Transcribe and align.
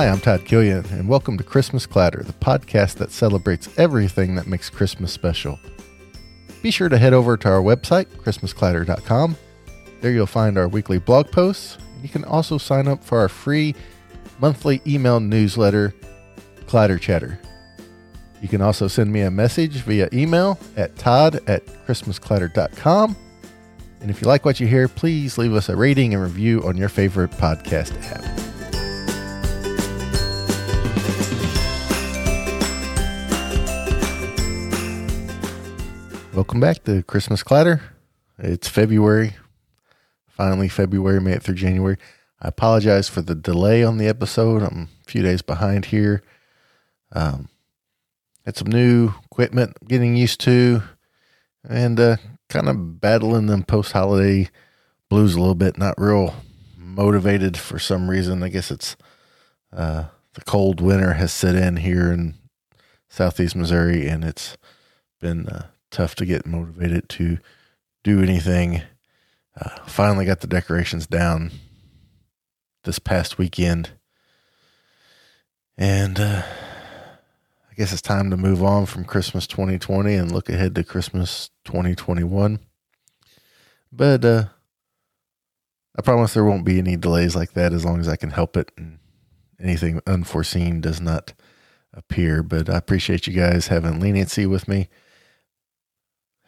Hi, 0.00 0.08
I'm 0.08 0.18
Todd 0.18 0.46
Killian, 0.46 0.86
and 0.86 1.06
welcome 1.06 1.36
to 1.36 1.44
Christmas 1.44 1.84
Clatter, 1.84 2.22
the 2.22 2.32
podcast 2.32 2.94
that 2.94 3.12
celebrates 3.12 3.68
everything 3.78 4.34
that 4.34 4.46
makes 4.46 4.70
Christmas 4.70 5.12
special. 5.12 5.58
Be 6.62 6.70
sure 6.70 6.88
to 6.88 6.96
head 6.96 7.12
over 7.12 7.36
to 7.36 7.48
our 7.50 7.60
website, 7.60 8.06
ChristmasClatter.com. 8.06 9.36
There 10.00 10.10
you'll 10.10 10.24
find 10.24 10.56
our 10.56 10.68
weekly 10.68 10.98
blog 10.98 11.30
posts. 11.30 11.76
You 12.02 12.08
can 12.08 12.24
also 12.24 12.56
sign 12.56 12.88
up 12.88 13.04
for 13.04 13.18
our 13.18 13.28
free 13.28 13.74
monthly 14.38 14.80
email 14.86 15.20
newsletter, 15.20 15.94
Clatter 16.66 16.98
Chatter. 16.98 17.38
You 18.40 18.48
can 18.48 18.62
also 18.62 18.88
send 18.88 19.12
me 19.12 19.20
a 19.20 19.30
message 19.30 19.82
via 19.82 20.08
email 20.14 20.58
at 20.78 20.96
todd 20.96 21.40
at 21.46 21.66
christmasclatter.com. 21.86 23.16
And 24.00 24.10
if 24.10 24.22
you 24.22 24.28
like 24.28 24.46
what 24.46 24.60
you 24.60 24.66
hear, 24.66 24.88
please 24.88 25.36
leave 25.36 25.52
us 25.52 25.68
a 25.68 25.76
rating 25.76 26.14
and 26.14 26.22
review 26.22 26.66
on 26.66 26.78
your 26.78 26.88
favorite 26.88 27.32
podcast 27.32 28.02
app. 28.10 28.49
Welcome 36.32 36.60
back 36.60 36.84
to 36.84 37.02
Christmas 37.02 37.42
Clatter. 37.42 37.82
It's 38.38 38.68
February. 38.68 39.34
Finally, 40.28 40.68
February 40.68 41.20
made 41.20 41.34
it 41.34 41.42
through 41.42 41.56
January. 41.56 41.96
I 42.40 42.46
apologize 42.46 43.08
for 43.08 43.20
the 43.20 43.34
delay 43.34 43.82
on 43.82 43.98
the 43.98 44.06
episode. 44.06 44.62
I'm 44.62 44.88
a 45.04 45.10
few 45.10 45.22
days 45.22 45.42
behind 45.42 45.86
here. 45.86 46.22
Um, 47.10 47.48
had 48.44 48.56
some 48.56 48.68
new 48.68 49.12
equipment 49.24 49.76
getting 49.88 50.14
used 50.14 50.40
to, 50.42 50.84
and 51.68 51.98
uh, 51.98 52.16
kind 52.48 52.68
of 52.68 53.00
battling 53.00 53.46
them 53.46 53.64
post 53.64 53.90
holiday 53.90 54.50
blues 55.08 55.34
a 55.34 55.40
little 55.40 55.56
bit. 55.56 55.78
Not 55.78 56.00
real 56.00 56.36
motivated 56.76 57.56
for 57.56 57.80
some 57.80 58.08
reason. 58.08 58.44
I 58.44 58.50
guess 58.50 58.70
it's 58.70 58.96
uh, 59.72 60.04
the 60.34 60.42
cold 60.42 60.80
winter 60.80 61.14
has 61.14 61.32
set 61.32 61.56
in 61.56 61.78
here 61.78 62.12
in 62.12 62.36
southeast 63.08 63.56
Missouri, 63.56 64.06
and 64.06 64.22
it's 64.24 64.56
been 65.20 65.48
uh, 65.48 65.66
tough 65.90 66.14
to 66.16 66.26
get 66.26 66.46
motivated 66.46 67.08
to 67.10 67.38
do 68.02 68.22
anything. 68.22 68.82
Uh, 69.60 69.78
finally 69.86 70.24
got 70.24 70.40
the 70.40 70.46
decorations 70.46 71.06
down 71.06 71.50
this 72.84 72.98
past 72.98 73.38
weekend. 73.38 73.90
And 75.76 76.18
uh, 76.18 76.42
I 77.70 77.74
guess 77.74 77.92
it's 77.92 78.02
time 78.02 78.30
to 78.30 78.36
move 78.36 78.62
on 78.62 78.86
from 78.86 79.04
Christmas 79.04 79.46
2020 79.46 80.14
and 80.14 80.32
look 80.32 80.48
ahead 80.48 80.74
to 80.74 80.84
Christmas 80.84 81.50
2021. 81.64 82.60
But 83.92 84.24
uh, 84.24 84.44
I 85.96 86.02
promise 86.02 86.34
there 86.34 86.44
won't 86.44 86.64
be 86.64 86.78
any 86.78 86.96
delays 86.96 87.34
like 87.34 87.52
that 87.52 87.72
as 87.72 87.84
long 87.84 88.00
as 88.00 88.08
I 88.08 88.16
can 88.16 88.30
help 88.30 88.56
it 88.56 88.70
and 88.76 88.98
anything 89.58 90.00
unforeseen 90.06 90.80
does 90.80 91.00
not 91.00 91.32
appear. 91.92 92.42
But 92.42 92.70
I 92.70 92.76
appreciate 92.76 93.26
you 93.26 93.32
guys 93.32 93.68
having 93.68 94.00
leniency 94.00 94.46
with 94.46 94.68
me. 94.68 94.88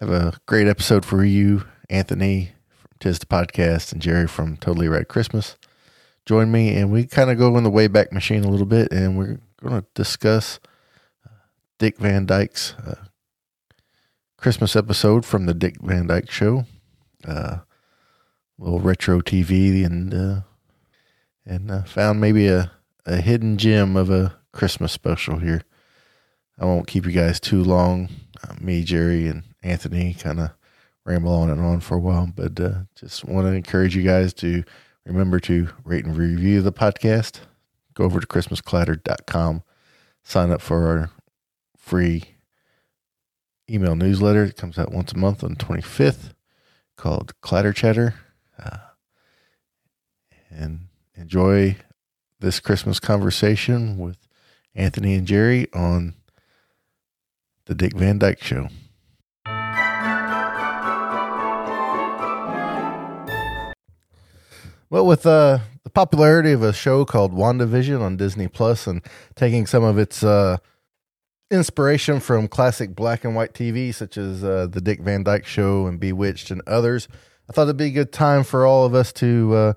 Have 0.02 0.10
a 0.10 0.32
great 0.46 0.66
episode 0.66 1.04
for 1.04 1.24
you, 1.24 1.64
Anthony 1.88 2.50
from 2.74 2.90
Tis 2.98 3.20
the 3.20 3.26
Podcast 3.26 3.92
and 3.92 4.02
Jerry 4.02 4.26
from 4.26 4.56
Totally 4.56 4.88
Rad 4.88 5.06
Christmas. 5.06 5.56
Join 6.26 6.50
me 6.50 6.74
and 6.74 6.90
we 6.90 7.06
kind 7.06 7.30
of 7.30 7.38
go 7.38 7.56
in 7.56 7.62
the 7.62 7.70
Wayback 7.70 8.10
Machine 8.10 8.42
a 8.42 8.48
little 8.48 8.66
bit 8.66 8.90
and 8.90 9.16
we're 9.16 9.38
going 9.62 9.80
to 9.80 9.86
discuss 9.94 10.58
uh, 11.24 11.30
Dick 11.78 11.98
Van 11.98 12.26
Dyke's 12.26 12.74
uh, 12.84 13.04
Christmas 14.38 14.74
episode 14.74 15.24
from 15.24 15.46
the 15.46 15.54
Dick 15.54 15.76
Van 15.80 16.08
Dyke 16.08 16.32
Show. 16.32 16.64
Uh, 17.24 17.58
little 18.58 18.80
retro 18.80 19.20
TV 19.20 19.86
and 19.86 20.12
uh, 20.12 20.40
and 21.46 21.70
uh, 21.70 21.84
found 21.84 22.20
maybe 22.20 22.48
a, 22.48 22.72
a 23.06 23.20
hidden 23.20 23.56
gem 23.56 23.94
of 23.94 24.10
a 24.10 24.34
Christmas 24.50 24.90
special 24.90 25.38
here. 25.38 25.62
I 26.58 26.64
won't 26.64 26.88
keep 26.88 27.06
you 27.06 27.12
guys 27.12 27.38
too 27.38 27.62
long. 27.62 28.08
Me, 28.60 28.82
Jerry, 28.82 29.28
and 29.28 29.44
Anthony 29.62 30.14
kind 30.14 30.40
of 30.40 30.50
ramble 31.04 31.32
on 31.32 31.50
and 31.50 31.60
on 31.60 31.80
for 31.80 31.96
a 31.96 32.00
while, 32.00 32.30
but 32.34 32.58
uh, 32.60 32.82
just 32.94 33.24
want 33.24 33.46
to 33.46 33.52
encourage 33.52 33.96
you 33.96 34.02
guys 34.02 34.32
to 34.34 34.64
remember 35.04 35.40
to 35.40 35.68
rate 35.84 36.04
and 36.04 36.16
review 36.16 36.62
the 36.62 36.72
podcast. 36.72 37.40
Go 37.94 38.04
over 38.04 38.20
to 38.20 38.26
ChristmasClatter.com, 38.26 39.62
sign 40.22 40.50
up 40.50 40.62
for 40.62 40.86
our 40.86 41.10
free 41.76 42.24
email 43.68 43.96
newsletter. 43.96 44.44
It 44.44 44.56
comes 44.56 44.78
out 44.78 44.92
once 44.92 45.12
a 45.12 45.18
month 45.18 45.42
on 45.42 45.54
the 45.54 45.64
25th 45.64 46.32
called 46.96 47.38
Clatter 47.40 47.72
Chatter. 47.72 48.14
Uh, 48.58 48.78
and 50.50 50.86
enjoy 51.14 51.76
this 52.40 52.60
Christmas 52.60 53.00
conversation 53.00 53.98
with 53.98 54.28
Anthony 54.74 55.14
and 55.14 55.26
Jerry 55.26 55.72
on 55.72 56.14
the 57.66 57.74
Dick 57.74 57.94
Van 57.94 58.18
Dyke 58.18 58.42
Show. 58.42 58.68
Well, 64.92 65.06
with 65.06 65.24
uh, 65.24 65.60
the 65.84 65.88
popularity 65.88 66.52
of 66.52 66.62
a 66.62 66.74
show 66.74 67.06
called 67.06 67.32
WandaVision 67.32 68.02
on 68.02 68.18
Disney 68.18 68.46
Plus 68.46 68.86
and 68.86 69.00
taking 69.34 69.64
some 69.64 69.82
of 69.82 69.96
its 69.96 70.22
uh, 70.22 70.58
inspiration 71.50 72.20
from 72.20 72.46
classic 72.46 72.94
black 72.94 73.24
and 73.24 73.34
white 73.34 73.54
TV, 73.54 73.94
such 73.94 74.18
as 74.18 74.44
uh, 74.44 74.66
The 74.70 74.82
Dick 74.82 75.00
Van 75.00 75.22
Dyke 75.22 75.46
Show 75.46 75.86
and 75.86 75.98
Bewitched 75.98 76.50
and 76.50 76.60
others, 76.66 77.08
I 77.48 77.54
thought 77.54 77.62
it'd 77.62 77.78
be 77.78 77.86
a 77.86 77.90
good 77.90 78.12
time 78.12 78.44
for 78.44 78.66
all 78.66 78.84
of 78.84 78.94
us 78.94 79.14
to 79.14 79.54
uh, 79.54 79.72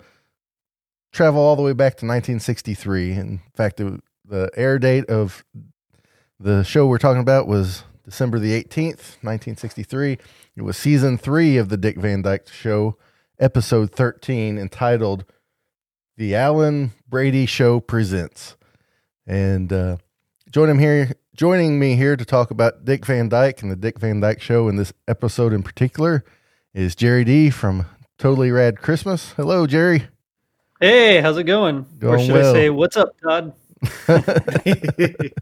travel 1.13 1.41
all 1.41 1.55
the 1.55 1.61
way 1.61 1.71
back 1.71 1.93
to 1.93 2.05
1963. 2.05 3.13
In 3.13 3.41
fact, 3.55 3.79
it, 3.79 4.01
the 4.25 4.51
air 4.57 4.77
date 4.77 5.05
of 5.05 5.45
the 6.41 6.63
show 6.63 6.87
we're 6.87 6.97
talking 6.97 7.21
about 7.21 7.47
was 7.47 7.85
December 8.03 8.37
the 8.37 8.51
18th, 8.51 9.15
1963. 9.23 10.17
It 10.57 10.61
was 10.63 10.75
season 10.75 11.17
three 11.17 11.55
of 11.55 11.69
The 11.69 11.77
Dick 11.77 11.95
Van 11.95 12.21
Dyke 12.21 12.49
Show 12.49 12.97
episode 13.39 13.91
13 13.91 14.57
entitled 14.57 15.25
The 16.17 16.35
Alan 16.35 16.91
Brady 17.07 17.45
Show 17.45 17.79
Presents. 17.79 18.55
And 19.27 19.71
uh, 19.73 19.97
join 20.51 20.69
him 20.69 20.79
here, 20.79 21.11
joining 21.35 21.79
me 21.79 21.95
here 21.95 22.15
to 22.15 22.25
talk 22.25 22.51
about 22.51 22.85
Dick 22.85 23.05
Van 23.05 23.29
Dyke 23.29 23.61
and 23.61 23.71
the 23.71 23.75
Dick 23.75 23.99
Van 23.99 24.19
Dyke 24.19 24.41
Show 24.41 24.67
in 24.67 24.75
this 24.75 24.93
episode 25.07 25.53
in 25.53 25.63
particular 25.63 26.23
is 26.73 26.95
Jerry 26.95 27.23
D 27.23 27.49
from 27.49 27.85
Totally 28.17 28.51
Rad 28.51 28.81
Christmas. 28.81 29.33
Hello, 29.33 29.67
Jerry. 29.67 30.07
Hey, 30.79 31.21
how's 31.21 31.37
it 31.37 31.45
going? 31.45 31.85
Going 31.99 32.15
or 32.15 32.23
should 32.23 32.33
well. 32.33 32.55
I 32.55 32.59
say, 32.59 32.69
what's 32.69 32.97
up, 32.97 33.15
Todd? 33.21 33.53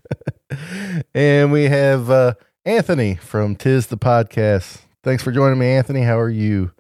and 1.14 1.52
we 1.52 1.66
have 1.66 2.10
uh, 2.10 2.34
Anthony 2.66 3.16
from 3.16 3.56
Tis 3.56 3.88
the 3.88 3.98
Podcast. 3.98 4.82
Thanks 5.04 5.24
for 5.24 5.32
joining 5.32 5.60
me, 5.60 5.68
Anthony. 5.68 6.02
How 6.02 6.20
are 6.20 6.30
you? 6.30 6.72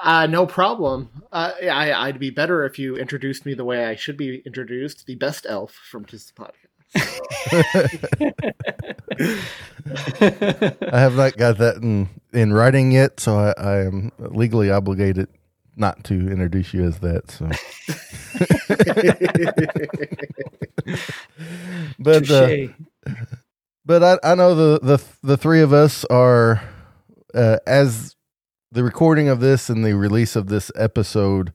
Uh, 0.00 0.26
no 0.26 0.46
problem. 0.46 1.08
Uh, 1.32 1.52
I, 1.62 1.92
I'd 1.92 2.20
be 2.20 2.30
better 2.30 2.64
if 2.64 2.78
you 2.78 2.96
introduced 2.96 3.44
me 3.44 3.54
the 3.54 3.64
way 3.64 3.84
I 3.84 3.96
should 3.96 4.16
be 4.16 4.42
introduced, 4.46 5.06
the 5.06 5.16
best 5.16 5.44
elf 5.48 5.72
from 5.72 6.04
Tis 6.04 6.30
the 6.30 6.34
Podcast. 6.34 6.68
I 10.92 11.00
have 11.00 11.16
not 11.16 11.36
got 11.36 11.58
that 11.58 11.76
in, 11.76 12.08
in 12.32 12.52
writing 12.52 12.92
yet, 12.92 13.20
so 13.20 13.38
I, 13.38 13.54
I 13.58 13.78
am 13.80 14.12
legally 14.18 14.70
obligated 14.70 15.28
not 15.76 16.04
to 16.04 16.14
introduce 16.14 16.74
you 16.74 16.84
as 16.84 16.98
that. 17.00 17.30
So, 17.30 17.46
but 21.98 22.30
uh, 22.30 22.68
but 23.84 24.02
I, 24.02 24.18
I 24.22 24.34
know 24.34 24.54
the, 24.54 24.80
the 24.80 25.02
the 25.22 25.36
three 25.36 25.60
of 25.60 25.72
us 25.72 26.04
are 26.06 26.62
uh, 27.34 27.58
as 27.66 28.16
the 28.70 28.84
recording 28.84 29.28
of 29.28 29.40
this 29.40 29.68
and 29.70 29.84
the 29.84 29.94
release 29.96 30.36
of 30.36 30.48
this 30.48 30.70
episode 30.74 31.52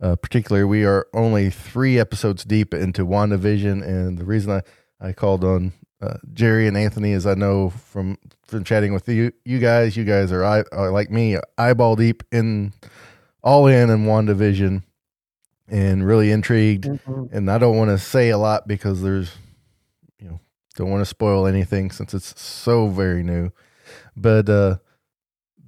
uh, 0.00 0.16
particularly 0.16 0.64
we 0.64 0.84
are 0.84 1.06
only 1.14 1.48
three 1.50 1.98
episodes 1.98 2.44
deep 2.44 2.74
into 2.74 3.06
WandaVision 3.06 3.82
and 3.86 4.18
the 4.18 4.24
reason 4.24 4.50
I, 4.50 4.62
I 5.08 5.12
called 5.12 5.44
on 5.44 5.72
uh, 6.00 6.16
Jerry 6.32 6.66
and 6.66 6.76
Anthony 6.76 7.12
is 7.12 7.26
I 7.26 7.34
know 7.34 7.70
from 7.70 8.18
from 8.44 8.64
chatting 8.64 8.92
with 8.92 9.08
you 9.08 9.32
you 9.44 9.58
guys 9.60 9.96
you 9.96 10.04
guys 10.04 10.32
are, 10.32 10.44
eye, 10.44 10.64
are 10.72 10.90
like 10.90 11.10
me 11.10 11.36
eyeball 11.56 11.94
deep 11.96 12.22
in 12.32 12.72
all 13.44 13.66
in 13.66 13.90
in 13.90 14.04
WandaVision 14.06 14.82
and 15.68 16.04
really 16.06 16.30
intrigued 16.32 16.84
Mhm. 16.86 17.32
and 17.32 17.50
I 17.50 17.58
don't 17.58 17.76
want 17.76 17.90
to 17.90 17.98
say 17.98 18.30
a 18.30 18.38
lot 18.38 18.66
because 18.68 19.02
there's, 19.02 19.36
you 20.18 20.28
know, 20.28 20.40
don't 20.76 20.90
want 20.90 21.00
to 21.02 21.06
spoil 21.06 21.46
anything 21.46 21.90
since 21.92 22.12
it's 22.14 22.40
so 22.40 22.88
very 22.88 23.22
new. 23.22 23.50
But 24.16 24.48
uh, 24.48 24.76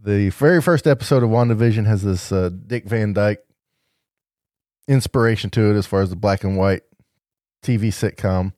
the 0.05 0.29
very 0.31 0.61
first 0.61 0.87
episode 0.87 1.23
of 1.23 1.31
WandaVision 1.31 1.87
has 1.87 2.03
this 2.03 2.31
uh, 2.31 2.51
Dick 2.67 2.85
Van 2.85 3.15
Dyke 3.15 3.43
inspiration 4.87 5.49
to 5.51 5.71
it 5.71 5.77
as 5.77 5.87
far 5.87 6.03
as 6.03 6.11
the 6.11 6.17
black 6.17 6.45
and 6.45 6.59
white 6.59 6.83
TV 7.63 7.85
sitcom. 7.89 8.53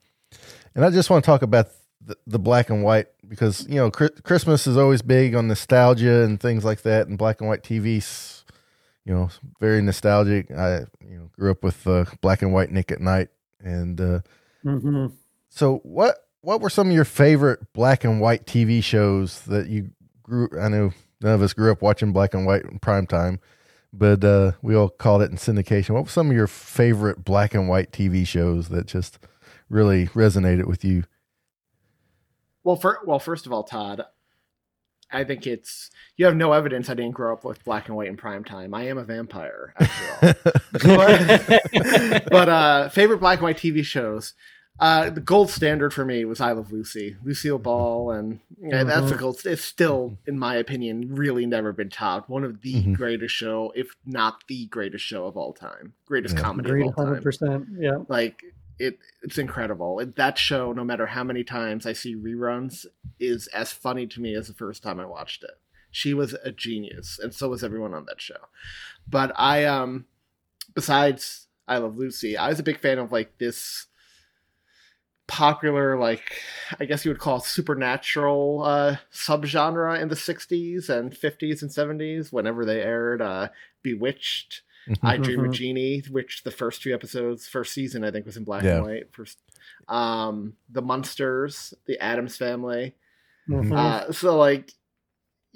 And 0.75 0.83
I 0.83 0.89
just 0.89 1.09
want 1.09 1.23
to 1.23 1.25
talk 1.25 1.41
about 1.41 1.67
the, 2.01 2.17
the 2.27 2.37
black 2.37 2.69
and 2.69 2.83
white 2.83 3.07
because, 3.27 3.65
you 3.67 3.75
know, 3.75 3.89
Chri- 3.89 4.21
Christmas 4.23 4.67
is 4.67 4.75
always 4.75 5.01
big 5.01 5.35
on 5.35 5.47
nostalgia 5.47 6.23
and 6.23 6.37
things 6.39 6.65
like 6.65 6.81
that. 6.81 7.07
And 7.07 7.17
black 7.17 7.39
and 7.39 7.49
white 7.49 7.63
TV's, 7.63 8.43
you 9.05 9.13
know, 9.13 9.29
very 9.59 9.81
nostalgic. 9.81 10.51
I, 10.51 10.79
you 10.99 11.17
know, 11.17 11.29
grew 11.31 11.51
up 11.51 11.63
with 11.63 11.87
uh, 11.87 12.05
black 12.19 12.41
and 12.41 12.53
white 12.53 12.71
Nick 12.71 12.91
at 12.91 12.99
Night. 12.99 13.29
And 13.61 13.99
uh, 14.01 14.19
hmm 14.63 15.07
So 15.49 15.77
what 15.83 16.17
what 16.41 16.59
were 16.59 16.69
some 16.69 16.89
of 16.89 16.93
your 16.93 17.05
favorite 17.05 17.71
black 17.71 18.03
and 18.03 18.19
white 18.19 18.45
TV 18.45 18.83
shows 18.83 19.41
that 19.43 19.67
you 19.67 19.91
grew? 20.21 20.49
I 20.59 20.67
know 20.67 20.91
none 21.21 21.33
of 21.33 21.41
us 21.41 21.53
grew 21.53 21.71
up 21.71 21.81
watching 21.81 22.11
black 22.11 22.33
and 22.33 22.45
white 22.45 22.63
in 22.63 22.79
prime 22.79 23.07
time, 23.07 23.39
but 23.93 24.23
uh, 24.23 24.53
we 24.61 24.75
all 24.75 24.89
called 24.89 25.21
it 25.21 25.31
in 25.31 25.37
syndication. 25.37 25.91
What 25.91 26.03
were 26.03 26.09
some 26.09 26.29
of 26.29 26.35
your 26.35 26.47
favorite 26.47 27.23
black 27.23 27.53
and 27.53 27.67
white 27.67 27.91
TV 27.91 28.25
shows 28.25 28.69
that 28.69 28.87
just 28.87 29.19
really 29.69 30.07
resonated 30.07 30.65
with 30.65 30.83
you? 30.83 31.03
Well, 32.63 32.75
for, 32.75 32.99
well, 33.05 33.19
first 33.19 33.45
of 33.45 33.53
all, 33.53 33.63
Todd, 33.63 34.03
I 35.11 35.23
think 35.23 35.47
it's 35.47 35.89
you 36.17 36.25
have 36.25 36.35
no 36.35 36.51
evidence 36.51 36.89
I 36.89 36.93
didn't 36.93 37.13
grow 37.13 37.31
up 37.31 37.45
with 37.45 37.63
black 37.63 37.87
and 37.87 37.95
white 37.95 38.09
in 38.09 38.17
prime 38.17 38.43
time. 38.43 38.73
I 38.73 38.87
am 38.87 38.97
a 38.97 39.03
vampire, 39.03 39.73
after 39.79 40.27
all. 40.27 40.33
but, 40.73 42.23
but 42.29 42.49
uh, 42.49 42.89
favorite 42.89 43.19
black 43.19 43.39
and 43.39 43.43
white 43.43 43.57
TV 43.57 43.83
shows. 43.85 44.33
Uh, 44.79 45.09
the 45.09 45.21
gold 45.21 45.49
standard 45.49 45.91
for 45.91 46.05
me 46.05 46.23
was 46.23 46.39
I 46.39 46.51
Love 46.51 46.71
Lucy, 46.71 47.15
Lucille 47.23 47.57
Ball, 47.57 48.11
and 48.11 48.39
yeah, 48.61 48.83
that's 48.83 49.09
a 49.11 49.15
Mhm. 49.15 49.19
gold. 49.19 49.41
It's 49.45 49.63
still, 49.63 50.19
in 50.27 50.37
my 50.37 50.55
opinion, 50.55 51.15
really 51.15 51.47
never 51.47 51.73
been 51.73 51.89
topped. 51.89 52.29
One 52.29 52.43
of 52.43 52.61
the 52.61 52.83
Mhm. 52.83 52.95
greatest 52.95 53.33
show, 53.33 53.73
if 53.75 53.95
not 54.05 54.43
the 54.47 54.67
greatest 54.67 55.03
show 55.03 55.25
of 55.25 55.35
all 55.35 55.53
time, 55.53 55.93
greatest 56.05 56.35
Yeah. 56.35 56.41
comedy 56.41 56.69
Agreed, 56.69 56.81
of 56.81 56.87
all 56.89 56.93
time. 56.93 57.05
hundred 57.07 57.23
percent. 57.23 57.67
Yeah. 57.79 58.03
Like 58.07 58.43
it, 58.79 58.99
it's 59.23 59.39
incredible. 59.39 59.99
It- 59.99 60.15
That 60.17 60.37
show, 60.37 60.71
no 60.71 60.83
matter 60.83 61.07
how 61.07 61.23
many 61.23 61.43
times 61.43 61.87
I 61.87 61.93
see 61.93 62.15
reruns, 62.15 62.85
is 63.19 63.47
as 63.47 63.73
funny 63.73 64.05
to 64.05 64.21
me 64.21 64.35
as 64.35 64.47
the 64.47 64.53
first 64.53 64.83
time 64.83 64.99
I 64.99 65.05
watched 65.05 65.43
it. 65.43 65.57
She 65.89 66.13
was 66.13 66.35
a 66.43 66.51
genius, 66.51 67.17
and 67.17 67.33
so 67.33 67.49
was 67.49 67.63
everyone 67.63 67.95
on 67.95 68.05
that 68.05 68.21
show. 68.21 68.49
But 69.09 69.31
I, 69.35 69.65
um, 69.65 70.05
besides 70.75 71.47
I 71.67 71.79
Love 71.79 71.97
Lucy, 71.97 72.37
I 72.37 72.49
was 72.49 72.59
a 72.59 72.63
big 72.63 72.77
fan 72.79 72.99
of 72.99 73.11
like 73.11 73.39
this 73.39 73.87
popular, 75.27 75.97
like 75.97 76.41
I 76.79 76.85
guess 76.85 77.05
you 77.05 77.11
would 77.11 77.19
call 77.19 77.37
it 77.37 77.43
supernatural 77.43 78.63
uh, 78.63 78.97
subgenre 79.13 79.99
in 80.01 80.07
the 80.09 80.15
'60s 80.15 80.89
and 80.89 81.11
'50s 81.13 81.61
and 81.61 81.71
'70s. 81.71 82.31
Whenever 82.31 82.65
they 82.65 82.81
aired, 82.81 83.21
uh, 83.21 83.49
Bewitched. 83.83 84.61
I 85.03 85.17
Dream 85.17 85.41
of 85.41 85.47
Mhm. 85.47 85.53
Jeannie, 85.53 85.99
which 86.09 86.43
the 86.43 86.51
first 86.51 86.81
two 86.81 86.93
episodes, 86.93 87.45
first 87.45 87.73
season, 87.73 88.05
I 88.05 88.11
think 88.11 88.25
was 88.25 88.37
in 88.37 88.45
black 88.45 88.63
Yeah. 88.63 88.77
and 88.77 88.85
white. 88.85 89.11
First, 89.11 89.37
um, 89.89 90.53
the 90.69 90.81
Munsters, 90.81 91.73
the 91.87 91.99
Addams 92.01 92.37
Family. 92.37 92.95
Mhm. 93.49 93.77
Uh, 93.77 94.11
so 94.13 94.37
like, 94.37 94.71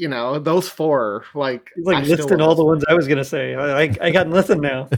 you 0.02 0.08
know, 0.08 0.40
those 0.40 0.68
four, 0.68 1.26
like, 1.36 1.70
He's 1.76 1.86
like 1.86 1.98
I 1.98 2.04
still 2.04 2.18
listing 2.18 2.42
all 2.42 2.56
the 2.56 2.66
ones 2.66 2.84
I 2.90 2.96
was 2.96 3.08
gonna 3.08 3.24
say. 3.24 3.54
I 3.54 3.84
I, 3.84 3.96
I 4.02 4.10
got 4.12 4.28
nothing 4.28 4.60
now. 4.60 4.90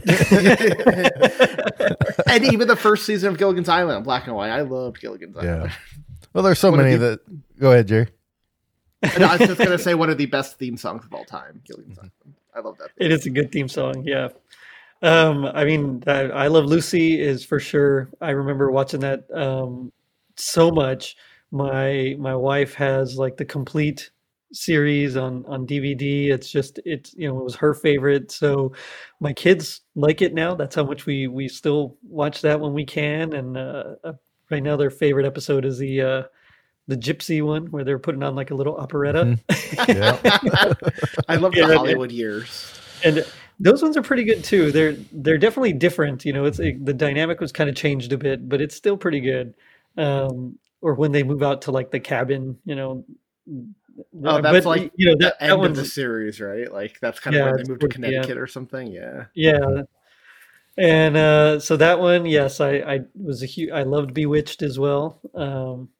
and 2.26 2.44
even 2.52 2.68
the 2.68 2.76
first 2.78 3.04
season 3.04 3.28
of 3.30 3.36
Gilligan's 3.38 3.68
Island, 3.68 4.04
black 4.04 4.26
and 4.26 4.34
white. 4.34 4.48
I 4.50 4.62
loved 4.62 5.00
Gilligan's 5.00 5.36
Yeah. 5.42 5.56
Island. 5.56 5.72
well, 6.32 6.42
there's 6.44 6.58
so 6.58 6.70
What 6.70 6.78
many 6.78 6.92
you- 6.92 6.98
that. 6.98 7.20
Go 7.60 7.70
ahead, 7.72 7.86
Jerry. 7.88 8.08
And 9.02 9.22
I 9.22 9.36
was 9.36 9.46
just 9.48 9.58
gonna 9.60 9.78
say 9.78 9.92
one 9.94 10.08
of 10.08 10.16
the 10.16 10.24
best 10.26 10.58
theme 10.58 10.78
songs 10.78 11.04
of 11.04 11.12
all 11.12 11.26
time, 11.26 11.60
Gilligan's 11.66 11.98
Island. 11.98 12.12
I 12.56 12.60
love 12.60 12.78
that. 12.78 12.88
It 12.96 13.12
is 13.12 13.26
a 13.26 13.30
good 13.30 13.52
theme 13.52 13.68
song, 13.68 14.04
yeah. 14.06 14.28
Um, 15.02 15.44
I 15.44 15.66
mean, 15.66 16.02
I, 16.06 16.20
I 16.22 16.46
Love 16.46 16.64
Lucy 16.64 17.20
is 17.20 17.44
for 17.44 17.60
sure. 17.60 18.08
I 18.22 18.30
remember 18.30 18.70
watching 18.70 19.00
that 19.00 19.24
um, 19.34 19.92
so 20.36 20.70
much. 20.70 21.16
My 21.50 22.16
my 22.18 22.34
wife 22.34 22.72
has 22.74 23.18
like 23.18 23.36
the 23.36 23.44
complete 23.44 24.10
series 24.54 25.16
on 25.16 25.44
on 25.46 25.66
DVD. 25.66 26.30
It's 26.30 26.50
just 26.50 26.80
it's 26.84 27.14
you 27.14 27.28
know 27.28 27.38
it 27.38 27.44
was 27.44 27.56
her 27.56 27.74
favorite. 27.74 28.30
So 28.30 28.72
my 29.20 29.32
kids 29.32 29.82
like 29.94 30.22
it 30.22 30.34
now. 30.34 30.54
That's 30.54 30.74
how 30.74 30.84
much 30.84 31.06
we 31.06 31.26
we 31.28 31.48
still 31.48 31.96
watch 32.02 32.42
that 32.42 32.60
when 32.60 32.72
we 32.72 32.84
can. 32.84 33.32
And 33.34 33.56
uh, 33.56 33.96
uh, 34.04 34.12
right 34.50 34.62
now 34.62 34.76
their 34.76 34.90
favorite 34.90 35.26
episode 35.26 35.64
is 35.64 35.78
the 35.78 36.00
uh, 36.02 36.22
the 36.88 36.96
Gypsy 36.96 37.42
one 37.44 37.66
where 37.66 37.84
they're 37.84 37.98
putting 37.98 38.22
on 38.22 38.34
like 38.34 38.50
a 38.50 38.54
little 38.54 38.76
operetta. 38.76 39.38
Yeah. 39.88 40.18
I 41.28 41.36
love 41.36 41.54
Yeah, 41.54 41.66
the 41.66 41.72
yeah. 41.72 41.74
Hollywood 41.74 42.12
years. 42.12 42.72
and 43.02 43.24
those 43.60 43.82
ones 43.82 43.96
are 43.96 44.02
pretty 44.02 44.24
good 44.24 44.44
too. 44.44 44.72
They're 44.72 44.96
they're 45.12 45.38
definitely 45.38 45.72
different. 45.74 46.24
You 46.24 46.32
know, 46.32 46.44
it's 46.44 46.58
it, 46.60 46.84
the 46.84 46.94
dynamic 46.94 47.40
was 47.40 47.52
kind 47.52 47.68
of 47.70 47.76
changed 47.76 48.12
a 48.12 48.18
bit, 48.18 48.48
but 48.48 48.60
it's 48.60 48.74
still 48.76 48.96
pretty 48.96 49.20
good. 49.20 49.54
Um, 49.96 50.58
or 50.80 50.94
when 50.94 51.12
they 51.12 51.22
move 51.22 51.42
out 51.42 51.62
to 51.62 51.70
like 51.72 51.90
the 51.90 52.00
cabin, 52.00 52.58
you 52.64 52.74
know. 52.74 53.04
Oh, 54.24 54.28
uh, 54.28 54.40
that's 54.40 54.64
but, 54.64 54.64
like 54.64 54.92
you 54.96 55.06
know 55.06 55.16
The 55.18 55.24
that, 55.26 55.40
that 55.40 55.50
of 55.50 55.58
one's 55.60 55.78
the 55.78 55.84
series, 55.84 56.40
right? 56.40 56.72
Like 56.72 56.98
that's 57.00 57.20
kind 57.20 57.36
of 57.36 57.40
Yeah, 57.40 57.44
where 57.46 57.56
they 57.56 57.64
moved 57.68 57.80
to 57.80 57.88
towards 57.88 57.96
the 57.96 58.04
end. 58.06 58.12
Connecticut 58.14 58.38
or 58.38 58.46
something. 58.46 58.88
Yeah. 58.92 59.26
yeah. 59.34 59.82
And 60.76 61.16
uh, 61.16 61.60
so 61.60 61.76
that 61.76 62.00
one, 62.00 62.26
yes, 62.26 62.60
I 62.60 62.72
I 62.78 63.00
was 63.14 63.42
a 63.42 63.46
huge. 63.46 63.70
I 63.70 63.82
loved 63.84 64.12
Bewitched 64.12 64.62
as 64.62 64.78
well. 64.78 65.20
Um, 65.34 65.90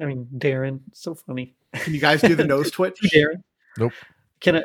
I 0.00 0.06
mean, 0.06 0.26
Darren, 0.36 0.80
so 0.92 1.14
funny. 1.14 1.54
Can 1.74 1.92
you 1.92 2.00
guys 2.00 2.22
do 2.22 2.34
the 2.34 2.44
nose 2.46 2.70
twitch? 2.70 2.98
Darren. 3.14 3.42
Nope. 3.76 3.92
Can 4.40 4.56
I? 4.56 4.64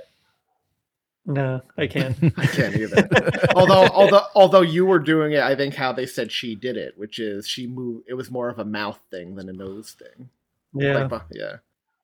No, 1.26 1.62
I 1.78 1.88
can't. 1.88 2.16
I 2.38 2.46
can't 2.46 2.74
either. 2.76 3.10
although, 3.54 3.88
although, 3.88 4.24
although 4.34 4.62
you 4.62 4.86
were 4.86 5.00
doing 5.00 5.34
it, 5.34 5.42
I 5.42 5.56
think 5.56 5.76
how 5.76 5.92
they 5.92 6.06
said 6.06 6.32
she 6.32 6.56
did 6.56 6.78
it, 6.78 6.98
which 6.98 7.20
is 7.20 7.46
she 7.46 7.68
moved. 7.68 8.06
It 8.08 8.14
was 8.14 8.32
more 8.32 8.48
of 8.48 8.60
a 8.60 8.66
mouth 8.66 9.00
thing 9.12 9.36
than 9.36 9.50
a 9.50 9.54
nose 9.54 9.92
thing. 9.92 10.30
Yeah. 10.74 11.08
Like, 11.08 11.22
yeah. 11.34 11.58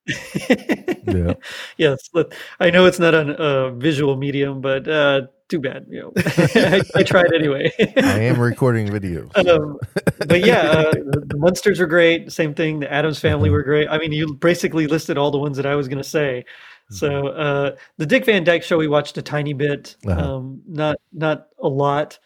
Yeah. 1.06 1.34
yes, 1.78 2.10
but 2.14 2.34
I 2.62 2.70
know 2.70 2.86
it's 2.86 3.00
not 3.00 3.14
a 3.14 3.20
uh, 3.36 3.70
visual 3.72 4.16
medium, 4.16 4.62
but 4.62 4.88
uh, 4.88 5.24
too 5.50 5.60
bad. 5.60 5.86
You 5.90 6.02
know, 6.02 6.14
I, 6.56 6.82
I 6.96 7.04
tried 7.04 7.34
anyway. 7.34 7.72
I 7.98 8.20
am 8.22 8.40
recording 8.40 8.90
video. 8.90 9.30
um, 9.36 9.78
but 10.26 10.42
yeah, 10.46 10.62
uh, 10.62 10.92
the, 10.94 11.24
the 11.28 11.38
Munsters 11.38 11.80
were 11.80 11.88
great. 11.88 12.32
Same 12.32 12.54
thing. 12.54 12.80
The 12.80 12.92
Addams 12.92 13.20
Family 13.20 13.50
Mm-hmm. 13.50 13.54
were 13.54 13.64
great. 13.64 13.88
I 13.90 13.98
mean, 13.98 14.14
you 14.14 14.34
basically 14.36 14.88
listed 14.88 15.18
all 15.18 15.30
the 15.30 15.38
ones 15.38 15.58
that 15.58 15.66
I 15.66 15.76
was 15.76 15.88
going 15.90 16.02
to 16.02 16.08
say. 16.10 16.46
So 16.90 17.10
Mm-hmm. 17.10 17.40
uh, 17.40 17.72
the 17.98 18.06
Dick 18.06 18.26
Van 18.26 18.44
Dyke 18.46 18.64
Show 18.64 18.78
we 18.78 18.88
watched 18.88 19.18
a 19.18 19.22
tiny 19.22 19.54
bit, 19.54 19.96
Uh-huh. 20.08 20.36
um, 20.36 20.62
not 20.68 20.98
not 21.12 21.48
a 21.62 21.68
lot, 21.68 22.18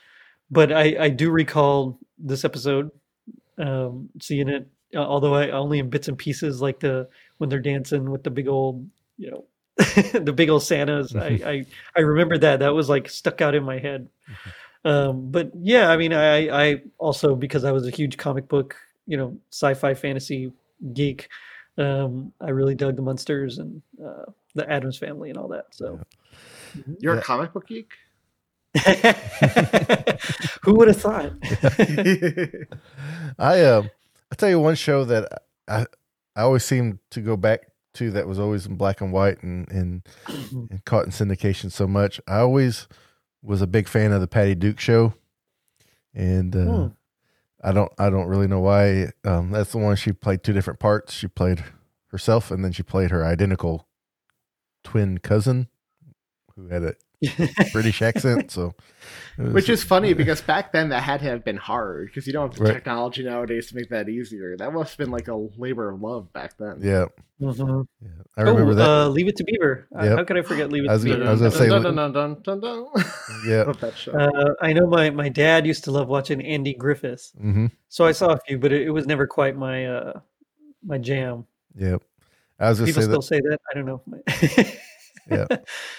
but 0.52 0.72
I, 0.72 0.96
I 1.00 1.10
do 1.10 1.32
recall 1.32 2.00
this 2.20 2.46
episode, 2.46 2.92
um, 3.58 4.10
seeing 4.22 4.50
it. 4.50 4.68
uh, 4.96 5.00
Although 5.00 5.34
I 5.36 5.50
only 5.52 5.80
in 5.80 5.90
bits 5.90 6.08
and 6.08 6.18
pieces, 6.18 6.62
like 6.62 6.80
the 6.80 7.08
when 7.38 7.50
they're 7.50 7.60
dancing 7.60 8.10
with 8.12 8.24
the 8.24 8.30
big 8.30 8.48
old, 8.48 8.88
you 9.18 9.32
know, 9.32 9.46
the 10.20 10.34
big 10.34 10.50
old 10.50 10.64
Santas. 10.64 11.16
I, 11.16 11.28
I 11.46 11.66
I 11.96 12.00
remember 12.02 12.38
that. 12.40 12.60
That 12.60 12.74
was 12.74 12.90
like 12.90 13.10
stuck 13.10 13.42
out 13.42 13.56
in 13.56 13.64
my 13.64 13.78
head. 13.80 14.10
Um, 14.86 15.32
but 15.32 15.52
yeah, 15.60 15.90
I 15.90 15.98
mean, 15.98 16.14
I 16.14 16.50
I 16.72 16.82
also 16.98 17.36
because 17.36 17.64
I 17.64 17.72
was 17.72 17.86
a 17.88 17.92
huge 17.92 18.18
comic 18.18 18.48
book, 18.48 18.76
you 19.06 19.18
know, 19.18 19.38
sci-fi 19.52 19.94
fantasy 19.94 20.52
geek. 20.94 21.30
Um, 21.78 22.34
I 22.42 22.50
really 22.50 22.74
dug 22.76 22.96
the 22.96 23.02
Munsters 23.04 23.60
and 23.60 23.82
uh, 24.04 24.26
the 24.56 24.68
Addams 24.70 24.98
Family 24.98 25.30
and 25.30 25.38
all 25.38 25.48
that. 25.50 25.66
So, 25.72 26.00
You're 27.00 27.14
Yeah. 27.16 27.20
a 27.20 27.24
comic 27.24 27.54
book 27.54 27.68
geek. 27.68 27.90
who 30.64 30.76
would 30.76 30.88
have 30.88 31.00
thought? 31.02 31.32
I 33.40 33.64
um 33.66 33.90
I 34.32 34.36
tell 34.36 34.50
you 34.50 34.60
one 34.60 34.76
show 34.76 35.04
that 35.06 35.44
I 35.68 35.86
I 36.38 36.44
always 36.44 36.64
seem 36.64 37.00
to 37.12 37.20
go 37.20 37.36
back 37.36 37.72
to 37.96 38.12
that 38.12 38.28
was 38.28 38.38
always 38.40 38.68
in 38.68 38.76
black 38.76 39.02
and 39.02 39.12
white 39.12 39.42
and 39.42 39.68
and, 39.70 40.08
and 40.52 40.86
caught 40.86 41.06
in 41.06 41.12
syndication 41.12 41.72
so 41.72 41.88
much. 41.88 42.22
I 42.28 42.38
always 42.38 42.88
was 43.42 43.62
a 43.62 43.68
big 43.68 43.88
fan 43.88 44.12
of 44.12 44.22
the 44.22 44.28
Patty 44.28 44.56
Duke 44.56 44.80
show, 44.80 45.14
and 46.14 46.56
uh, 46.56 46.60
Hmm. 46.60 46.88
I 47.64 47.72
don't 47.72 47.92
I 47.98 48.10
don't 48.12 48.28
really 48.28 48.48
know 48.48 48.60
why. 48.60 49.12
Um, 49.26 49.52
that's 49.52 49.72
the 49.72 49.80
one 49.80 49.96
she 49.96 50.12
played 50.12 50.44
two 50.44 50.54
different 50.54 50.80
parts. 50.80 51.12
She 51.14 51.28
played 51.28 51.64
herself, 52.12 52.52
and 52.52 52.64
then 52.64 52.72
she 52.72 52.84
played 52.84 53.10
her 53.10 53.26
identical 53.26 53.88
twin 54.84 55.18
cousin 55.18 55.68
who 56.56 56.68
had 56.68 56.84
a 56.84 56.94
British 57.74 58.02
accent. 58.02 58.52
So, 58.52 58.74
was- 59.38 59.54
Which 59.54 59.70
is 59.70 59.84
funny 59.84 60.14
because 60.22 60.42
back 60.42 60.72
then 60.72 60.90
that 60.90 61.02
had 61.04 61.20
to 61.22 61.26
have 61.28 61.44
been 61.44 61.58
hard 61.58 62.08
because 62.08 62.28
you 62.28 62.34
don't 62.34 62.50
have 62.50 62.58
the 62.58 62.64
Right. 62.66 62.74
technology 62.74 63.24
nowadays 63.24 63.68
to 63.70 63.76
make 63.76 63.90
that 63.90 64.10
easier. 64.10 64.56
That 64.58 64.74
must 64.74 64.92
have 64.92 64.98
been 64.98 65.12
like 65.12 65.28
a 65.28 65.36
labor 65.36 65.90
of 65.90 66.02
love 66.02 66.32
back 66.34 66.58
then. 66.58 66.78
yeah, 66.82 67.06
Mhm. 67.42 67.88
yeah. 68.02 68.10
I 68.36 68.42
remember 68.42 68.72
oh, 68.72 68.76
that. 68.76 68.90
Uh, 68.90 69.08
Leave 69.10 69.28
It 69.28 69.36
to 69.38 69.44
Beaver. 69.44 69.88
Uh, 69.96 70.16
How 70.16 70.24
could 70.24 70.38
I 70.38 70.42
forget 70.42 70.72
Leave 70.72 70.86
It 70.86 70.90
I 70.90 70.94
was 70.94 71.04
to 71.04 71.10
Beaver? 71.10 71.28
I 71.28 71.32
was 71.32 71.40
gonna 71.42 71.52
say- 71.52 71.68
Dun, 71.70 71.82
dun, 71.84 71.96
dun, 71.96 72.14
dun, 72.14 72.42
dun, 72.44 72.60
dun. 72.62 72.86
yeah. 73.48 73.64
Love 73.64 73.80
that 73.82 73.96
show. 73.98 74.12
Uh, 74.12 74.54
I 74.62 74.74
know 74.74 74.86
my, 74.88 75.10
my 75.10 75.30
dad 75.30 75.66
used 75.66 75.84
to 75.86 75.92
love 75.92 76.08
watching 76.08 76.42
Andy 76.46 76.74
Griffith, 76.74 77.32
hmm 77.40 77.68
so 77.90 78.06
I 78.06 78.12
saw 78.12 78.34
a 78.34 78.38
few, 78.46 78.58
but 78.60 78.72
it, 78.74 78.82
it 78.88 78.90
was 78.92 79.08
never 79.08 79.26
quite 79.28 79.56
my 79.56 79.86
uh, 79.86 80.20
my 80.86 80.98
jam. 80.98 81.46
Yeah. 81.76 81.98
I 82.60 82.70
was 82.70 82.80
gonna 82.80 82.88
People 82.92 83.02
say 83.04 83.08
still 83.08 83.22
that 83.22 83.24
say 83.24 83.40
that. 83.50 83.60
I 83.72 83.76
don't 83.76 83.86
know. 83.86 84.02
Yeah. 85.30 85.46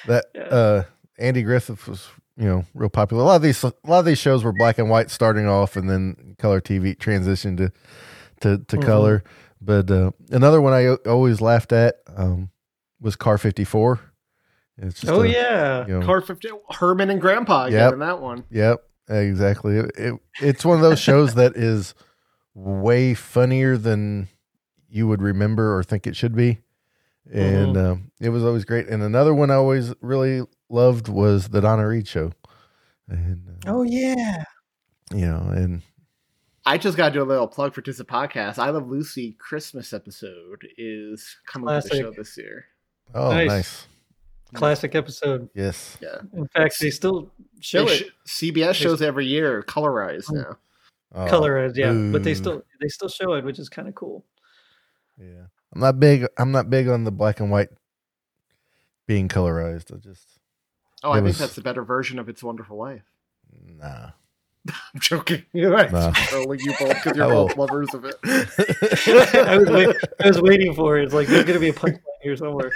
that 0.06 0.24
Yeah. 0.34 0.42
uh 0.42 0.82
Andy 1.18 1.42
Griffith 1.42 1.86
was, 1.88 2.08
you 2.36 2.46
know, 2.46 2.64
real 2.74 2.88
popular. 2.88 3.22
A 3.22 3.26
lot 3.26 3.36
of 3.36 3.42
these 3.42 3.62
a 3.64 3.72
lot 3.86 3.98
of 4.00 4.04
these 4.04 4.18
shows 4.18 4.44
were 4.44 4.52
black 4.52 4.78
and 4.78 4.88
white 4.90 5.10
starting 5.10 5.46
off 5.46 5.76
and 5.76 5.88
then 5.90 6.36
color 6.38 6.60
TV 6.60 6.96
transitioned 6.96 7.56
to 7.58 7.72
to, 8.40 8.58
to 8.64 8.76
Mhm. 8.76 8.84
color. 8.86 9.24
But 9.60 9.90
uh 9.90 10.12
another 10.30 10.60
one 10.60 10.72
I 10.72 10.88
always 11.08 11.40
laughed 11.40 11.72
at 11.72 11.96
um 12.16 12.50
was 13.00 13.16
Car 13.16 13.38
54. 13.38 14.00
It's 14.78 15.00
just 15.00 15.12
oh 15.12 15.22
a- 15.22 15.26
yeah. 15.26 15.86
you 15.86 15.98
know, 15.98 16.06
Car 16.06 16.20
50, 16.20 16.48
Herman 16.70 17.10
and 17.10 17.20
Grandpa 17.20 17.66
Yep. 17.66 17.94
in 17.94 17.98
that 17.98 18.20
one. 18.20 18.44
Yep, 18.50 18.84
exactly. 19.08 19.76
It, 19.78 19.90
it 19.96 20.14
it's 20.40 20.64
one 20.64 20.76
of 20.76 20.82
those 20.82 21.00
shows 21.00 21.34
that 21.34 21.56
is 21.56 21.94
way 22.54 23.14
funnier 23.14 23.76
than 23.76 24.28
you 24.88 25.06
would 25.08 25.20
remember 25.22 25.76
or 25.76 25.82
think 25.82 26.06
it 26.06 26.16
should 26.16 26.34
be. 26.36 26.58
And 27.30 27.76
um, 27.76 28.10
it 28.20 28.30
was 28.30 28.42
always 28.44 28.64
great. 28.64 28.86
And 28.88 29.02
another 29.02 29.34
one 29.34 29.50
I 29.50 29.54
always 29.54 29.92
really 30.00 30.42
loved 30.68 31.08
was 31.08 31.48
the 31.48 31.60
Donna 31.60 31.86
Reed 31.86 32.06
show. 32.08 32.32
And, 33.08 33.48
uh, 33.66 33.70
Oh 33.72 33.82
yeah. 33.82 34.44
you 35.14 35.26
know, 35.26 35.48
and 35.50 35.82
I 36.66 36.76
just 36.76 36.96
got 36.96 37.08
to 37.08 37.14
do 37.14 37.22
a 37.22 37.24
little 37.24 37.48
plug 37.48 37.74
for 37.74 37.80
Tis 37.80 37.96
the 37.98 38.04
Podcast. 38.04 38.58
I 38.58 38.68
Love 38.70 38.88
Lucy 38.88 39.32
Christmas 39.38 39.92
episode 39.94 40.66
is 40.76 41.36
coming 41.46 41.68
to 41.80 41.88
the 41.88 41.96
show 41.96 42.12
this 42.12 42.36
year. 42.36 42.66
oh, 43.14 43.30
Nice. 43.30 43.48
nice. 43.48 43.86
Classic 44.54 44.94
episode. 44.94 45.48
Yes. 45.54 45.96
Yeah. 46.00 46.20
In 46.34 46.48
fact, 46.48 46.78
they 46.80 46.88
still 46.90 47.30
show 47.60 47.84
They 47.84 47.96
it 47.96 48.10
sh- 48.26 48.44
CBS 48.44 48.74
shows 48.74 49.02
every 49.02 49.26
year, 49.26 49.62
colorized 49.62 50.30
now. 50.32 50.56
Oh, 51.14 51.26
colorized, 51.26 51.76
yeah. 51.76 51.92
But 52.12 52.22
they 52.22 52.32
still 52.34 52.62
they 52.80 52.88
still 52.88 53.08
show 53.10 53.32
it, 53.34 53.44
which 53.44 53.58
is 53.58 53.68
kind 53.68 53.88
of 53.88 53.94
cool. 53.94 54.24
Yeah. 55.18 55.46
I'm 55.74 55.80
not 55.82 56.00
big. 56.00 56.26
I'm 56.38 56.50
not 56.50 56.70
big 56.70 56.88
on 56.88 57.04
the 57.04 57.10
black 57.10 57.40
and 57.40 57.50
white 57.50 57.68
being 59.06 59.28
colorized. 59.28 59.94
I 59.94 59.98
just, 59.98 60.37
Oh, 61.02 61.12
It 61.12 61.18
I 61.18 61.22
think 61.22 61.36
that's 61.36 61.54
the 61.54 61.62
better 61.62 61.84
version 61.84 62.18
of 62.18 62.28
It's 62.28 62.42
a 62.42 62.46
Wonderful 62.46 62.76
Life. 62.76 63.04
nah. 63.76 64.10
I'm 64.68 65.00
joking. 65.00 65.44
You're 65.52 65.70
right. 65.70 65.90
No. 65.90 66.12
Trolling 66.14 66.60
you 66.60 66.72
both 66.78 66.94
because 66.94 67.16
you're 67.16 67.28
both 67.28 67.56
lovers 67.56 67.94
of 67.94 68.04
it. 68.04 68.16
I 68.24 69.56
was 69.56 69.68
wait, 69.70 69.96
I 70.20 70.26
was 70.26 70.42
waiting 70.42 70.74
for 70.74 70.98
it. 70.98 71.04
It's 71.04 71.14
like 71.14 71.26
there's 71.28 71.44
gonna 71.44 71.60
be 71.60 71.70
a 71.70 71.72
punchline 71.72 72.00
here 72.22 72.36
somewhere. 72.36 72.72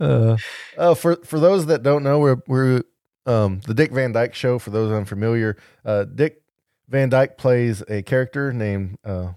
uh, 0.00 0.36
oh, 0.78 0.94
for 0.94 1.16
for 1.16 1.38
those 1.38 1.66
that 1.66 1.82
don't 1.82 2.02
know, 2.02 2.18
we're 2.20 2.36
we're 2.46 2.82
um, 3.26 3.60
the 3.66 3.74
Dick 3.74 3.92
Van 3.92 4.12
Dyke 4.12 4.34
Show. 4.34 4.58
For 4.58 4.70
those 4.70 4.90
unfamiliar, 4.92 5.56
uh, 5.84 6.04
Dick 6.04 6.42
Van 6.88 7.08
Dyke 7.08 7.36
plays 7.36 7.82
a 7.88 8.02
character 8.02 8.52
named 8.52 8.98
uh, 9.04 9.32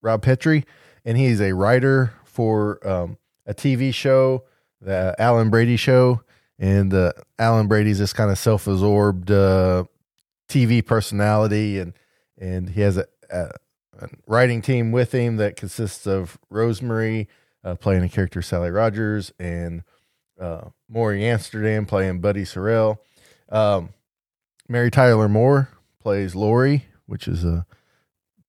Rob 0.00 0.22
Petrie, 0.22 0.64
and 1.04 1.16
he's 1.16 1.40
a 1.40 1.52
writer 1.52 2.12
for 2.24 2.86
um, 2.86 3.18
a 3.46 3.54
TV 3.54 3.92
show, 3.92 4.44
the 4.82 5.14
Alan 5.18 5.50
Brady 5.50 5.76
Show, 5.76 6.22
and 6.58 6.92
uh, 6.92 7.12
Alan 7.38 7.68
Brady's 7.68 7.98
this 7.98 8.12
kind 8.12 8.30
of 8.30 8.38
self-absorbed 8.38 9.30
uh, 9.30 9.84
TV 10.48 10.84
personality, 10.84 11.78
and 11.78 11.94
and 12.38 12.70
he 12.70 12.80
has 12.80 12.96
a, 12.96 13.06
a, 13.30 13.50
a 14.00 14.08
writing 14.26 14.60
team 14.60 14.92
with 14.92 15.12
him 15.12 15.36
that 15.36 15.56
consists 15.56 16.06
of 16.06 16.38
Rose 16.50 16.82
Marie 16.82 17.28
uh, 17.64 17.76
playing 17.76 18.02
a 18.02 18.08
character 18.08 18.42
Sally 18.42 18.70
Rogers 18.70 19.32
and 19.38 19.82
uh, 20.40 20.62
Morey 20.88 21.24
Amsterdam 21.24 21.86
playing 21.86 22.20
Buddy 22.20 22.42
Sorrell. 22.42 22.98
Um, 23.48 23.90
Mary 24.68 24.90
Tyler 24.90 25.28
Moore 25.28 25.68
plays 26.00 26.34
Lori, 26.34 26.86
which 27.06 27.28
is 27.28 27.44
a 27.44 27.66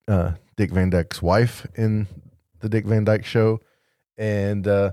uh, 0.08 0.34
Dick 0.56 0.72
Van 0.72 0.90
Dyke's 0.90 1.22
wife 1.22 1.68
in 1.76 2.08
the 2.60 2.70
Dick 2.70 2.86
Van 2.86 3.04
Dyke 3.04 3.26
Show, 3.26 3.62
and 4.18 4.68
uh, 4.68 4.92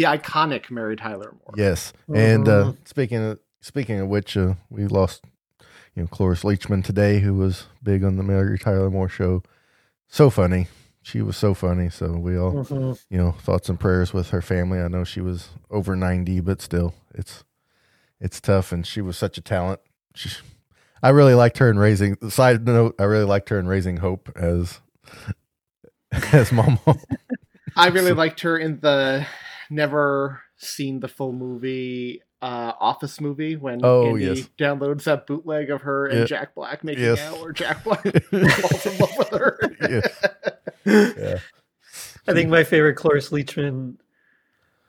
the 0.00 0.18
iconic 0.18 0.70
Mary 0.70 0.96
Tyler 0.96 1.32
Moore. 1.32 1.54
yes, 1.56 1.92
and 2.14 2.48
uh, 2.48 2.64
Mhm. 2.72 2.76
speaking 2.88 3.18
of 3.18 3.38
speaking 3.60 4.00
of 4.00 4.08
which, 4.08 4.36
uh, 4.36 4.54
we 4.70 4.86
lost 4.86 5.24
you 5.94 6.02
know 6.02 6.06
Cloris 6.08 6.42
Leachman 6.42 6.82
today, 6.84 7.20
who 7.20 7.34
was 7.34 7.66
big 7.82 8.02
on 8.04 8.16
the 8.16 8.22
Mary 8.22 8.58
Tyler 8.58 8.90
Moore 8.90 9.08
show. 9.08 9.42
So 10.08 10.30
funny, 10.30 10.68
she 11.02 11.20
was 11.22 11.36
so 11.36 11.52
funny. 11.54 11.88
So 11.90 12.12
we 12.16 12.36
all 12.38 12.52
Mhm. 12.64 12.98
you 13.10 13.18
know 13.18 13.32
thoughts 13.32 13.68
and 13.68 13.78
prayers 13.78 14.12
with 14.14 14.30
her 14.30 14.42
family 14.42 14.80
i 14.80 14.88
know 14.88 15.04
she 15.04 15.20
was 15.20 15.48
over 15.70 15.94
90 15.96 16.40
but 16.40 16.60
still 16.62 16.94
it's 17.14 17.44
it's 18.20 18.40
tough 18.40 18.70
and 18.72 18.86
she 18.86 19.00
was 19.00 19.16
such 19.16 19.38
a 19.38 19.40
talent 19.40 19.80
she, 20.14 20.28
i 21.02 21.08
really 21.08 21.34
liked 21.34 21.58
her 21.58 21.70
in 21.70 21.78
raising 21.78 22.16
side 22.28 22.66
note 22.66 22.94
i 22.98 23.04
really 23.04 23.24
liked 23.24 23.48
her 23.48 23.58
in 23.58 23.66
raising 23.66 23.96
hope 23.98 24.30
as 24.36 24.80
as 26.32 26.52
mama 26.52 26.78
I 27.76 27.88
really 27.88 28.12
liked 28.12 28.40
her 28.40 28.58
in 28.58 28.80
the 28.80 29.24
never 29.70 30.42
seen 30.56 31.00
the 31.00 31.08
full 31.08 31.32
movie 31.32 32.20
uh 32.42 32.72
office 32.80 33.20
movie 33.20 33.54
when 33.56 33.80
Oh, 33.84 34.08
Andy 34.16 34.24
yes. 34.24 34.48
downloads 34.58 35.04
that 35.04 35.26
bootleg 35.26 35.70
of 35.70 35.82
her 35.82 36.06
and 36.06 36.20
Yeah. 36.20 36.24
Jack 36.24 36.54
Black 36.54 36.82
making 36.84 37.04
Yes. 37.04 37.20
out 37.20 37.38
or 37.38 37.52
Jack 37.52 37.84
Black 37.84 38.02
falls 38.30 38.86
in 38.86 38.98
love 38.98 39.10
with 39.18 39.28
her. 39.30 39.58
Yes. 40.86 41.14
yeah 41.18 41.38
I 42.28 42.32
think 42.32 42.48
my 42.50 42.64
favorite 42.64 42.94
Cloris 42.96 43.30
Leachman. 43.30 43.96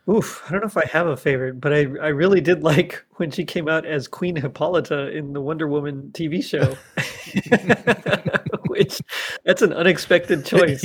Oof, 0.09 0.43
I 0.47 0.51
don't 0.51 0.61
know 0.61 0.67
if 0.67 0.77
I 0.77 0.85
have 0.87 1.07
a 1.07 1.15
favorite, 1.17 1.61
but 1.61 1.73
I 1.73 1.81
I 2.01 2.07
really 2.09 2.41
did 2.41 2.63
like 2.63 3.05
when 3.17 3.31
she 3.31 3.45
came 3.45 3.67
out 3.69 3.85
as 3.85 4.07
Queen 4.07 4.35
Hippolyta 4.35 5.09
in 5.15 5.33
the 5.33 5.41
Wonder 5.41 5.67
Woman 5.67 6.11
TV 6.13 6.43
show. 6.43 6.75
Which 8.71 9.01
that's 9.43 9.61
an 9.61 9.73
unexpected 9.73 10.45
choice. 10.45 10.83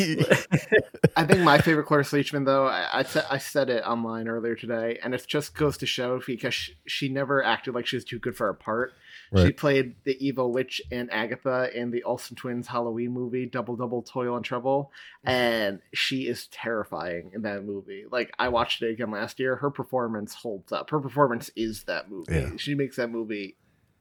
I 1.16 1.24
think 1.24 1.40
my 1.40 1.58
favorite 1.58 1.86
Cloris 1.86 2.12
Leachman, 2.12 2.44
though, 2.44 2.66
I, 2.66 3.00
I, 3.00 3.02
said, 3.02 3.24
I 3.30 3.38
said 3.38 3.70
it 3.70 3.84
online 3.84 4.28
earlier 4.28 4.54
today, 4.54 4.98
and 5.02 5.14
it 5.14 5.24
just 5.26 5.54
goes 5.54 5.76
to 5.78 5.86
show 5.86 6.20
because 6.26 6.54
she, 6.54 6.74
she 6.86 7.08
never 7.08 7.42
acted 7.42 7.74
like 7.74 7.86
she 7.86 7.96
was 7.96 8.04
too 8.04 8.18
good 8.18 8.36
for 8.36 8.46
her 8.46 8.54
part. 8.54 8.92
She 9.34 9.52
played 9.52 9.96
the 10.04 10.16
evil 10.24 10.52
witch 10.52 10.80
and 10.90 11.12
Agatha 11.12 11.70
in 11.74 11.90
the 11.90 12.04
Olsen 12.04 12.36
Twins 12.36 12.68
Halloween 12.68 13.10
movie, 13.10 13.44
Double 13.44 13.76
Double 13.76 14.02
Toil 14.02 14.36
and 14.36 14.44
Trouble, 14.44 14.92
and 15.24 15.80
she 15.92 16.28
is 16.28 16.46
terrifying 16.48 17.32
in 17.34 17.42
that 17.42 17.64
movie. 17.64 18.04
Like, 18.10 18.32
I 18.38 18.48
watched 18.48 18.82
it 18.82 18.90
again 18.90 19.10
last 19.10 19.40
year. 19.40 19.56
Her 19.56 19.70
performance 19.70 20.34
holds 20.34 20.72
up. 20.72 20.90
Her 20.90 21.00
performance 21.00 21.50
is 21.56 21.84
that 21.84 22.08
movie. 22.08 22.34
Yeah. 22.34 22.50
She 22.56 22.74
makes 22.74 22.96
that 22.96 23.10
movie 23.10 23.56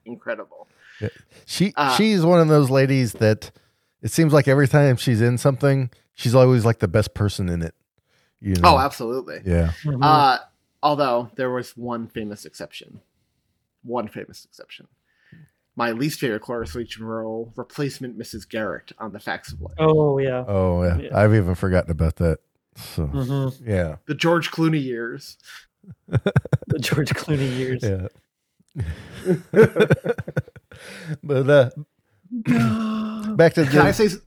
incredible. 0.05 0.67
she 1.45 1.73
Uh, 1.75 1.95
she's 1.95 2.23
one 2.23 2.39
of 2.39 2.47
those 2.47 2.69
ladies 2.69 3.13
that 3.13 3.51
it 4.05 4.11
seems 4.11 4.31
like 4.31 4.47
every 4.47 4.67
time 4.67 4.95
she's 4.95 5.21
in 5.21 5.37
something 5.37 5.89
she's 6.13 6.35
always 6.35 6.63
like 6.63 6.79
the 6.79 6.87
best 6.87 7.13
person 7.13 7.49
in 7.49 7.61
it 7.61 7.73
you 8.39 8.55
know 8.55 8.75
Oh, 8.75 8.79
absolutely. 8.79 9.41
yeah 9.45 9.71
Mhm. 9.83 9.99
Uh, 10.01 10.37
although 10.83 11.31
there 11.35 11.49
was 11.49 11.75
one 11.75 12.07
famous 12.07 12.45
exception. 12.45 13.01
One 13.83 14.07
famous 14.07 14.45
exception. 14.45 14.87
My 15.75 15.91
least 15.91 16.19
favorite 16.19 16.41
Cloris 16.41 16.73
Leachman 16.75 17.01
role, 17.07 17.51
replacement 17.55 18.17
Mrs. 18.17 18.47
Garrett 18.47 18.91
on 18.97 19.11
The 19.11 19.19
Facts 19.19 19.51
of 19.51 19.61
Life. 19.61 19.75
oh 19.79 20.17
yeah. 20.19 20.43
oh 20.47 20.83
yeah, 20.83 20.97
Yeah. 20.97 21.17
i've 21.19 21.33
even 21.33 21.55
forgotten 21.55 21.91
about 21.91 22.17
that 22.17 22.39
so 22.75 23.07
Mhm. 23.07 23.61
yeah 23.65 23.97
The 24.05 24.15
George 24.15 24.51
Clooney 24.51 24.83
years. 24.83 25.37
The 26.67 26.79
George 26.79 27.13
Clooney 27.13 27.57
years. 27.57 27.83
Yeah. 27.83 28.07
but 31.23 31.49
uh 31.49 31.69
back 33.35 33.53
to 33.53 33.65
Can 33.65 33.79
I 33.79 33.91
the 33.91 33.93
say? 34.09 34.17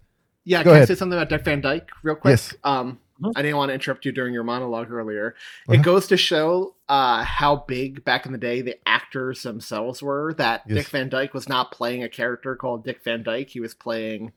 Yeah, 0.45 0.59
Go 0.63 0.71
can 0.71 0.73
ahead. 0.73 0.83
I 0.83 0.87
say 0.87 0.95
something 0.95 1.19
about 1.19 1.29
Dick 1.29 1.45
Van 1.45 1.61
Dyke 1.61 1.89
real 2.03 2.15
quick? 2.17 2.33
Yes. 2.33 2.55
Um, 2.65 2.99
Mhm. 3.21 3.33
I 3.35 3.43
didn't 3.43 3.57
want 3.57 3.71
to 3.71 3.75
interrupt 3.75 4.05
you 4.07 4.13
during 4.13 4.33
your 4.33 4.45
monologue 4.45 4.93
earlier. 4.93 5.35
Uh-huh. 5.69 5.73
It 5.73 5.83
goes 5.83 6.07
to 6.07 6.17
show 6.17 6.77
uh, 6.89 7.25
how 7.25 7.57
big 7.67 8.05
back 8.05 8.25
in 8.27 8.33
the 8.33 8.39
day 8.39 8.63
the 8.63 8.77
actors 8.87 9.43
themselves 9.43 10.01
were. 10.01 10.35
That 10.35 10.63
Yes. 10.69 10.77
Dick 10.85 10.89
Van 10.91 11.09
Dyke 11.09 11.35
was 11.35 11.49
not 11.49 11.73
playing 11.73 12.05
a 12.05 12.09
character 12.09 12.55
called 12.55 12.85
Dick 12.85 13.03
Van 13.03 13.25
Dyke. 13.25 13.49
He 13.51 13.59
was 13.59 13.75
playing, 13.75 14.33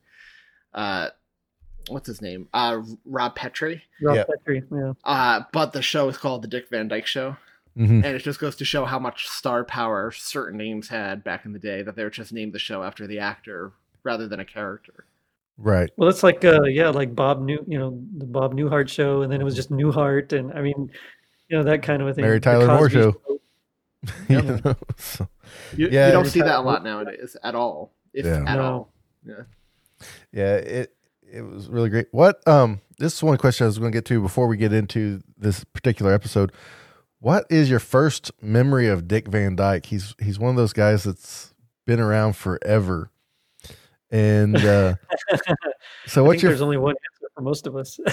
uh, 0.74 1.10
what's 1.88 2.08
his 2.08 2.20
name? 2.20 2.48
Uh, 2.52 2.82
Rob 3.04 3.36
Petrie. 3.36 3.84
Rob 4.02 4.16
Yeah. 4.16 4.24
Petrie, 4.24 4.64
yeah. 4.72 4.92
Uh, 5.04 5.42
but 5.52 5.72
the 5.72 5.80
show 5.82 6.08
is 6.08 6.18
called 6.18 6.42
the 6.42 6.48
Dick 6.48 6.68
Van 6.68 6.88
Dyke 6.88 7.06
Show, 7.06 7.36
Mhm. 7.76 8.04
and 8.04 8.06
it 8.06 8.18
just 8.22 8.38
goes 8.38 8.56
to 8.56 8.64
show 8.64 8.84
how 8.84 8.98
much 8.98 9.26
star 9.26 9.64
power 9.64 10.10
certain 10.10 10.58
names 10.58 10.88
had 10.88 11.24
back 11.24 11.44
in 11.46 11.52
the 11.52 11.58
day. 11.58 11.82
That 11.82 11.96
they 11.96 12.04
were 12.04 12.10
just 12.10 12.32
named 12.32 12.52
the 12.52 12.58
show 12.58 12.82
after 12.82 13.06
the 13.06 13.18
actor 13.18 13.72
rather 14.04 14.28
than 14.28 14.40
a 14.40 14.44
character. 14.44 15.04
right 15.58 15.90
Well, 15.96 16.08
it's 16.08 16.22
like 16.22 16.44
uh, 16.44 16.62
yeah, 16.64 16.88
like 16.90 17.14
Bob 17.14 17.40
New, 17.42 17.64
you 17.68 17.78
know, 17.78 17.98
the 18.18 18.26
Bob 18.26 18.54
Newhart 18.54 18.88
show, 18.88 19.22
and 19.22 19.30
then 19.32 19.40
it 19.40 19.44
was 19.44 19.54
just 19.54 19.70
Newhart, 19.70 20.32
and 20.32 20.52
I 20.52 20.60
mean, 20.62 20.90
you 21.48 21.56
know, 21.56 21.62
that 21.64 21.82
kind 21.82 22.02
of 22.02 22.08
a 22.08 22.14
thing. 22.14 22.22
Mary 22.24 22.40
Tyler 22.40 22.66
Moore 22.66 22.88
Cosby 22.88 22.94
show. 23.00 23.40
you 24.28 24.42
know, 24.42 24.74
so, 24.96 25.28
You, 25.76 25.88
Yeah, 25.90 26.06
you 26.08 26.12
don't 26.12 26.26
see 26.26 26.40
that 26.40 26.58
a 26.58 26.62
lot 26.62 26.82
nowadays 26.82 27.36
at 27.44 27.54
all, 27.54 27.92
if 28.12 28.24
Yeah. 28.26 28.44
at 28.46 28.56
No. 28.56 28.62
all. 28.64 28.92
yeah 30.32 30.54
it 30.56 30.94
it 31.32 31.42
was 31.42 31.68
really 31.68 31.88
great 31.88 32.08
what 32.10 32.46
um 32.48 32.80
this 32.98 33.14
is 33.14 33.22
one 33.22 33.36
question 33.38 33.64
i 33.64 33.68
was 33.68 33.78
going 33.78 33.92
to 33.92 33.96
get 33.96 34.04
to 34.04 34.20
before 34.20 34.48
we 34.48 34.56
get 34.56 34.72
into 34.72 35.22
this 35.38 35.62
particular 35.62 36.12
episode 36.12 36.50
what 37.22 37.46
is 37.48 37.70
your 37.70 37.78
first 37.78 38.30
memory 38.42 38.88
of 38.88 39.06
dick 39.06 39.28
van 39.28 39.54
dyke 39.54 39.86
he's 39.86 40.14
he's 40.20 40.38
one 40.38 40.50
of 40.50 40.56
those 40.56 40.72
guys 40.72 41.04
that's 41.04 41.54
been 41.86 42.00
around 42.00 42.34
forever 42.34 43.10
and 44.10 44.56
uh 44.56 44.94
so 46.06 46.22
I 46.22 46.26
what's 46.26 46.34
think 46.34 46.42
your 46.42 46.50
there's 46.50 46.62
only 46.62 46.76
one 46.76 46.94
answer 46.94 47.30
for 47.34 47.40
most 47.42 47.66
of 47.66 47.76
us. 47.76 47.98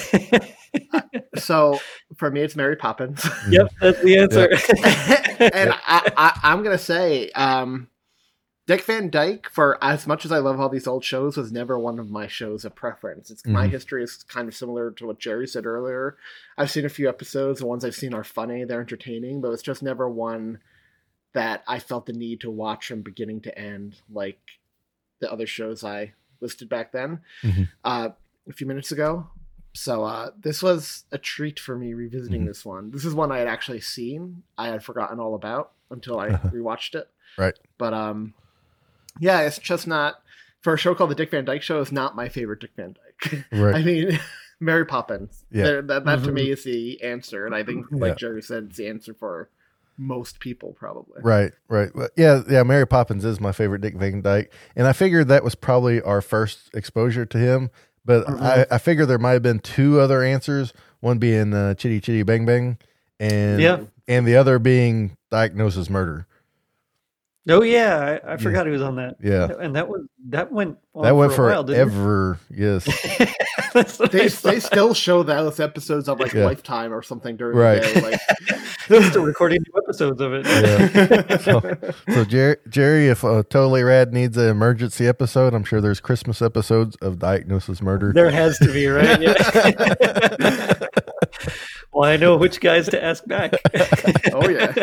So 1.36 1.80
for 2.18 2.30
me, 2.30 2.42
it's 2.42 2.56
Mary 2.56 2.76
Poppins, 2.76 3.26
yep, 3.50 3.72
that's 3.80 4.02
the 4.02 4.18
answer. 4.18 4.50
and 5.54 5.72
I, 5.72 6.12
I, 6.18 6.40
I'm 6.44 6.64
gonna 6.64 6.78
say, 6.78 7.30
um, 7.32 7.88
Dick 8.70 8.84
Van 8.84 9.10
Dyke. 9.10 9.50
For 9.50 9.84
as 9.84 10.06
much 10.06 10.26
as 10.26 10.32
I 10.32 10.38
love 10.38 10.60
all 10.60 10.70
these 10.70 10.86
old 10.86 11.04
shows, 11.04 11.38
was 11.38 11.52
never 11.52 11.80
one 11.80 11.98
of 11.98 12.12
my 12.12 12.28
shows 12.28 12.64
of 12.64 12.76
preference. 12.76 13.32
It's 13.32 13.44
my 13.44 13.66
Mhm. 13.66 13.72
history 13.72 14.04
is 14.04 14.22
kind 14.22 14.48
of 14.48 14.54
similar 14.54 14.92
to 14.92 15.08
what 15.08 15.18
Jerry 15.18 15.48
said 15.48 15.66
earlier. 15.66 16.18
I've 16.56 16.70
seen 16.70 16.86
a 16.86 16.90
few 16.90 17.10
episodes. 17.10 17.62
The 17.62 17.66
ones 17.66 17.84
I've 17.84 17.96
seen 17.96 18.14
are 18.14 18.24
funny, 18.24 18.64
they're 18.66 18.80
entertaining, 18.82 19.42
but 19.42 19.50
it's 19.54 19.64
just 19.64 19.82
never 19.82 20.08
one 20.08 20.60
that 21.34 21.64
I 21.68 21.80
felt 21.80 22.06
the 22.06 22.14
need 22.14 22.42
to 22.42 22.52
watch 22.52 22.90
from 22.90 23.02
beginning 23.02 23.42
to 23.42 23.58
end, 23.58 24.02
like 24.08 24.40
the 25.20 25.32
other 25.32 25.48
shows 25.48 25.84
I 25.84 26.14
listed 26.40 26.70
back 26.70 26.92
then 26.92 27.22
Mhm. 27.42 27.70
uh, 27.84 28.10
a 28.48 28.54
few 28.54 28.68
minutes 28.68 28.92
ago. 28.92 29.32
So 29.74 30.04
uh, 30.04 30.30
this 30.40 30.62
was 30.62 31.06
a 31.12 31.18
treat 31.18 31.60
for 31.60 31.76
me 31.76 31.96
revisiting 31.96 32.44
Mhm. 32.44 32.48
this 32.50 32.64
one. 32.64 32.92
This 32.92 33.04
is 33.04 33.16
one 33.16 33.32
I 33.32 33.40
had 33.40 33.48
actually 33.48 33.82
seen. 33.82 34.44
I 34.60 34.68
had 34.68 34.84
forgotten 34.84 35.20
all 35.20 35.34
about 35.34 35.72
until 35.90 36.20
I 36.20 36.28
Uh-huh. 36.28 36.50
rewatched 36.50 36.94
it. 36.94 37.10
Right. 37.36 37.58
But 37.80 37.96
um, 37.96 38.36
yeah, 39.20 39.42
it's 39.42 39.60
just 39.60 39.88
not 39.88 40.16
for 40.62 40.74
a 40.74 40.78
show 40.78 40.96
called 40.96 41.12
The 41.12 41.16
Dick 41.16 41.32
Van 41.32 41.46
Dyke 41.46 41.62
Show. 41.62 41.80
Is 41.82 41.92
not 41.92 42.16
my 42.16 42.30
favorite 42.30 42.60
Dick 42.62 42.72
Van 42.76 42.94
Dyke. 42.96 43.46
Right. 43.52 43.76
I 43.78 43.82
mean, 43.84 44.20
Mary 44.60 44.86
Poppins. 44.86 45.46
Yeah. 45.52 45.64
There- 45.64 45.82
that, 45.84 46.06
that 46.06 46.24
to 46.24 46.30
Mhm. 46.30 46.34
me 46.34 46.52
is 46.52 46.64
the 46.64 47.02
answer, 47.04 47.46
and 47.46 47.54
I 47.56 47.64
think, 47.64 47.86
like 47.92 48.10
Yeah. 48.12 48.16
Jerry 48.16 48.42
said, 48.42 48.66
it's 48.70 48.78
the 48.78 48.88
answer 48.88 49.14
for 49.14 49.50
most 49.98 50.40
people 50.40 50.74
probably. 50.80 51.22
Right, 51.24 51.52
right. 51.68 51.94
Well, 51.94 52.10
Yeah, 52.16 52.42
yeah. 52.50 52.64
Mary 52.64 52.88
Poppins 52.88 53.26
is 53.26 53.40
my 53.42 53.52
favorite 53.52 53.82
Dick 53.82 53.96
Van 53.98 54.22
Dyke, 54.22 54.52
and 54.76 54.88
I 54.88 54.94
figured 54.94 55.28
that 55.28 55.44
was 55.44 55.56
probably 55.56 56.02
our 56.02 56.22
first 56.22 56.70
exposure 56.74 57.26
to 57.26 57.38
him. 57.38 57.70
But 58.06 58.26
Mm-hmm. 58.26 58.44
I, 58.44 58.66
I 58.72 58.78
figure 58.78 59.06
there 59.06 59.18
might 59.18 59.34
have 59.34 59.44
been 59.44 59.60
two 59.60 60.00
other 60.00 60.24
answers. 60.24 60.74
One 61.02 61.18
being 61.20 61.54
uh, 61.54 61.74
Chitty 61.76 62.00
Chitty 62.02 62.24
Bang 62.24 62.46
Bang, 62.46 62.78
and 63.20 63.62
Yeah. 63.62 63.82
and 64.08 64.26
the 64.26 64.36
other 64.36 64.58
being 64.60 65.16
Diagnosis 65.32 65.90
Murder. 65.90 66.26
Oh 67.50 67.62
yeah, 67.64 68.20
I, 68.26 68.34
I 68.34 68.38
forgot 68.38 68.66
he 68.66 68.72
was 68.72 68.82
on 68.82 68.96
that. 68.98 69.16
Yeah, 69.22 69.50
And 69.60 69.76
that 69.76 69.88
was 69.88 70.02
that 70.30 70.52
went 70.52 70.78
on 70.94 71.04
that 71.04 71.16
went 71.16 71.34
for 71.34 71.48
a 71.50 71.52
while, 71.54 71.64
didn't. 71.64 72.38
Yes, 72.50 72.86
They, 74.12 74.28
they 74.28 74.60
still 74.60 74.94
show 74.94 75.24
those 75.24 75.60
episodes 75.60 76.08
on 76.10 76.18
like 76.18 76.34
Yeah. 76.34 76.46
Lifetime 76.46 76.94
or 76.94 77.02
something 77.02 77.38
during 77.38 77.58
Right. 77.58 77.82
the 77.82 78.02
day. 78.02 78.02
Like, 78.12 78.60
They're 78.88 79.04
still 79.12 79.24
recording 79.24 79.62
new 79.62 79.82
episodes 79.84 80.20
of 80.22 80.34
it. 80.34 80.46
Yeah. 80.48 81.38
So- 81.38 81.94
so 82.14 82.26
Jerry, 82.26 82.58
Jerry, 82.70 83.08
if 83.08 83.24
uh, 83.24 83.44
Totally 83.50 83.84
Rad 83.84 84.12
needs 84.14 84.36
an 84.38 84.50
emergency 84.50 85.08
episode, 85.08 85.54
I'm 85.54 85.64
sure 85.64 85.80
there's 85.82 86.00
Christmas 86.00 86.42
episodes 86.42 86.96
of 87.02 87.20
Diagnosis 87.20 87.82
Murder. 87.84 88.12
There 88.14 88.32
has 88.32 88.58
to 88.60 88.72
be, 88.74 88.88
right? 88.88 89.22
Yeah. 89.22 90.74
well, 91.94 92.10
I 92.10 92.18
know 92.18 92.38
which 92.38 92.60
guys 92.62 92.90
to 92.90 93.04
ask 93.04 93.26
back. 93.28 93.54
oh 94.34 94.50
yeah. 94.50 94.74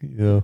yeah, 0.00 0.40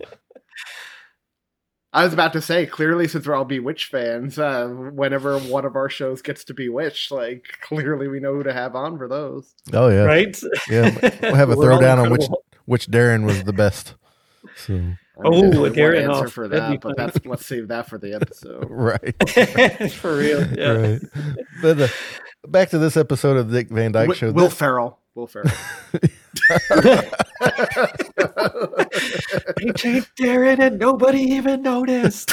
I 1.97 2.05
was 2.05 2.13
about 2.13 2.35
to 2.35 2.43
say, 2.43 2.67
clearly, 2.67 3.09
since 3.09 3.27
we're 3.27 3.35
all 3.35 3.45
Bewitched 3.47 3.91
fans, 3.91 4.39
uh, 4.39 4.67
whenever 4.69 5.39
one 5.39 5.65
of 5.65 5.77
our 5.77 5.89
shows 5.89 6.21
gets 6.21 6.45
to 6.45 6.55
Bewitched, 6.55 7.11
like 7.11 7.47
clearly 7.63 8.07
we 8.07 8.21
know 8.21 8.35
who 8.35 8.43
to 8.43 8.53
have 8.53 8.77
on 8.77 8.99
for 8.99 9.09
those. 9.09 9.55
oh 9.73 9.89
yeah, 9.89 10.03
right? 10.03 10.39
yeah. 10.69 10.91
We'll 11.23 11.35
have 11.43 11.51
a 11.51 11.57
throwdown 11.57 11.99
on 12.05 12.11
which 12.11 12.27
which 12.67 12.89
Darren 12.89 13.25
was 13.25 13.43
the 13.45 13.53
best. 13.55 13.95
So 14.57 14.75
I 14.75 14.77
mean, 14.77 14.99
Oh, 15.25 15.41
there's 15.41 15.57
a 15.57 15.61
one 15.63 15.73
Darren 15.73 16.03
answer 16.09 16.27
off. 16.27 16.33
for 16.33 16.49
That'd 16.49 16.69
be 16.71 16.77
that, 16.77 16.81
but 16.83 16.97
that's 16.99 17.25
let's 17.27 17.47
save 17.47 17.69
that 17.69 17.89
for 17.89 17.97
the 17.99 18.13
episode. 18.15 18.67
right. 18.71 19.91
For 19.93 20.17
real. 20.19 20.47
Yeah. 20.53 20.71
Right. 20.73 21.01
But 21.63 21.81
uh, 21.81 21.89
back 22.47 22.69
to 22.71 22.79
this 22.79 22.97
episode 22.99 23.39
of 23.39 23.49
the 23.51 23.59
Dick 23.63 23.71
Van 23.71 23.93
Dyke 23.93 24.09
Wi- 24.09 24.17
Show. 24.19 24.33
Will 24.33 24.45
This- 24.49 24.55
Ferrell. 24.55 24.99
Will 25.15 25.27
Ferrell. 25.27 25.51
He 29.61 29.73
changed 29.73 30.11
Darren 30.19 30.61
and 30.61 30.79
nobody 30.79 31.21
even 31.21 31.63
noticed. 31.63 32.31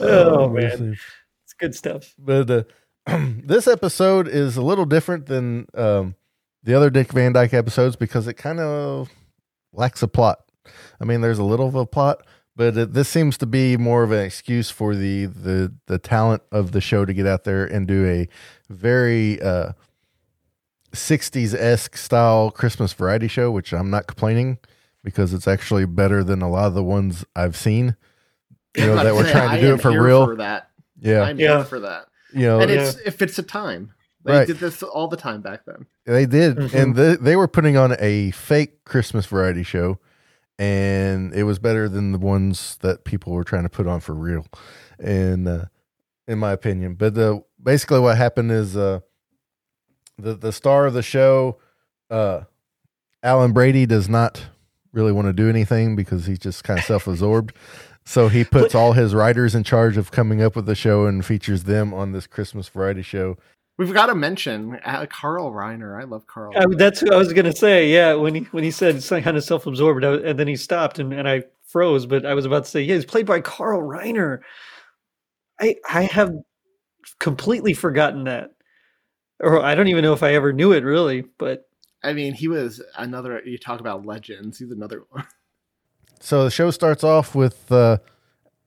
Oh, 0.00 0.48
man. 0.48 0.52
mercy. 0.52 0.98
it's 1.44 1.52
good 1.58 1.74
stuff. 1.74 2.14
But 2.18 2.50
uh, 2.50 2.62
this 3.44 3.66
episode 3.66 4.28
is 4.28 4.56
a 4.56 4.62
little 4.62 4.84
different 4.84 5.26
than 5.26 5.66
um, 5.74 6.14
the 6.62 6.74
other 6.74 6.90
Dick 6.90 7.12
Van 7.12 7.32
Dyke 7.32 7.54
episodes 7.54 7.96
because 7.96 8.26
it 8.26 8.34
kind 8.34 8.60
of 8.60 9.08
lacks 9.72 10.02
a 10.02 10.08
plot. 10.08 10.38
I 11.00 11.04
mean, 11.04 11.20
there's 11.20 11.38
a 11.38 11.44
little 11.44 11.68
of 11.68 11.74
a 11.74 11.86
plot, 11.86 12.26
but 12.56 12.76
it, 12.76 12.92
this 12.94 13.08
seems 13.08 13.36
to 13.38 13.46
be 13.46 13.76
more 13.76 14.02
of 14.02 14.10
an 14.10 14.24
excuse 14.24 14.70
for 14.70 14.94
the 14.96 15.26
the 15.26 15.72
the 15.86 15.98
talent 15.98 16.42
of 16.50 16.72
the 16.72 16.80
show 16.80 17.04
to 17.04 17.12
get 17.12 17.26
out 17.26 17.44
there 17.44 17.64
and 17.66 17.86
do 17.86 18.06
a 18.06 18.28
very 18.72 19.40
uh, 19.42 19.72
60s 20.92 21.54
esque 21.54 21.96
style 21.96 22.50
Christmas 22.50 22.92
variety 22.92 23.28
show, 23.28 23.50
which 23.50 23.72
I'm 23.72 23.90
not 23.90 24.06
complaining 24.06 24.58
because 25.04 25.32
it's 25.34 25.46
actually 25.46 25.84
better 25.86 26.24
than 26.24 26.42
a 26.42 26.48
lot 26.50 26.66
of 26.66 26.74
the 26.74 26.82
ones 26.82 27.24
I've 27.34 27.56
seen. 27.56 27.96
You 28.76 28.86
know 28.86 28.94
that 28.96 29.06
about 29.06 29.14
we're 29.16 29.30
trying 29.30 29.60
to 29.60 29.66
do 29.66 29.74
it 29.74 29.80
for 29.80 29.90
real. 30.02 30.26
For 30.26 30.36
that, 30.36 30.70
yeah, 31.00 31.22
I'm 31.22 31.38
Yeah. 31.38 31.56
here 31.56 31.64
for 31.64 31.80
that, 31.80 32.06
you 32.32 32.42
know, 32.46 32.60
and 32.60 32.70
yeah. 32.70 32.90
if 33.04 33.20
it's 33.22 33.38
a 33.38 33.42
time. 33.42 33.92
They 34.24 34.32
Right. 34.32 34.46
did 34.48 34.56
this 34.58 34.82
all 34.82 35.06
the 35.06 35.16
time 35.16 35.40
back 35.40 35.66
then. 35.66 35.86
They 36.04 36.26
did, 36.26 36.56
Mhm. 36.56 36.74
and 36.74 36.96
they, 36.96 37.14
they 37.14 37.36
were 37.36 37.46
putting 37.46 37.76
on 37.76 37.94
a 38.00 38.32
fake 38.32 38.84
Christmas 38.84 39.24
variety 39.24 39.62
show, 39.62 40.00
and 40.58 41.34
it 41.34 41.44
was 41.44 41.58
better 41.58 41.88
than 41.88 42.12
the 42.12 42.18
ones 42.18 42.78
that 42.80 43.04
people 43.04 43.32
were 43.32 43.44
trying 43.44 43.64
to 43.64 43.68
put 43.68 43.86
on 43.86 44.00
for 44.00 44.14
real, 44.14 44.46
and 44.98 45.46
uh, 45.46 45.64
in 46.26 46.38
my 46.38 46.52
opinion. 46.52 46.94
But 46.94 47.16
uh, 47.16 47.40
basically, 47.62 48.00
what 48.00 48.16
happened 48.16 48.52
is 48.52 48.76
uh, 48.76 49.00
the 50.18 50.34
the 50.34 50.52
star 50.52 50.86
of 50.86 50.94
the 50.94 51.02
show, 51.02 51.58
uh, 52.10 52.42
Alan 53.22 53.52
Brady, 53.52 53.86
does 53.86 54.08
not 54.08 54.46
really 54.92 55.12
want 55.12 55.26
to 55.26 55.32
do 55.32 55.48
anything 55.48 55.94
because 55.94 56.26
he's 56.26 56.38
just 56.38 56.64
kind 56.64 56.78
of 56.78 56.84
self 56.84 57.06
absorbed. 57.06 57.54
So 58.08 58.28
he 58.28 58.44
puts 58.44 58.72
all 58.72 58.92
his 58.92 59.16
writers 59.16 59.56
in 59.56 59.64
charge 59.64 59.96
of 59.96 60.12
coming 60.12 60.40
up 60.40 60.54
with 60.54 60.66
the 60.66 60.76
show 60.76 61.06
and 61.06 61.26
features 61.26 61.64
them 61.64 61.92
on 61.92 62.12
this 62.12 62.28
Christmas 62.28 62.68
variety 62.68 63.02
show. 63.02 63.36
We've 63.78 63.92
got 63.92 64.06
to 64.06 64.14
mention 64.14 64.78
uh, 64.84 65.06
Carl 65.06 65.52
Reiner. 65.52 66.00
I 66.00 66.04
love 66.04 66.26
Carl. 66.26 66.52
I, 66.56 66.64
that's 66.76 67.02
what 67.02 67.12
I 67.12 67.16
was 67.16 67.32
gonna 67.32 67.54
say. 67.54 67.92
Yeah, 67.92 68.14
when 68.14 68.34
he 68.34 68.40
when 68.52 68.64
he 68.64 68.70
said 68.70 68.96
it's 68.96 69.08
kind 69.08 69.36
of 69.36 69.44
self-absorbed, 69.44 70.02
and 70.02 70.38
then 70.38 70.48
he 70.48 70.56
stopped, 70.56 70.98
and, 70.98 71.12
and 71.12 71.28
I 71.28 71.44
froze. 71.66 72.06
But 72.06 72.24
I 72.24 72.32
was 72.32 72.46
about 72.46 72.64
to 72.64 72.70
say, 72.70 72.80
yeah, 72.80 72.94
he's 72.94 73.04
played 73.04 73.26
by 73.26 73.40
Carl 73.40 73.82
Reiner. 73.82 74.40
I 75.60 75.76
I 75.88 76.02
have 76.04 76.34
completely 77.18 77.74
forgotten 77.74 78.24
that, 78.24 78.52
or 79.40 79.62
I 79.62 79.74
don't 79.74 79.88
even 79.88 80.02
know 80.02 80.14
if 80.14 80.22
I 80.22 80.34
ever 80.34 80.54
knew 80.54 80.72
it 80.72 80.82
really. 80.82 81.24
But 81.36 81.68
I 82.02 82.14
mean, 82.14 82.32
he 82.32 82.48
was 82.48 82.82
another. 82.96 83.42
You 83.44 83.58
talk 83.58 83.80
about 83.80 84.06
legends. 84.06 84.58
He's 84.58 84.70
another 84.70 85.04
one. 85.10 85.26
So 86.18 86.44
the 86.44 86.50
show 86.50 86.70
starts 86.70 87.04
off 87.04 87.34
with 87.34 87.70
uh, 87.70 87.98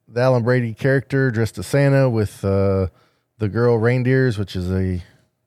the 0.07 0.21
Alan 0.21 0.43
Brady 0.43 0.75
character 0.75 1.31
dressed 1.31 1.57
as 1.57 1.65
Santa 1.65 2.07
with 2.07 2.45
uh, 2.45 2.87
the 3.39 3.49
girl 3.49 3.77
reindeers, 3.77 4.37
which 4.37 4.55
is 4.55 4.69
a 4.71 5.03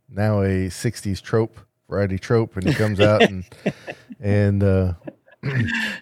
now 0.08 0.40
a 0.42 0.68
'60s 0.68 1.22
trope, 1.22 1.56
variety 1.88 2.18
trope, 2.18 2.56
and 2.56 2.66
he 2.66 2.74
comes 2.74 3.00
out 3.00 3.22
and 3.22 3.44
and 4.20 4.62
uh, 4.62 4.94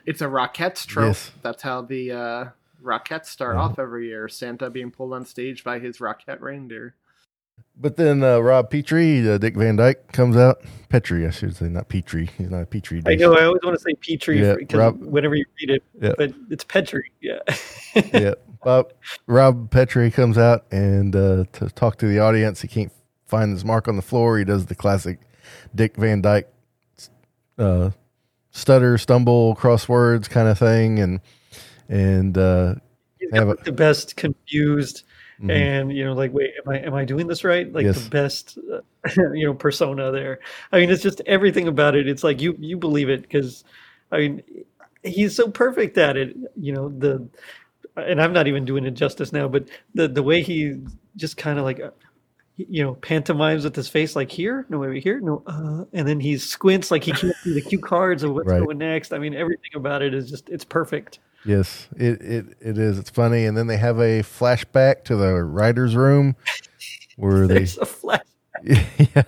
It's 0.07 0.20
a 0.20 0.26
Rockettes 0.26 0.87
trope. 0.87 1.09
Yes. 1.09 1.31
That's 1.42 1.62
how 1.62 1.83
the 1.83 2.12
uh, 2.12 2.44
Rockettes 2.83 3.26
start 3.26 3.57
Uh-huh. 3.57 3.66
off 3.66 3.79
every 3.79 4.09
year. 4.09 4.29
Santa 4.29 4.70
being 4.70 4.90
pulled 4.90 5.12
on 5.12 5.24
stage 5.26 5.62
by 5.64 5.79
his 5.79 5.98
Rockette 5.98 6.40
reindeer. 6.40 6.94
but 7.76 7.96
then 7.96 8.22
uh, 8.22 8.38
Rob 8.38 8.70
Petrie, 8.70 9.29
uh, 9.31 9.38
Dick 9.38 9.57
Van 9.57 9.76
Dyke 9.76 10.12
comes 10.12 10.37
out. 10.37 10.62
Petrie, 10.88 11.26
I 11.26 11.31
should 11.31 11.55
say, 11.57 11.66
not 11.68 11.88
Petrie. 11.88 12.29
He's 12.37 12.50
not 12.50 12.62
a 12.62 12.66
Petrie. 12.66 13.00
I 13.07 13.14
know 13.14 13.35
I 13.37 13.44
always 13.44 13.61
want 13.62 13.76
to 13.79 13.83
say 13.83 13.94
Petrie 13.94 14.40
Yeah, 14.42 14.55
because 14.59 14.79
Rob- 14.79 15.00
whenever 15.03 15.35
you 15.37 15.44
read 15.61 15.70
it, 15.76 15.83
Yeah. 16.00 16.12
but 16.18 16.33
it's 16.50 16.64
Petrie. 16.64 17.11
Yeah. 17.22 17.38
yeah, 18.12 18.35
Bob 18.62 18.92
Rob 19.27 19.70
Petrie 19.70 20.11
comes 20.11 20.37
out 20.38 20.64
and 20.70 21.14
uh, 21.16 21.44
to 21.53 21.68
talk 21.70 21.96
to 21.99 22.07
the 22.07 22.18
audience. 22.18 22.61
He 22.61 22.68
can't 22.68 22.92
find 23.27 23.53
his 23.53 23.64
mark 23.64 23.88
on 23.88 23.96
the 23.96 24.03
floor. 24.03 24.38
He 24.38 24.44
does 24.44 24.66
the 24.66 24.75
classic 24.75 25.18
Dick 25.75 25.96
Van 25.96 26.20
Dyke 26.20 26.49
uh, 27.59 27.90
stutter, 28.51 28.99
stumble, 28.99 29.57
crosswords 29.57 30.29
kind 30.29 30.49
of 30.49 30.59
thing, 30.59 30.99
and 30.99 31.20
and 31.88 32.37
uh, 32.37 32.75
Have 33.33 33.49
a- 33.49 33.55
the 33.64 33.73
best 33.73 34.16
confused 34.16 35.05
mhm. 35.40 35.51
and 35.51 35.92
you 35.96 36.05
know 36.05 36.12
like 36.12 36.33
wait 36.33 36.51
am 36.64 36.73
i 36.73 36.79
am 36.79 36.94
i 36.94 37.05
doing 37.05 37.27
this 37.27 37.42
right 37.44 37.73
like 37.73 37.85
Yes. 37.85 38.05
the 38.05 38.11
best 38.11 38.59
uh, 38.73 38.81
you 39.35 39.44
know 39.46 39.55
persona 39.55 40.11
there 40.12 40.38
i 40.73 40.79
mean 40.79 40.90
it's 40.90 41.03
just 41.03 41.20
everything 41.27 41.66
about 41.66 41.96
it 41.96 42.07
it's 42.09 42.23
like 42.23 42.40
you 42.40 42.55
you 42.61 42.77
believe 42.77 43.09
it 43.11 43.23
because 43.23 43.64
i 44.12 44.18
mean 44.18 44.42
he's 45.03 45.35
so 45.35 45.49
perfect 45.51 45.99
at 45.99 46.16
it 46.16 46.37
you 46.57 46.73
know 46.73 46.88
the 46.90 47.27
and 47.96 48.20
i'm 48.20 48.33
not 48.33 48.46
even 48.46 48.64
doing 48.64 48.85
it 48.85 48.92
justice 48.92 49.33
now 49.33 49.48
but 49.48 49.68
the 49.94 50.09
the 50.09 50.22
way 50.22 50.42
he 50.42 50.76
just 51.16 51.37
kind 51.37 51.59
of 51.59 51.64
like 51.64 51.81
you 52.57 52.83
know 52.85 52.94
pantomimes 52.96 53.64
with 53.64 53.74
his 53.74 53.88
face 53.88 54.14
like 54.14 54.31
here 54.31 54.66
no 54.68 54.79
wait 54.79 55.03
here 55.03 55.20
no 55.20 55.42
uh, 55.46 55.85
and 55.92 56.07
then 56.07 56.20
he 56.20 56.37
squints 56.37 56.90
like 56.90 57.03
he 57.05 57.12
can't 57.12 57.35
see 57.42 57.55
the 57.55 57.61
cue 57.62 57.79
cards 57.79 58.22
of 58.22 58.33
what's 58.35 58.48
Right. 58.48 58.62
going 58.62 58.79
next 58.79 59.12
i 59.12 59.18
mean 59.18 59.35
everything 59.35 59.70
about 59.74 60.03
it 60.03 60.12
is 60.14 60.29
just 60.31 60.48
it's 60.50 60.64
perfect 60.64 61.18
yes, 61.46 61.88
it, 61.96 62.20
it 62.20 62.46
it 62.61 62.76
is. 62.76 62.98
It's 62.98 63.09
funny, 63.09 63.46
and 63.46 63.57
then 63.57 63.66
they 63.66 63.79
have 63.79 63.98
a 63.98 64.20
flashback 64.20 65.05
to 65.05 65.16
the 65.16 65.42
writers' 65.42 65.96
room 65.96 66.37
where 67.16 67.46
they 67.46 67.62
a 67.62 67.87
flash 67.87 68.20
yeah. 68.62 69.22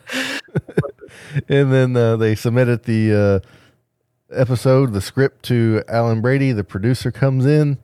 and 1.49 1.73
then 1.73 1.97
uh, 1.97 2.17
they 2.17 2.35
submitted 2.35 2.83
the 2.85 3.43
uh, 3.43 4.35
episode, 4.39 4.93
the 4.93 5.01
script 5.01 5.43
to 5.45 5.83
Alan 5.89 6.21
Brady. 6.21 6.53
The 6.53 6.65
producer 6.65 7.11
comes 7.11 7.47
in 7.47 7.79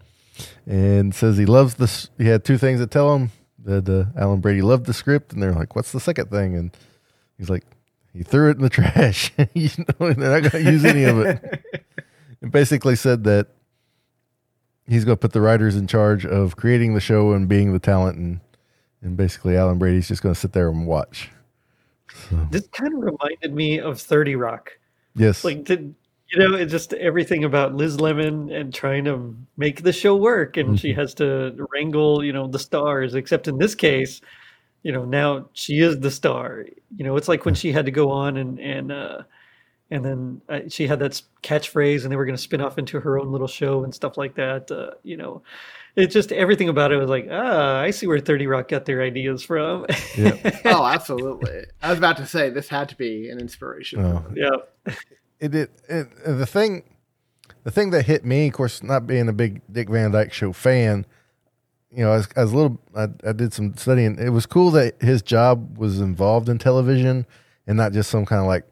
and 0.66 1.14
says 1.14 1.36
he 1.38 1.46
loves 1.46 1.74
this. 1.74 2.10
He 2.18 2.26
had 2.26 2.44
two 2.44 2.58
things 2.58 2.80
to 2.80 2.86
tell 2.86 3.14
him 3.14 3.30
that 3.64 3.88
uh, 3.88 4.06
Alan 4.20 4.40
Brady 4.40 4.62
loved 4.62 4.86
the 4.86 4.94
script, 4.94 5.32
and 5.32 5.42
they're 5.42 5.52
like, 5.52 5.74
"What's 5.76 5.92
the 5.92 6.00
second 6.00 6.30
thing?" 6.30 6.54
And 6.56 6.76
he's 7.38 7.50
like, 7.50 7.64
"He 8.12 8.22
threw 8.22 8.50
it 8.50 8.56
in 8.56 8.62
the 8.62 8.70
trash. 8.78 9.32
you 9.54 9.70
know, 9.78 10.12
they're 10.12 10.40
not 10.42 10.50
going 10.50 10.64
to 10.64 10.70
use 10.72 10.84
any 10.84 11.04
of 11.04 11.18
it." 11.20 11.64
And 12.40 12.52
basically 12.52 12.94
said 12.94 13.24
that 13.24 13.48
he's 14.86 15.04
going 15.04 15.16
to 15.16 15.20
put 15.20 15.32
the 15.32 15.40
writers 15.40 15.74
in 15.74 15.88
charge 15.88 16.24
of 16.24 16.54
creating 16.54 16.94
the 16.94 17.00
show 17.00 17.32
and 17.32 17.48
being 17.48 17.72
the 17.72 17.80
talent, 17.80 18.16
and 18.16 18.38
and 19.02 19.16
basically 19.16 19.56
Alan 19.56 19.78
Brady's 19.78 20.06
just 20.06 20.22
going 20.22 20.34
to 20.36 20.40
sit 20.40 20.52
there 20.52 20.68
and 20.68 20.86
watch. 20.86 21.30
So, 22.30 22.46
This 22.50 22.68
kind 22.68 22.94
of 22.94 23.00
reminded 23.00 23.52
me 23.54 23.80
of 23.80 24.00
Thirty 24.00 24.36
Rock. 24.36 24.70
yes, 25.16 25.44
Like, 25.44 25.64
did 25.64 25.96
you 26.30 26.38
know? 26.38 26.54
It's 26.54 26.70
just 26.72 26.92
everything 26.94 27.44
about 27.44 27.74
Liz 27.74 28.00
Lemon 28.00 28.50
and 28.50 28.72
trying 28.74 29.04
to 29.04 29.36
make 29.56 29.82
the 29.82 29.92
show 29.92 30.16
work, 30.16 30.56
and 30.56 30.78
she 30.78 30.92
Mhm. 30.92 30.96
has 30.96 31.14
to 31.14 31.66
wrangle, 31.72 32.24
you 32.24 32.32
know, 32.32 32.46
the 32.46 32.58
stars. 32.58 33.14
Except 33.14 33.48
in 33.48 33.58
this 33.58 33.74
case, 33.74 34.20
you 34.82 34.92
know, 34.92 35.04
now 35.04 35.48
she 35.52 35.80
is 35.80 36.00
the 36.00 36.10
star. 36.10 36.64
You 36.96 37.04
know, 37.04 37.16
it's 37.16 37.28
like 37.28 37.44
when 37.44 37.54
she 37.54 37.72
had 37.72 37.84
to 37.86 37.90
go 37.92 38.10
on 38.10 38.36
and 38.36 38.58
and 38.60 38.92
uh, 38.92 39.22
and 39.90 40.04
then 40.04 40.40
uh, 40.48 40.60
she 40.68 40.86
had 40.86 40.98
that 41.00 41.20
catchphrase, 41.42 42.02
and 42.02 42.12
they 42.12 42.16
were 42.16 42.26
going 42.26 42.36
to 42.36 42.42
spin 42.42 42.60
off 42.60 42.78
into 42.78 43.00
her 43.00 43.18
own 43.18 43.32
little 43.32 43.48
show 43.48 43.84
and 43.84 43.94
stuff 43.94 44.16
like 44.18 44.34
that. 44.34 44.70
Uh, 44.70 44.90
you 45.02 45.16
know, 45.16 45.42
it 45.96 46.08
just 46.08 46.30
everything 46.30 46.68
about 46.68 46.92
it 46.92 46.98
was 46.98 47.08
like, 47.08 47.26
ah, 47.30 47.78
I 47.78 47.90
see 47.90 48.06
where 48.06 48.20
Thirty 48.20 48.46
Rock 48.46 48.68
got 48.68 48.84
their 48.84 49.02
ideas 49.02 49.42
from. 49.42 49.86
Yeah. 50.16 50.36
Oh, 50.66 50.84
absolutely. 50.84 51.64
I 51.82 51.88
was 51.88 51.98
about 51.98 52.18
to 52.18 52.26
say 52.26 52.50
this 52.50 52.68
had 52.68 52.90
to 52.90 52.96
be 52.96 53.30
an 53.30 53.40
inspiration. 53.40 54.00
Oh. 54.04 54.24
yeah. 54.34 54.94
It, 55.40 55.54
it, 55.54 55.70
it 55.88 56.08
the 56.24 56.46
thing 56.46 56.82
the 57.64 57.70
thing 57.70 57.90
that 57.90 58.06
hit 58.06 58.24
me 58.24 58.48
of 58.48 58.54
course 58.54 58.82
not 58.82 59.06
being 59.06 59.28
a 59.28 59.32
big 59.32 59.60
dick 59.70 59.88
van 59.88 60.10
dyke 60.10 60.32
show 60.32 60.52
fan 60.52 61.06
you 61.90 62.04
know, 62.04 62.12
I 62.12 62.16
was, 62.18 62.28
I 62.36 62.42
was 62.42 62.52
a 62.52 62.56
little, 62.56 62.78
I, 62.94 63.08
I 63.26 63.32
did 63.32 63.54
some 63.54 63.74
studying. 63.74 64.18
It 64.18 64.28
was 64.28 64.44
cool 64.44 64.70
that 64.72 65.00
his 65.00 65.22
job 65.22 65.78
was 65.78 66.00
involved 66.00 66.50
in 66.50 66.58
television 66.58 67.24
and 67.66 67.78
not 67.78 67.94
just 67.94 68.10
some 68.10 68.26
kind 68.26 68.42
of 68.42 68.46
like 68.46 68.64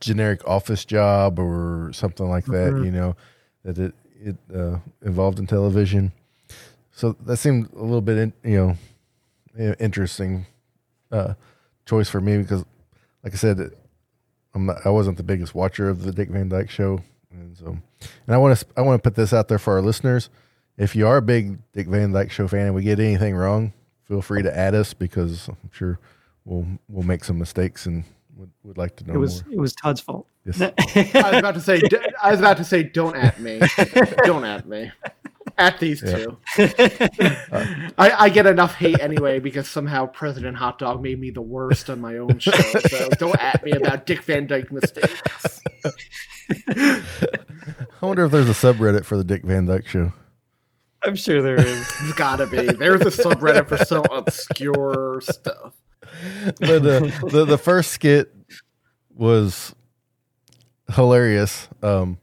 generic 0.00 0.40
office 0.44 0.84
job 0.84 1.38
or 1.38 1.90
something 1.92 2.28
like 2.28 2.44
that, 2.46 2.72
Mhm. 2.72 2.84
you 2.86 2.90
know, 2.90 3.14
that 3.62 3.78
it, 3.78 3.94
it 4.20 4.36
uh, 4.52 4.78
involved 5.02 5.38
in 5.38 5.46
television. 5.46 6.10
So 6.90 7.12
that 7.24 7.36
seemed 7.36 7.72
a 7.72 7.82
little 7.84 8.00
bit, 8.00 8.18
in, 8.18 8.32
you 8.42 8.76
know, 9.56 9.74
interesting 9.78 10.46
uh, 11.12 11.34
choice 11.86 12.08
for 12.10 12.20
me 12.20 12.38
because, 12.38 12.64
like 13.22 13.32
I 13.32 13.36
said, 13.36 13.70
I'm 14.54 14.66
not, 14.66 14.84
I 14.84 14.90
wasn't 14.90 15.16
the 15.16 15.22
biggest 15.22 15.54
watcher 15.54 15.88
of 15.88 16.02
the 16.02 16.12
Dick 16.12 16.30
Van 16.30 16.48
Dyke 16.48 16.70
Show, 16.70 17.00
and 17.30 17.56
so, 17.56 17.66
and 18.26 18.34
I 18.34 18.38
want 18.38 18.58
to 18.58 18.66
I 18.76 18.80
want 18.80 19.02
to 19.02 19.06
put 19.08 19.14
this 19.16 19.32
out 19.32 19.48
there 19.48 19.58
for 19.58 19.74
our 19.74 19.82
listeners. 19.82 20.30
If 20.76 20.94
you 20.96 21.06
are 21.06 21.16
a 21.18 21.22
big 21.22 21.58
Dick 21.72 21.86
Van 21.88 22.12
Dyke 22.12 22.30
Show 22.30 22.48
fan 22.48 22.66
and 22.66 22.74
we 22.74 22.82
get 22.82 22.98
anything 23.00 23.34
wrong, 23.36 23.72
feel 24.04 24.22
free 24.22 24.42
to 24.42 24.56
add 24.56 24.74
us 24.74 24.94
because 24.94 25.48
I'm 25.48 25.70
sure 25.72 25.98
we'll 26.44 26.66
we'll 26.88 27.04
make 27.06 27.24
some 27.24 27.38
mistakes 27.38 27.84
and 27.86 28.04
would, 28.36 28.50
would 28.62 28.78
like 28.78 28.94
to 28.96 29.06
know 29.06 29.14
It 29.14 29.18
was 29.18 29.44
more. 29.44 29.54
it 29.54 29.58
was 29.60 29.74
Todd's 29.74 30.00
fault. 30.00 30.26
Yes. 30.46 30.60
I 31.14 31.30
was 31.30 31.38
about 31.38 31.54
to 31.54 31.60
say. 31.60 31.80
d- 31.80 31.98
I 32.22 32.30
was 32.30 32.40
about 32.40 32.56
to 32.58 32.64
say. 32.64 32.82
Don't 32.84 33.16
at 33.16 33.38
me. 33.40 33.60
Don't 34.24 34.44
at 34.44 34.66
me. 34.66 34.90
At 35.58 35.80
these 35.80 36.02
Yeah. 36.02 36.16
two. 36.16 36.36
I, 37.98 38.12
I 38.16 38.28
get 38.28 38.46
enough 38.46 38.74
hate 38.76 39.00
anyway 39.00 39.40
because 39.40 39.68
somehow 39.68 40.06
President 40.06 40.56
Hot 40.56 40.78
Dog 40.78 41.02
made 41.02 41.18
me 41.18 41.30
the 41.30 41.42
worst 41.42 41.90
on 41.90 42.00
my 42.00 42.16
own 42.18 42.38
show. 42.38 42.52
So 42.52 43.08
don't 43.18 43.42
at 43.42 43.64
me 43.64 43.72
about 43.72 44.06
Dick 44.06 44.22
Van 44.22 44.46
Dyke 44.46 44.70
mistakes. 44.70 45.60
I 46.76 47.02
wonder 48.00 48.24
if 48.24 48.30
there's 48.32 48.48
a 48.48 48.52
subreddit 48.52 49.04
for 49.04 49.16
the 49.16 49.24
Dick 49.24 49.42
Van 49.42 49.66
Dyke 49.66 49.86
Show. 49.88 50.12
I'm 51.04 51.16
sure 51.16 51.42
there 51.42 51.60
is. 51.60 51.98
There's 52.00 52.12
gotta 52.14 52.46
be. 52.46 52.66
There's 52.72 53.02
a 53.02 53.22
subreddit 53.22 53.68
for 53.68 53.78
some 53.78 54.04
obscure 54.10 55.20
stuff. 55.22 55.74
but 56.60 56.86
uh, 56.86 57.00
the 57.30 57.44
the 57.46 57.58
first 57.58 57.92
skit 57.92 58.32
was 59.14 59.74
hilarious. 60.94 61.68
Um, 61.82 62.18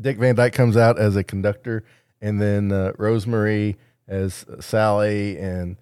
Dick 0.00 0.18
Van 0.18 0.34
Dyke 0.34 0.52
comes 0.52 0.76
out 0.76 0.98
as 0.98 1.16
a 1.16 1.22
conductor, 1.24 1.84
and 2.20 2.40
then 2.40 2.72
uh, 2.72 2.92
Rose 2.98 3.26
Marie 3.26 3.76
as 4.06 4.44
Sally, 4.60 5.38
and 5.38 5.76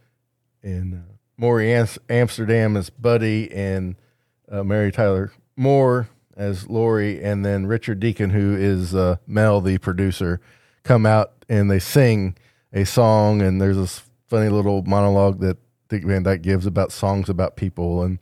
and 0.63 0.95
uh, 0.95 1.13
Morey 1.37 1.73
Am- 1.73 1.89
Amsterdam 2.09 2.77
as 2.77 2.91
Buddy, 2.91 3.51
and 3.53 3.97
uh, 4.51 4.63
Mary 4.63 4.93
Tyler 4.93 5.33
Moore 5.57 6.09
as 6.37 6.69
Lori, 6.69 7.23
and 7.23 7.45
then 7.45 7.67
Richard 7.67 8.01
Deacon, 8.01 8.31
who 8.31 8.57
is 8.57 8.95
uh, 8.95 9.17
Mel, 9.27 9.61
the 9.61 9.79
producer, 9.79 10.41
come 10.83 11.07
out 11.07 11.33
and 11.49 11.71
they 11.71 11.79
sing 11.79 12.37
a 12.73 12.85
song, 12.85 13.43
and 13.43 13.61
there's 13.61 13.77
this 13.77 14.03
funny 14.29 14.49
little 14.49 14.83
monologue 14.83 15.41
that 15.41 15.59
Dick 15.89 16.05
Van 16.05 16.23
Dyke 16.23 16.43
gives 16.43 16.65
about 16.65 16.91
songs 16.91 17.29
about 17.29 17.57
people, 17.57 18.03
and 18.03 18.19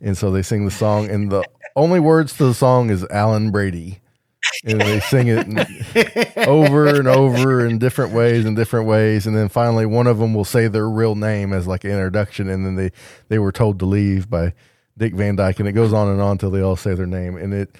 and 0.00 0.16
so 0.16 0.30
they 0.30 0.42
sing 0.42 0.64
the 0.64 0.70
song, 0.70 1.08
and 1.08 1.32
the 1.32 1.42
only 1.74 2.00
words 2.00 2.36
to 2.36 2.44
the 2.44 2.54
song 2.54 2.90
is 2.90 3.04
Alan 3.04 3.50
Brady, 3.50 4.00
and 4.64 4.80
they 4.80 5.00
sing 5.00 5.28
it 5.28 5.46
over 6.48 6.88
and 6.88 7.08
over 7.08 7.66
in 7.66 7.78
different 7.78 8.12
ways 8.12 8.44
and 8.44 8.56
different 8.56 8.86
ways, 8.86 9.26
and 9.26 9.36
then 9.36 9.48
finally 9.48 9.86
one 9.86 10.06
of 10.06 10.18
them 10.18 10.34
will 10.34 10.44
say 10.44 10.68
their 10.68 10.88
real 10.88 11.14
name 11.14 11.52
as 11.52 11.66
like 11.66 11.84
an 11.84 11.90
introduction, 11.90 12.48
and 12.48 12.64
then 12.64 12.76
they 12.76 12.90
they 13.28 13.38
were 13.38 13.52
told 13.52 13.78
to 13.80 13.86
leave 13.86 14.28
by 14.30 14.52
Dick 14.96 15.14
Van 15.14 15.36
Dyke, 15.36 15.60
and 15.60 15.68
it 15.68 15.72
goes 15.72 15.92
on 15.92 16.08
and 16.08 16.20
on 16.20 16.32
until 16.32 16.50
they 16.50 16.60
all 16.60 16.76
say 16.76 16.94
their 16.94 17.06
name, 17.06 17.36
and 17.36 17.54
it 17.54 17.76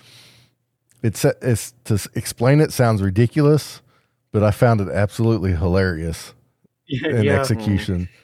it's 1.02 1.24
it's 1.24 1.74
to 1.84 1.98
explain 2.14 2.60
it 2.60 2.72
sounds 2.72 3.02
ridiculous, 3.02 3.82
but 4.32 4.42
I 4.42 4.50
found 4.50 4.80
it 4.80 4.88
absolutely 4.88 5.52
hilarious 5.52 6.34
Yeah, 6.86 7.10
in 7.10 7.22
yeah. 7.24 7.40
execution. 7.40 8.08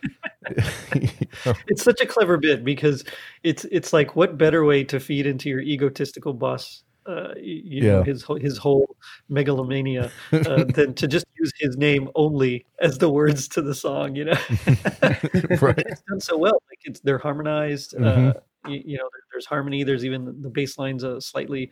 it's 0.49 1.83
such 1.83 2.01
a 2.01 2.07
clever 2.07 2.37
bit 2.37 2.65
because 2.65 3.05
it's 3.43 3.65
it's 3.67 3.93
like 3.93 4.15
what 4.15 4.37
better 4.37 4.65
way 4.65 4.85
to 4.85 5.01
feed 5.01 5.27
into 5.27 5.49
your 5.49 5.61
egotistical 5.61 6.35
boss 6.35 6.83
uh 7.07 7.35
you 7.37 7.83
know 7.83 8.03
his 8.03 8.23
whole 8.23 8.37
his 8.39 8.57
whole 8.59 8.97
megalomania 9.29 10.11
uh, 10.33 10.65
than 10.75 10.95
to 10.95 11.07
just 11.07 11.27
use 11.39 11.53
his 11.59 11.77
name 11.77 12.09
only 12.15 12.65
as 12.81 12.99
the 12.99 13.09
words 13.11 13.49
to 13.49 13.63
the 13.63 13.75
song 13.75 14.15
you 14.17 14.25
know 14.25 14.39
right. 15.61 15.79
it's 15.79 16.03
done 16.09 16.21
so 16.21 16.37
well 16.39 16.55
like 16.71 16.79
it's 16.85 17.01
they're 17.01 17.19
harmonized 17.19 17.95
uh 17.97 18.01
Mhm. 18.01 18.35
you, 18.67 18.83
you 18.87 18.97
know 18.97 19.09
there, 19.13 19.23
there's 19.33 19.47
harmony 19.47 19.85
there's 19.85 20.05
even 20.05 20.41
the 20.43 20.51
bass 20.51 20.79
lines 20.79 21.05
uh, 21.05 21.21
slightly 21.21 21.71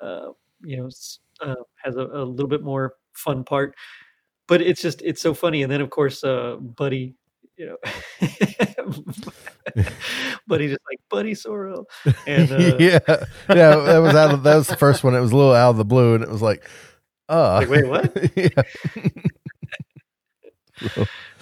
uh 0.00 0.28
you 0.64 0.76
know 0.76 0.88
uh, 1.40 1.54
has 1.82 1.96
a, 1.96 2.00
a 2.02 2.24
little 2.24 2.48
bit 2.48 2.62
more 2.62 2.94
fun 3.14 3.44
part 3.44 3.74
but 4.48 4.60
it's 4.60 4.82
just 4.82 5.02
it's 5.02 5.20
so 5.22 5.34
funny 5.34 5.62
and 5.62 5.70
then 5.70 5.80
of 5.80 5.90
course 5.90 6.24
uh 6.24 6.56
buddy 6.56 7.14
you 7.62 7.68
know 7.68 7.76
but 9.76 9.92
buddy 10.48 10.66
just 10.66 10.80
like 10.90 10.98
buddy 11.08 11.34
sorrel 11.34 11.84
and 12.26 12.50
uh, 12.52 12.76
yeah, 12.78 12.98
yeah, 13.48 13.76
that 13.76 13.98
was 13.98 14.14
out 14.14 14.34
of 14.34 14.42
that 14.42 14.56
was 14.56 14.66
the 14.66 14.76
first 14.76 15.04
one. 15.04 15.14
It 15.14 15.20
was 15.20 15.30
a 15.30 15.36
little 15.36 15.54
out 15.54 15.70
of 15.70 15.76
the 15.76 15.84
blue, 15.84 16.14
and 16.16 16.24
it 16.24 16.30
was 16.30 16.42
like, 16.42 16.68
uh 17.28 17.58
Like, 17.60 17.68
wait, 17.68 17.86
what? 17.86 18.32
yeah, 18.36 18.62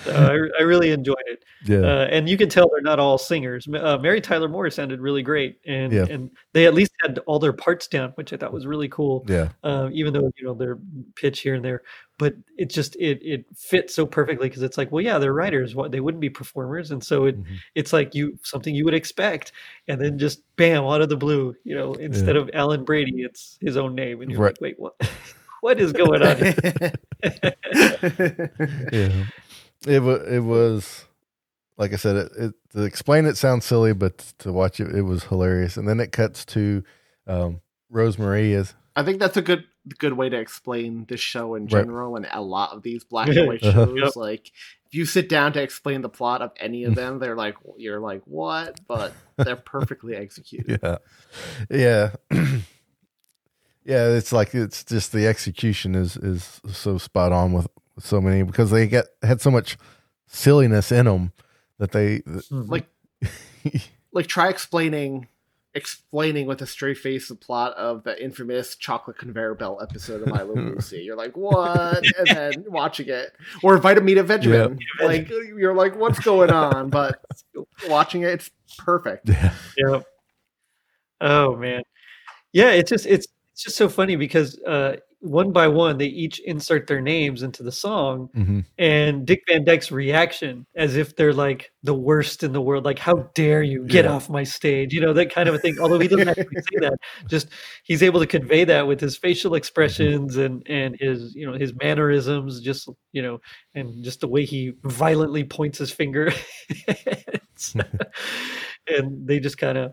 I, 0.06 0.38
I 0.58 0.62
really 0.62 0.92
enjoyed 0.92 1.16
it 1.26 1.44
yeah, 1.64 1.78
uh, 1.80 2.08
and 2.10 2.26
you 2.28 2.38
can 2.38 2.48
tell 2.48 2.68
they're 2.70 2.80
not 2.80 2.98
all 2.98 3.18
singers. 3.18 3.68
Uh, 3.68 3.98
Mary 3.98 4.20
Tyler 4.20 4.48
Moore 4.48 4.70
sounded 4.70 4.98
really 5.00 5.22
great, 5.22 5.58
and 5.66 5.92
Yeah. 5.92 6.06
and 6.08 6.30
they 6.54 6.66
at 6.66 6.72
least 6.74 6.92
had 7.02 7.18
all 7.26 7.38
their 7.38 7.52
parts 7.52 7.86
down, 7.86 8.10
which 8.14 8.32
I 8.32 8.36
thought 8.38 8.52
was 8.52 8.66
really 8.66 8.88
cool. 8.88 9.24
yeah, 9.28 9.50
Uh, 9.62 9.90
even 9.92 10.14
though 10.14 10.32
you 10.38 10.44
know 10.44 10.54
their 10.54 10.78
pitch 11.16 11.40
here 11.40 11.54
and 11.54 11.62
there, 11.64 11.82
but 12.18 12.34
it 12.56 12.70
just 12.70 12.96
it 12.96 13.20
it 13.22 13.44
fits 13.54 13.94
so 13.94 14.06
perfectly 14.06 14.48
because 14.48 14.62
it's 14.62 14.78
like, 14.78 14.90
well, 14.90 15.04
yeah, 15.04 15.18
they're 15.18 15.34
writers. 15.34 15.74
What 15.74 15.90
they 15.92 16.00
wouldn't 16.00 16.22
be 16.22 16.30
performers, 16.30 16.92
and 16.92 17.04
so 17.04 17.26
it 17.26 17.38
Mhm. 17.38 17.56
it's 17.74 17.92
like 17.92 18.14
you 18.14 18.38
something 18.42 18.74
you 18.74 18.86
would 18.86 18.94
expect, 18.94 19.52
and 19.86 20.00
then 20.00 20.18
just 20.18 20.40
bam 20.56 20.84
out 20.84 21.02
of 21.02 21.10
the 21.10 21.16
blue, 21.16 21.54
you 21.64 21.74
know, 21.74 21.92
instead 21.94 22.36
of 22.36 22.48
Alan 22.54 22.84
Brady, 22.84 23.22
it's 23.22 23.58
his 23.60 23.76
own 23.76 23.94
name, 23.94 24.22
and 24.22 24.30
you're 24.30 24.40
Right. 24.40 24.56
like, 24.62 24.76
wait, 24.78 24.80
what? 24.80 24.94
what 25.60 25.78
is 25.78 25.92
going 25.92 26.22
on? 26.22 26.38
yeah. 28.92 29.24
It 29.86 30.02
was 30.02 30.22
it 30.28 30.40
was 30.40 31.04
like 31.76 31.92
I 31.92 31.96
said. 31.96 32.16
It, 32.16 32.32
it 32.36 32.54
to 32.72 32.82
explain 32.82 33.26
it 33.26 33.36
sounds 33.36 33.64
silly, 33.64 33.92
but 33.94 34.18
to 34.38 34.52
watch 34.52 34.78
it, 34.80 34.94
it 34.94 35.02
was 35.02 35.24
hilarious. 35.24 35.76
And 35.76 35.88
then 35.88 35.98
it 36.00 36.12
cuts 36.12 36.44
to 36.46 36.84
um, 37.26 37.60
Rose 37.90 38.18
Marie 38.18 38.54
as 38.54 38.74
I 38.94 39.02
think 39.02 39.18
that's 39.20 39.36
a 39.36 39.42
good 39.42 39.64
good 39.98 40.12
way 40.12 40.28
to 40.28 40.38
explain 40.38 41.06
this 41.08 41.20
show 41.20 41.54
in 41.54 41.62
Right. 41.62 41.70
general 41.70 42.14
and 42.16 42.28
a 42.30 42.42
lot 42.42 42.72
of 42.72 42.82
these 42.82 43.02
black 43.04 43.28
and 43.28 43.46
white 43.48 43.62
Uh-huh. 43.62 43.86
shows. 43.86 43.98
Yep. 43.98 44.16
Like 44.16 44.52
if 44.86 44.94
you 44.94 45.06
sit 45.06 45.28
down 45.30 45.52
to 45.54 45.62
explain 45.62 46.02
the 46.02 46.08
plot 46.10 46.42
of 46.42 46.52
any 46.58 46.84
of 46.84 46.94
them, 47.00 47.18
they're 47.18 47.34
like 47.36 47.56
you're 47.78 47.98
like 48.00 48.20
what, 48.26 48.78
but 48.86 49.14
they're 49.38 49.56
perfectly 49.56 50.14
executed. 50.14 50.80
yeah, 50.84 50.98
yeah, 51.70 52.10
yeah. 53.84 54.08
It's 54.08 54.32
like 54.32 54.54
it's 54.54 54.84
just 54.84 55.12
the 55.12 55.26
execution 55.26 55.94
is 55.94 56.16
is 56.16 56.60
so 56.72 56.98
spot 56.98 57.32
on 57.32 57.52
with, 57.52 57.64
with 57.64 57.79
so 58.00 58.20
many 58.20 58.42
because 58.42 58.70
they 58.70 58.86
get 58.86 59.06
had 59.22 59.40
so 59.40 59.50
much 59.50 59.76
silliness 60.26 60.92
in 60.92 61.06
them 61.06 61.32
that 61.78 61.92
they 61.92 62.22
Like 62.50 62.86
like 64.12 64.26
try 64.26 64.48
explaining 64.48 65.28
explaining 65.74 66.46
with 66.46 66.60
a 66.62 66.66
straight 66.66 66.98
face 66.98 67.28
the 67.28 67.34
plot 67.34 67.72
of 67.74 68.02
the 68.02 68.22
infamous 68.22 68.74
chocolate 68.74 69.16
conveyor 69.16 69.54
belt 69.54 69.78
episode 69.80 70.20
of 70.22 70.28
My 70.28 70.42
Little 70.42 70.64
Lucy. 70.74 71.02
You're 71.02 71.16
like, 71.16 71.36
what? 71.36 72.04
And 72.18 72.26
then 72.26 72.64
watching 72.68 73.08
it. 73.08 73.32
Or 73.62 73.78
Vitamina 73.78 74.24
Vegemin. 74.24 74.78
Like 75.00 75.28
you're 75.28 75.74
like, 75.74 75.96
what's 75.96 76.18
going 76.18 76.50
on? 76.50 76.90
But 76.90 77.22
watching 77.88 78.22
it, 78.22 78.30
it's 78.30 78.50
perfect. 78.78 79.28
yeah 79.28 79.52
Yep. 79.76 80.04
Oh 81.20 81.56
man. 81.56 81.82
Yeah, 82.52 82.70
it's 82.70 82.90
just 82.90 83.06
it's 83.06 83.26
it's 83.52 83.62
just 83.62 83.76
so 83.76 83.88
funny 83.88 84.16
because 84.16 84.58
uh 84.60 84.96
one 85.20 85.52
by 85.52 85.68
one, 85.68 85.98
they 85.98 86.06
each 86.06 86.40
insert 86.40 86.86
their 86.86 87.00
names 87.00 87.42
into 87.42 87.62
the 87.62 87.72
song, 87.72 88.30
Mhm. 88.36 88.64
and 88.78 89.26
Dick 89.26 89.42
Van 89.48 89.64
Dyke's 89.64 89.92
reaction 89.92 90.66
as 90.76 90.96
if 90.96 91.14
they're 91.16 91.34
like 91.34 91.72
the 91.82 91.94
worst 91.94 92.42
in 92.42 92.52
the 92.52 92.60
world, 92.62 92.84
like 92.86 92.98
"How 92.98 93.30
dare 93.34 93.62
you 93.62 93.84
get 93.86 94.06
Yeah. 94.06 94.12
off 94.12 94.30
my 94.30 94.44
stage?" 94.44 94.94
You 94.94 95.00
know 95.02 95.12
that 95.14 95.30
kind 95.32 95.48
of 95.48 95.54
a 95.54 95.58
thing. 95.58 95.78
Although 95.80 95.98
he 95.98 96.08
doesn't 96.08 96.28
actually 96.28 96.62
say 96.72 96.78
that, 96.80 96.94
just 97.28 97.48
he's 97.84 98.02
able 98.02 98.20
to 98.20 98.26
convey 98.26 98.64
that 98.64 98.86
with 98.86 99.00
his 99.00 99.16
facial 99.16 99.54
expressions 99.56 100.36
and 100.38 100.62
and 100.68 100.96
his 101.00 101.34
you 101.34 101.46
know 101.46 101.52
his 101.58 101.74
mannerisms, 101.74 102.60
just 102.60 102.88
you 103.12 103.22
know, 103.22 103.40
and 103.74 104.02
just 104.04 104.20
the 104.20 104.28
way 104.28 104.44
he 104.46 104.72
violently 104.84 105.44
points 105.44 105.78
his 105.78 105.90
finger. 105.92 106.32
And 108.88 109.26
they 109.28 109.38
just 109.40 109.58
kind 109.58 109.78
of 109.78 109.92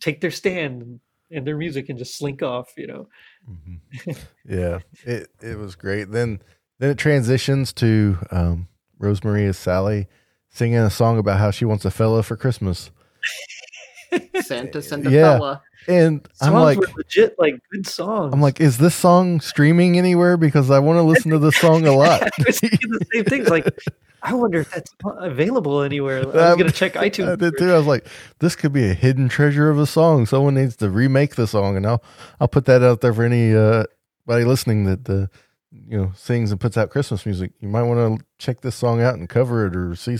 take 0.00 0.20
their 0.20 0.30
stand 0.30 1.00
and 1.30 1.46
their 1.46 1.56
music 1.56 1.88
and 1.88 1.98
just 1.98 2.16
slink 2.18 2.42
off. 2.42 2.72
You 2.76 2.86
know. 2.88 3.08
Mhm. 3.48 4.18
yeah, 4.46 4.78
it 5.04 5.28
it 5.42 5.56
was 5.58 5.74
great. 5.74 6.10
Then 6.10 6.40
then 6.78 6.90
it 6.90 6.98
transitions 6.98 7.72
to 7.74 8.18
um, 8.30 8.68
Rose 8.98 9.24
Marie 9.24 9.46
as 9.46 9.56
Sally 9.58 10.06
singing 10.50 10.78
a 10.78 10.90
song 10.90 11.18
about 11.18 11.38
how 11.38 11.50
she 11.50 11.64
wants 11.64 11.84
a 11.84 11.90
fella 11.90 12.22
for 12.22 12.36
Christmas, 12.36 12.90
Santa 14.42 14.82
send 14.82 15.06
a 15.06 15.10
Yeah. 15.10 15.38
fella. 15.38 15.62
and 15.86 16.28
I'm 16.40 16.52
songs 16.52 16.62
like. 16.64 16.78
were 16.78 16.86
legit 16.96 17.34
like 17.38 17.54
good 17.72 17.86
songs. 17.86 18.32
I'm 18.34 18.40
like, 18.40 18.60
is 18.60 18.78
this 18.78 18.94
song 18.94 19.40
streaming 19.40 19.98
anywhere? 19.98 20.36
Because 20.36 20.70
I 20.70 20.78
want 20.78 20.98
to 20.98 21.02
listen 21.02 21.30
to 21.30 21.38
this 21.38 21.56
song 21.56 21.86
a 21.86 21.92
lot. 21.92 22.22
I 22.38 22.42
was 22.46 22.60
the 22.60 23.06
same 23.12 23.24
things. 23.24 23.48
Like, 23.48 23.66
I 24.22 24.34
wonder 24.34 24.60
if 24.60 24.70
that's 24.70 24.90
available 25.18 25.82
anywhere. 25.82 26.22
I 26.22 26.26
was 26.26 26.34
Um, 26.34 26.58
gonna 26.58 26.72
check 26.72 26.92
iTunes. 26.94 27.32
I 27.32 27.36
did 27.36 27.56
too. 27.58 27.72
I 27.72 27.78
was 27.78 27.86
like, 27.86 28.06
this 28.40 28.56
could 28.56 28.72
be 28.72 28.88
a 28.90 28.94
hidden 28.94 29.28
treasure 29.28 29.70
of 29.70 29.78
a 29.78 29.86
song. 29.86 30.26
Someone 30.26 30.54
needs 30.54 30.76
to 30.76 30.90
remake 30.90 31.36
the 31.36 31.46
song, 31.46 31.76
and 31.76 31.86
I'll 31.86 32.02
I'll 32.40 32.48
put 32.48 32.64
that 32.66 32.82
out 32.82 33.00
there 33.00 33.12
for 33.14 33.24
any 33.24 33.54
uh, 33.54 33.84
anybody 34.26 34.44
listening 34.44 34.84
that 34.84 35.08
uh, 35.08 35.26
you 35.70 35.96
know 35.98 36.12
sings 36.16 36.50
and 36.50 36.60
puts 36.60 36.76
out 36.76 36.90
Christmas 36.90 37.24
music. 37.26 37.52
You 37.60 37.68
might 37.68 37.82
want 37.84 38.18
to 38.20 38.24
check 38.38 38.60
this 38.60 38.74
song 38.74 39.00
out 39.00 39.14
and 39.14 39.28
cover 39.28 39.66
it, 39.66 39.76
or 39.76 39.94
see 39.94 40.18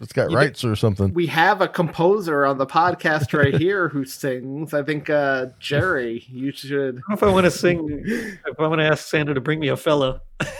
it's 0.00 0.12
got 0.12 0.30
You 0.30 0.36
rights 0.36 0.64
or 0.64 0.74
something. 0.76 1.12
We 1.12 1.26
have 1.26 1.60
a 1.60 1.68
composer 1.68 2.46
on 2.46 2.58
the 2.58 2.66
podcast 2.66 3.36
right 3.38 3.54
here 3.54 3.88
who 3.88 4.04
sings. 4.04 4.72
I 4.74 4.82
think 4.82 5.10
uh 5.10 5.46
Jerry, 5.58 6.24
you 6.28 6.52
should 6.52 6.72
I 6.72 6.76
don't 7.00 7.08
know 7.08 7.14
if 7.14 7.22
I 7.22 7.30
want 7.30 7.44
to 7.44 7.50
sing. 7.50 8.02
If 8.06 8.58
I 8.58 8.66
want 8.66 8.80
to 8.80 8.86
ask 8.86 9.06
Santa 9.06 9.34
to 9.34 9.40
bring 9.40 9.60
me 9.60 9.68
a 9.68 9.76
fella. 9.76 10.20
it's 10.40 10.50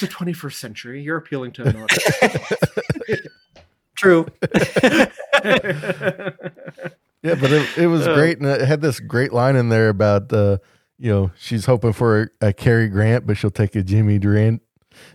the 0.00 0.08
21st 0.08 0.52
century. 0.54 1.02
You're 1.02 1.18
appealing 1.18 1.52
to 1.52 1.62
an 1.64 1.76
audience. 1.76 2.52
True. 3.96 4.26
Yeah, 7.22 7.36
but 7.36 7.50
it, 7.52 7.78
it 7.78 7.86
was 7.86 8.06
Uh, 8.06 8.14
great, 8.14 8.36
and 8.38 8.46
it 8.46 8.60
had 8.60 8.82
this 8.82 9.00
great 9.00 9.32
line 9.32 9.56
in 9.56 9.70
there 9.70 9.88
about 9.88 10.30
uh, 10.30 10.58
you 10.98 11.10
know 11.10 11.30
she's 11.38 11.64
hoping 11.64 11.94
for 11.94 12.30
a, 12.42 12.48
a 12.48 12.52
Cary 12.52 12.86
Grant, 12.88 13.26
but 13.26 13.38
she'll 13.38 13.50
take 13.50 13.74
a 13.76 13.82
Jimmy 13.82 14.18
Durant. 14.18 14.60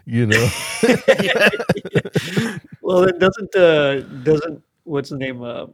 You 0.06 0.26
know, 0.26 0.50
well, 2.82 3.04
it 3.04 3.20
doesn't. 3.20 3.56
Uh, 3.56 4.02
doesn't. 4.24 4.64
What's 4.84 5.10
the 5.10 5.18
name? 5.18 5.42
Uh, 5.42 5.68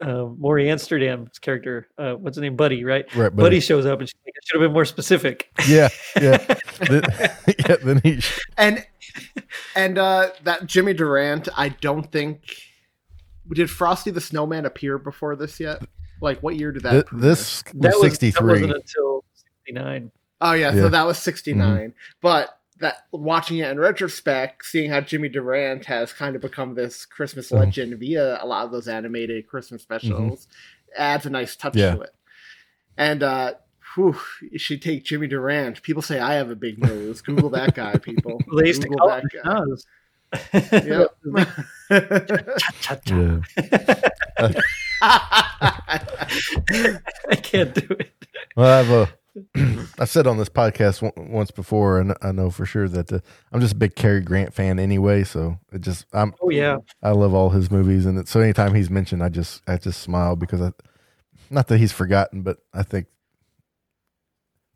uh, 0.00 0.26
Morey 0.38 0.70
Amsterdam's 0.70 1.38
character. 1.38 1.88
Uh, 1.98 2.14
what's 2.14 2.36
the 2.36 2.40
name? 2.40 2.56
Buddy, 2.56 2.84
right? 2.84 3.04
right? 3.14 3.34
But 3.34 3.42
Buddy 3.42 3.60
shows 3.60 3.86
up, 3.86 4.00
and 4.00 4.08
she's 4.08 4.14
like, 4.24 4.34
"I 4.36 4.40
should 4.46 4.60
have 4.60 4.68
been 4.68 4.72
more 4.72 4.84
specific." 4.84 5.50
yeah, 5.68 5.88
yeah, 6.20 6.36
then, 6.88 7.02
yeah. 7.58 7.76
Then 7.82 8.00
he 8.02 8.20
and 8.56 8.86
and 9.74 9.98
uh 9.98 10.30
that 10.44 10.66
Jimmy 10.66 10.94
Durant, 10.94 11.48
I 11.56 11.70
don't 11.70 12.10
think 12.10 12.42
did 13.52 13.68
Frosty 13.70 14.10
the 14.10 14.20
Snowman 14.20 14.64
appear 14.64 14.98
before 14.98 15.36
this 15.36 15.58
yet? 15.60 15.82
Like 16.22 16.42
what 16.42 16.56
year 16.56 16.72
did 16.72 16.84
that? 16.84 16.92
Th- 16.92 17.06
this 17.12 17.62
That 17.74 17.94
was 18.00 18.10
was 18.10 18.18
That 18.18 18.42
wasn't 18.42 18.72
until 18.72 19.24
sixty 19.34 19.72
nine. 19.72 20.12
Oh 20.40 20.52
yeah, 20.52 20.72
Yeah. 20.72 20.82
so 20.82 20.88
that 20.88 21.06
was 21.06 21.18
69. 21.18 21.92
But 22.22 22.58
that 22.80 23.06
watching 23.12 23.58
it 23.58 23.70
in 23.70 23.78
retrospect, 23.78 24.64
seeing 24.64 24.90
how 24.90 25.00
Jimmy 25.00 25.28
Durant 25.28 25.84
has 25.86 26.12
kind 26.12 26.34
of 26.34 26.42
become 26.42 26.74
this 26.74 27.04
Christmas 27.06 27.50
Mhm. 27.50 27.58
legend 27.58 27.98
via 27.98 28.42
a 28.42 28.46
lot 28.46 28.64
of 28.64 28.72
those 28.72 28.88
animated 28.88 29.46
Christmas 29.46 29.82
specials 29.82 30.48
adds 30.96 31.26
a 31.26 31.30
nice 31.30 31.54
touch 31.56 31.76
Yeah. 31.76 31.94
to 31.94 32.00
it. 32.02 32.14
And 32.96 33.22
uh 33.22 33.54
whew, 33.94 34.16
you 34.50 34.58
should 34.58 34.82
take 34.82 35.04
Jimmy 35.04 35.26
Durant. 35.26 35.82
People 35.82 36.02
say 36.02 36.18
I 36.20 36.34
have 36.34 36.50
a 36.50 36.56
big 36.56 36.78
nose. 36.78 37.20
Google 37.22 37.50
that 37.50 37.74
guy, 37.74 37.96
people. 37.96 38.40
Well, 38.46 38.64
they 38.64 38.72
Google 38.72 39.08
it 39.10 39.24
guy. 39.44 39.60
Nas. 39.64 39.86
Yep. 40.72 41.16
Yeah. 41.90 41.90
I 45.02 47.00
can't 47.42 47.74
do 47.74 47.96
it. 47.98 48.12
Well, 48.56 48.80
I've 48.80 48.90
uh, 48.90 49.06
I've 49.98 50.08
said 50.10 50.26
on 50.26 50.38
this 50.38 50.48
podcast 50.48 51.00
w- 51.00 51.32
once 51.32 51.50
before, 51.50 52.00
and 52.00 52.14
I 52.22 52.32
know 52.32 52.50
for 52.50 52.66
sure 52.66 52.88
that 52.88 53.12
uh, 53.12 53.20
I'm 53.52 53.60
just 53.60 53.74
a 53.74 53.76
big 53.76 53.94
Cary 53.94 54.20
Grant 54.20 54.52
fan 54.52 54.78
anyway. 54.78 55.24
So 55.24 55.58
it 55.72 55.80
just 55.80 56.06
I'm 56.12 56.34
Oh 56.42 56.50
yeah, 56.50 56.78
I 57.02 57.10
love 57.10 57.34
all 57.34 57.50
his 57.50 57.70
movies, 57.70 58.06
and 58.06 58.18
it, 58.18 58.28
so 58.28 58.40
anytime 58.40 58.74
he's 58.74 58.90
mentioned, 58.90 59.22
I 59.22 59.28
just 59.28 59.62
I 59.68 59.76
just 59.76 60.00
smile 60.00 60.36
because 60.36 60.60
I, 60.60 60.72
not 61.48 61.68
that 61.68 61.78
he's 61.78 61.92
forgotten, 61.92 62.42
but 62.42 62.58
I 62.74 62.82
think 62.82 63.06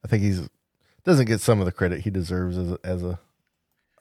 I 0.04 0.08
think 0.08 0.22
he's 0.22 0.48
doesn't 1.04 1.26
get 1.26 1.40
some 1.40 1.60
of 1.60 1.66
the 1.66 1.72
credit 1.72 2.00
he 2.00 2.10
deserves 2.10 2.56
as 2.56 2.72
a, 2.72 2.78
as 2.84 3.02
a 3.02 3.20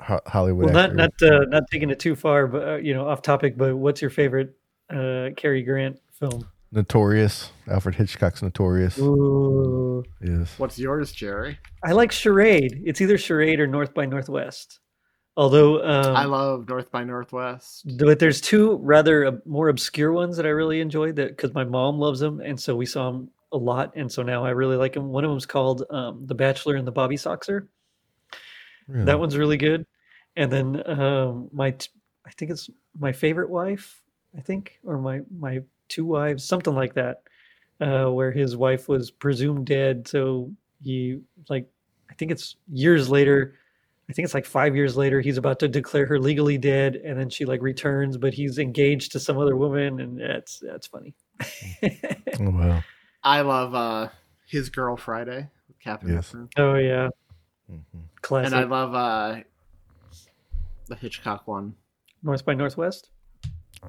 Ho- 0.02 0.22
Hollywood 0.26 0.66
well, 0.66 0.74
not 0.74 1.00
actor. 1.00 1.30
not 1.30 1.42
uh, 1.42 1.46
not 1.46 1.64
taking 1.72 1.90
it 1.90 2.00
too 2.00 2.16
far, 2.16 2.48
but 2.48 2.68
uh, 2.68 2.76
you 2.76 2.94
know, 2.94 3.08
off 3.08 3.22
topic. 3.22 3.58
But 3.58 3.76
what's 3.76 4.02
your 4.02 4.12
favorite 4.12 4.56
uh, 4.90 5.30
Cary 5.36 5.64
Grant 5.64 6.00
film? 6.12 6.48
Notorious, 6.74 7.52
Alfred 7.70 7.96
Hitchcock's 7.96 8.42
Notorious. 8.42 8.98
Ooh, 9.00 10.04
Yes, 10.22 10.58
What's 10.58 10.80
yours, 10.80 11.12
Jerry? 11.12 11.60
I 11.84 11.92
like 11.92 12.12
Charade. 12.12 12.82
It's 12.86 13.00
either 13.00 13.18
Charade 13.18 13.60
or 13.60 13.68
North 13.68 13.94
by 13.94 14.06
Northwest. 14.06 14.80
Although, 15.38 15.84
um, 15.84 16.16
I 16.16 16.26
love 16.26 16.68
North 16.70 16.92
by 16.92 17.04
Northwest. 17.04 17.86
but 17.98 18.20
there's 18.20 18.40
two 18.42 18.78
rather 18.78 19.26
ob- 19.28 19.46
more 19.46 19.70
obscure 19.70 20.12
ones 20.12 20.38
that 20.38 20.46
I 20.46 20.50
really 20.50 20.80
enjoyed 20.82 21.16
that 21.18 21.30
because 21.30 21.54
my 21.54 21.64
mom 21.64 21.98
loves 22.00 22.20
them, 22.20 22.40
and 22.40 22.60
so 22.60 22.76
we 22.76 22.86
saw 22.86 23.12
them 23.12 23.30
a 23.52 23.58
lot, 23.58 23.94
and 23.96 24.12
so 24.12 24.22
now 24.24 24.44
I 24.46 24.50
really 24.52 24.76
like 24.76 24.94
them. 24.94 25.10
One 25.10 25.24
of 25.24 25.30
them's 25.32 25.46
called 25.46 25.84
um, 25.90 26.26
The 26.26 26.36
Bachelor 26.36 26.76
and 26.76 26.88
the 26.88 26.92
Bobby 26.92 27.16
Soxer. 27.18 27.68
Really. 28.88 29.06
That 29.06 29.20
one's 29.20 29.38
really 29.38 29.58
good. 29.58 29.86
And 30.36 30.52
then 30.52 30.84
um, 31.00 31.50
my, 31.52 31.72
t- 31.72 31.90
I 32.26 32.32
think 32.32 32.52
it's 32.52 32.70
my 32.98 33.12
favorite 33.12 33.50
wife. 33.50 34.02
I 34.38 34.42
think, 34.42 34.80
or 34.84 34.98
my 34.98 35.22
my 35.36 35.62
two 35.94 36.06
wives, 36.06 36.44
something 36.44 36.74
like 36.76 36.94
that, 36.96 37.24
uh, 37.80 38.06
where 38.12 38.32
his 38.32 38.56
wife 38.58 38.88
was 38.90 39.12
presumed 39.12 39.66
dead. 39.68 40.08
So 40.08 40.52
he 40.82 41.20
like, 41.50 41.68
I 42.10 42.14
think 42.16 42.32
it's 42.32 42.56
years 42.72 43.10
later. 43.10 43.56
I 44.10 44.14
think 44.14 44.26
it's 44.26 44.34
like 44.34 44.46
five 44.46 44.76
years 44.76 44.98
later. 44.98 45.22
He's 45.22 45.38
about 45.38 45.60
to 45.60 45.68
declare 45.70 46.06
her 46.08 46.20
legally 46.20 46.58
dead, 46.58 46.96
and 46.98 47.18
then 47.18 47.30
she 47.30 47.46
like 47.46 47.62
returns, 47.62 48.18
but 48.18 48.34
he's 48.34 48.58
engaged 48.60 49.14
to 49.14 49.20
some 49.20 49.38
other 49.38 49.56
woman, 49.56 50.02
and 50.02 50.20
that's 50.20 50.60
that's 50.60 50.88
funny. 50.88 51.14
Oh, 52.40 52.50
wow. 52.50 52.84
I 53.24 53.42
love 53.42 53.74
uh 53.76 54.10
His 54.48 54.70
Girl 54.70 54.98
Friday 54.98 55.48
with 55.68 55.80
Captain 55.80 56.14
Yes. 56.14 56.32
Hooper. 56.32 56.50
oh 56.58 56.76
yeah, 56.76 57.10
Mhm. 57.72 57.82
classic. 58.22 58.54
And 58.54 58.56
I 58.56 58.64
love 58.66 58.94
uh 58.94 59.42
the 60.88 60.96
Hitchcock 60.96 61.48
one. 61.48 61.76
North 62.22 62.44
by 62.44 62.54
Northwest. 62.56 63.10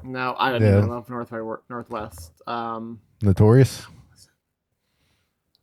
No, 0.02 0.34
I 0.38 0.50
don't 0.52 0.62
Yeah. 0.62 0.78
even 0.78 0.88
love 0.90 1.08
North 1.08 1.30
by 1.30 1.38
Northwest. 1.70 2.32
Um, 2.46 3.00
Notorious. 3.22 3.86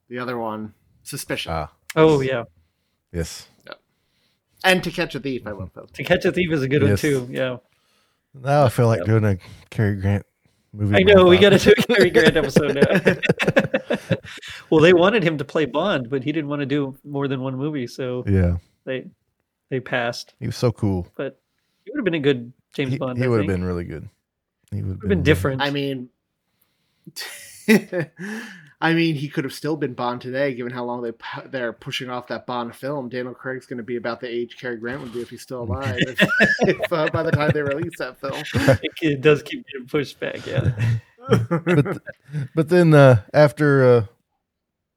the 0.10 0.20
other 0.20 0.38
one, 0.38 0.74
Suspicion, 1.04 1.52
Ah, 1.52 1.72
Oh 1.96 2.22
yeah, 2.22 2.44
yes. 3.12 3.48
and 4.64 4.84
To 4.84 4.92
Catch 4.92 5.16
a 5.16 5.20
Thief. 5.20 5.46
I 5.48 5.52
love 5.52 5.72
those. 5.74 5.90
To 5.94 6.04
Catch 6.04 6.26
a 6.26 6.32
Thief 6.32 6.52
is 6.52 6.62
a 6.62 6.68
good 6.68 6.82
Yes. 6.82 7.04
one 7.04 7.12
too. 7.12 7.28
Yeah. 7.32 7.58
Now 8.34 8.64
I 8.66 8.70
feel 8.70 8.88
like 8.88 9.00
Yep. 9.00 9.08
doing 9.08 9.26
a 9.26 9.38
Cary 9.70 9.96
Grant 9.98 10.26
movie. 10.74 10.96
I 10.96 11.00
know 11.00 11.26
we 11.26 11.38
got 11.38 11.50
to 11.50 11.58
do 11.58 11.72
a 11.72 11.76
Cary 11.84 12.10
Grant 12.10 12.38
episode 12.38 12.76
now. 12.76 13.16
well, 14.70 14.82
they 14.82 14.94
wanted 14.94 15.24
him 15.24 15.38
to 15.38 15.46
play 15.46 15.66
Bond, 15.66 16.10
but 16.10 16.24
he 16.24 16.32
didn't 16.32 16.50
want 16.50 16.62
to 16.62 16.66
do 16.66 16.98
more 17.04 17.28
than 17.28 17.42
one 17.42 17.56
movie, 17.58 17.88
so 17.88 18.24
Yeah, 18.28 18.58
they 18.86 19.08
they 19.70 19.80
passed. 19.80 20.34
he 20.40 20.46
was 20.48 20.56
so 20.56 20.72
cool. 20.72 21.08
But 21.16 21.40
he 21.86 21.92
would 21.92 21.98
have 22.00 22.06
been 22.06 22.14
a 22.16 22.20
good 22.20 22.54
James 22.74 22.92
He, 22.94 22.98
Bond. 22.98 23.18
he 23.18 23.26
I 23.26 23.28
would 23.28 23.40
have 23.40 23.48
been 23.48 23.64
really 23.64 23.84
good. 23.86 24.08
He 24.72 24.82
would 24.82 24.88
Would 24.88 25.02
have 25.02 25.10
been 25.10 25.24
different. 25.24 25.62
I 25.62 25.70
mean, 25.70 26.10
I 28.82 28.94
mean, 28.96 29.14
he 29.14 29.30
could 29.30 29.44
have 29.44 29.54
still 29.54 29.78
been 29.78 29.94
Bond 29.94 30.22
today, 30.22 30.56
given 30.56 30.74
how 30.74 30.84
long 30.84 31.04
they 31.04 31.12
they're 31.50 31.72
pushing 31.72 32.10
off 32.10 32.28
that 32.28 32.48
Bond 32.48 32.76
film. 32.76 33.10
Daniel 33.10 33.36
Craig's 33.36 33.68
going 33.68 33.78
to 33.78 33.84
be 33.84 33.96
about 33.96 34.20
the 34.20 34.28
age 34.28 34.58
Cary 34.58 34.78
Grant 34.78 35.02
would 35.02 35.14
be 35.14 35.22
if 35.22 35.30
he's 35.30 35.44
still 35.44 35.62
alive. 35.62 35.98
if, 36.00 36.20
if, 36.62 36.94
uh, 36.94 37.08
by 37.12 37.22
the 37.22 37.32
time 37.32 37.52
they 37.54 37.62
release 37.62 37.98
that 38.00 38.20
film, 38.20 38.34
it, 38.82 38.92
it 39.02 39.22
does 39.22 39.44
keep 39.44 39.66
getting 39.68 39.88
pushed 39.88 40.20
back. 40.20 40.46
Yeah. 40.48 40.72
but, 41.30 42.02
but 42.56 42.70
then 42.70 42.96
uh, 42.96 43.22
after 43.36 43.86
uh, 43.86 44.06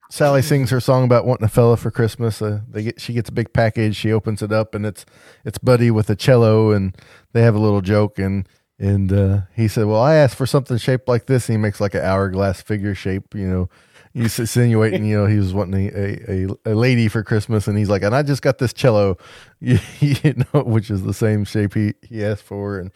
Sally 0.08 0.40
sings 0.40 0.70
her 0.70 0.80
song 0.80 1.04
about 1.04 1.26
wanting 1.26 1.44
a 1.44 1.48
fella 1.48 1.76
for 1.76 1.90
Christmas, 1.90 2.40
uh, 2.40 2.60
they 2.66 2.84
get 2.84 3.00
she 3.02 3.12
gets 3.12 3.28
a 3.28 3.32
big 3.32 3.52
package. 3.52 3.96
She 3.96 4.10
opens 4.10 4.40
it 4.40 4.50
up 4.50 4.74
and 4.74 4.86
it's 4.86 5.04
it's 5.44 5.58
Buddy 5.58 5.90
with 5.90 6.08
a 6.08 6.16
cello, 6.16 6.70
and 6.70 6.96
they 7.32 7.42
have 7.42 7.54
a 7.54 7.60
little 7.60 7.82
joke 7.82 8.18
and. 8.18 8.48
And 8.78 9.12
uh, 9.12 9.40
he 9.54 9.68
said, 9.68 9.86
"Well, 9.86 10.02
I 10.02 10.14
asked 10.14 10.36
for 10.36 10.46
something 10.46 10.76
shaped 10.78 11.08
like 11.08 11.26
this." 11.26 11.48
And 11.48 11.56
he 11.56 11.62
makes 11.62 11.80
like 11.80 11.94
an 11.94 12.02
hourglass 12.02 12.60
figure 12.60 12.94
shape, 12.94 13.34
you 13.34 13.48
know, 13.48 13.68
he's 14.14 14.38
insinuating, 14.38 15.04
you 15.04 15.18
know, 15.18 15.26
he 15.26 15.36
was 15.36 15.52
wanting 15.52 15.90
a, 15.94 16.30
a, 16.30 16.72
a 16.72 16.74
lady 16.74 17.08
for 17.08 17.22
Christmas, 17.22 17.66
and 17.66 17.76
he's 17.76 17.90
like, 17.90 18.02
and 18.02 18.14
I 18.14 18.22
just 18.22 18.42
got 18.42 18.58
this 18.58 18.72
cello, 18.72 19.18
you, 19.60 19.78
you 20.00 20.34
know, 20.34 20.62
which 20.62 20.90
is 20.90 21.02
the 21.02 21.12
same 21.12 21.44
shape 21.44 21.74
he, 21.74 21.94
he 22.02 22.24
asked 22.24 22.44
for, 22.44 22.78
and 22.78 22.90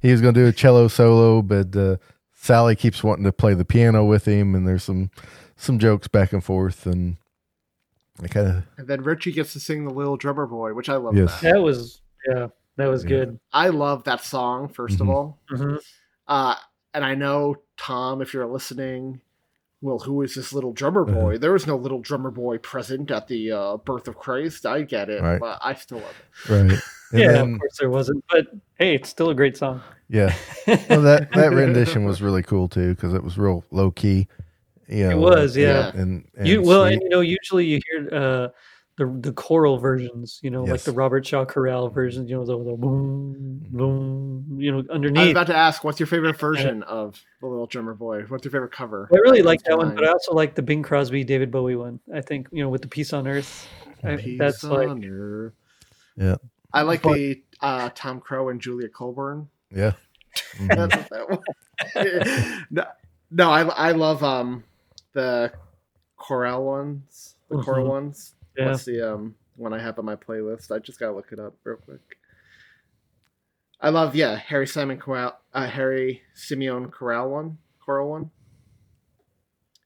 he 0.00 0.12
was 0.12 0.20
going 0.20 0.34
to 0.34 0.40
do 0.40 0.46
a 0.46 0.52
cello 0.52 0.88
solo, 0.88 1.42
but 1.42 1.74
uh, 1.76 1.96
Sally 2.32 2.76
keeps 2.76 3.04
wanting 3.04 3.24
to 3.24 3.32
play 3.32 3.52
the 3.52 3.64
piano 3.64 4.04
with 4.04 4.24
him, 4.24 4.54
and 4.54 4.66
there's 4.66 4.84
some 4.84 5.10
some 5.56 5.78
jokes 5.78 6.08
back 6.08 6.32
and 6.32 6.42
forth, 6.42 6.86
and 6.86 7.18
I 8.22 8.28
kind 8.28 8.46
of 8.46 8.62
And 8.78 8.88
then 8.88 9.02
Richie 9.02 9.32
gets 9.32 9.52
to 9.52 9.60
sing 9.60 9.84
the 9.84 9.92
Little 9.92 10.16
Drummer 10.16 10.46
Boy, 10.46 10.72
which 10.72 10.88
I 10.88 10.96
love. 10.96 11.14
Yes. 11.14 11.38
That. 11.42 11.54
That 11.54 11.60
was 11.60 12.00
yeah, 12.26 12.48
that 12.80 12.88
was 12.90 13.04
Yeah. 13.04 13.08
good. 13.10 13.40
I 13.52 13.68
love 13.68 14.04
that 14.04 14.22
song. 14.24 14.68
1st 14.68 15.00
of 15.00 15.06
Mhm. 15.06 15.14
all, 15.14 15.38
hmm 15.48 15.76
uh, 16.28 16.54
and 16.94 17.04
I 17.04 17.14
know 17.14 17.56
Tom, 17.76 18.20
if 18.22 18.32
you're 18.34 18.46
listening. 18.46 19.20
Well, 19.82 19.98
who 19.98 20.20
is 20.22 20.34
this 20.34 20.52
little 20.52 20.72
drummer 20.74 21.02
Uh-huh. 21.08 21.12
boy? 21.20 21.38
There 21.38 21.52
was 21.52 21.66
no 21.66 21.74
little 21.76 22.00
drummer 22.00 22.30
boy 22.30 22.58
present 22.58 23.10
at 23.10 23.26
the 23.28 23.50
uh, 23.52 23.76
birth 23.78 24.08
of 24.08 24.16
Christ. 24.18 24.66
I 24.66 24.82
get 24.82 25.08
it, 25.08 25.22
Right. 25.22 25.40
but 25.40 25.58
I 25.62 25.72
still 25.74 25.98
love 26.00 26.14
it. 26.18 26.50
right, 26.52 26.60
and 27.12 27.20
Yeah, 27.20 27.32
then, 27.32 27.54
of 27.54 27.58
course 27.60 27.78
there 27.78 27.88
wasn't, 27.90 28.22
but 28.30 28.46
hey, 28.74 28.94
it's 28.94 29.08
still 29.08 29.30
a 29.30 29.34
great 29.34 29.56
song. 29.56 29.80
yeah. 30.08 30.34
Well, 30.90 31.00
that 31.02 31.32
that 31.32 31.52
rendition 31.52 32.04
was 32.04 32.20
really 32.20 32.42
cool 32.42 32.68
too 32.68 32.94
because 32.94 33.14
it 33.14 33.24
was 33.24 33.38
real 33.38 33.64
low 33.70 33.90
key. 33.90 34.28
You 34.88 35.04
know, 35.04 35.10
It 35.10 35.18
was, 35.18 35.56
yeah. 35.56 35.90
and, 35.94 36.28
and 36.36 36.46
you 36.46 36.60
well, 36.62 36.84
sweet. 36.84 36.94
and 36.94 37.02
you 37.02 37.08
know, 37.08 37.20
usually 37.20 37.64
you 37.64 37.80
hear 37.90 38.08
uh, 38.12 38.48
the 39.00 39.06
the 39.20 39.32
choral 39.32 39.78
versions, 39.78 40.38
you 40.42 40.50
know, 40.50 40.62
like 40.62 40.82
the 40.82 40.92
Robert 40.92 41.26
Shaw 41.26 41.46
chorale 41.46 41.88
versions, 41.88 42.28
you 42.28 42.36
know, 42.36 42.44
the, 42.44 42.52
the 42.58 42.76
boom, 42.76 43.64
boom, 43.70 44.56
you 44.60 44.70
know, 44.70 44.84
underneath. 44.92 45.18
I 45.18 45.22
was 45.24 45.30
about 45.30 45.46
to 45.46 45.56
ask, 45.56 45.82
what's 45.82 45.98
your 45.98 46.06
favorite 46.06 46.36
version 46.38 46.82
of 46.82 47.18
the 47.40 47.46
Little 47.46 47.66
Drummer 47.66 47.94
Boy? 47.94 48.24
What's 48.28 48.44
your 48.44 48.52
favorite 48.52 48.72
cover? 48.72 49.08
I 49.10 49.16
really 49.16 49.40
like 49.40 49.62
that 49.62 49.78
one, 49.78 49.94
but 49.94 50.04
I 50.04 50.08
also 50.12 50.34
like 50.34 50.54
the 50.54 50.60
Bing 50.60 50.82
Crosby, 50.82 51.24
David 51.24 51.50
Bowie 51.50 51.76
one. 51.76 51.98
I 52.14 52.20
think 52.20 52.48
you 52.52 52.62
know, 52.62 52.68
with 52.68 52.82
the 52.82 52.88
Peace 52.88 53.14
on 53.14 53.26
Earth, 53.26 53.66
I, 54.04 54.16
Peace 54.16 54.38
that's 54.38 54.62
like 54.64 54.88
earth. 55.02 55.54
Yeah. 56.16 56.36
I 56.74 56.82
like 56.82 57.00
But- 57.02 57.14
the 57.14 57.42
uh, 57.62 57.88
Tom 57.94 58.20
Crow 58.20 58.50
and 58.50 58.60
Julia 58.60 58.88
Colburn. 58.88 59.48
yeah. 59.74 59.92
Mhm. 60.58 60.88
That's 60.88 61.08
that 61.94 62.66
no, 62.70 62.84
no, 63.32 63.50
I 63.50 63.62
I 63.62 63.92
love 63.92 64.22
um 64.22 64.62
the 65.12 65.52
chorale 66.16 66.62
ones, 66.62 67.34
the 67.48 67.62
choral 67.62 67.86
Mhm. 67.86 67.90
ones. 67.90 68.34
Yeah. 68.56 68.66
What's 68.70 68.84
the 68.84 69.14
um 69.14 69.34
one 69.56 69.72
I 69.72 69.80
have 69.80 69.98
on 69.98 70.04
my 70.04 70.16
playlist? 70.16 70.70
I 70.74 70.78
just 70.78 70.98
gotta 70.98 71.14
look 71.14 71.32
it 71.32 71.38
up 71.38 71.54
real 71.64 71.76
quick. 71.76 72.00
I 73.80 73.88
love 73.90 74.14
yeah 74.14 74.36
Harry 74.36 74.66
Simon 74.66 74.98
chorale, 74.98 75.38
uh, 75.54 75.66
Harry 75.66 76.22
Simeone 76.36 76.90
chorale 76.90 77.30
one, 77.30 77.58
choral 77.78 78.10
one, 78.10 78.30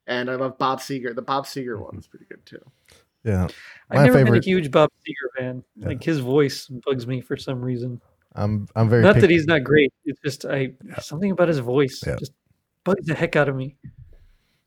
and 0.07 0.31
I 0.31 0.35
love 0.35 0.59
Bob 0.59 0.81
Seger. 0.81 1.14
The 1.14 1.22
Bob 1.22 1.44
Seger 1.46 1.81
one 1.81 1.96
is 1.98 2.07
pretty 2.07 2.27
good 2.27 2.44
too. 2.44 2.59
yeah. 3.24 3.44
I've 3.90 3.96
My 3.98 4.03
never 4.05 4.18
favorite- 4.18 4.31
been 4.33 4.42
a 4.42 4.44
huge 4.44 4.70
Bob 4.70 4.90
Seger 5.07 5.38
fan. 5.40 5.64
Yeah. 5.77 5.88
Like 5.88 6.03
his 6.03 6.18
voice 6.18 6.66
bugs 6.68 7.07
me 7.07 7.20
for 7.20 7.37
some 7.37 7.61
reason. 7.62 8.00
I'm 8.35 8.66
I'm 8.74 8.88
very 8.88 9.03
Not 9.03 9.14
pick- 9.14 9.20
that 9.22 9.31
he's 9.31 9.46
not 9.46 9.62
great. 9.62 9.92
It's 10.05 10.20
just 10.24 10.44
I 10.44 10.72
something 11.00 11.31
about 11.31 11.46
his 11.48 11.61
voice 11.61 12.03
Yeah. 12.05 12.16
just 12.18 12.33
bugs 12.83 13.07
the 13.07 13.14
heck 13.14 13.37
out 13.37 13.48
of 13.48 13.55
me. 13.55 13.77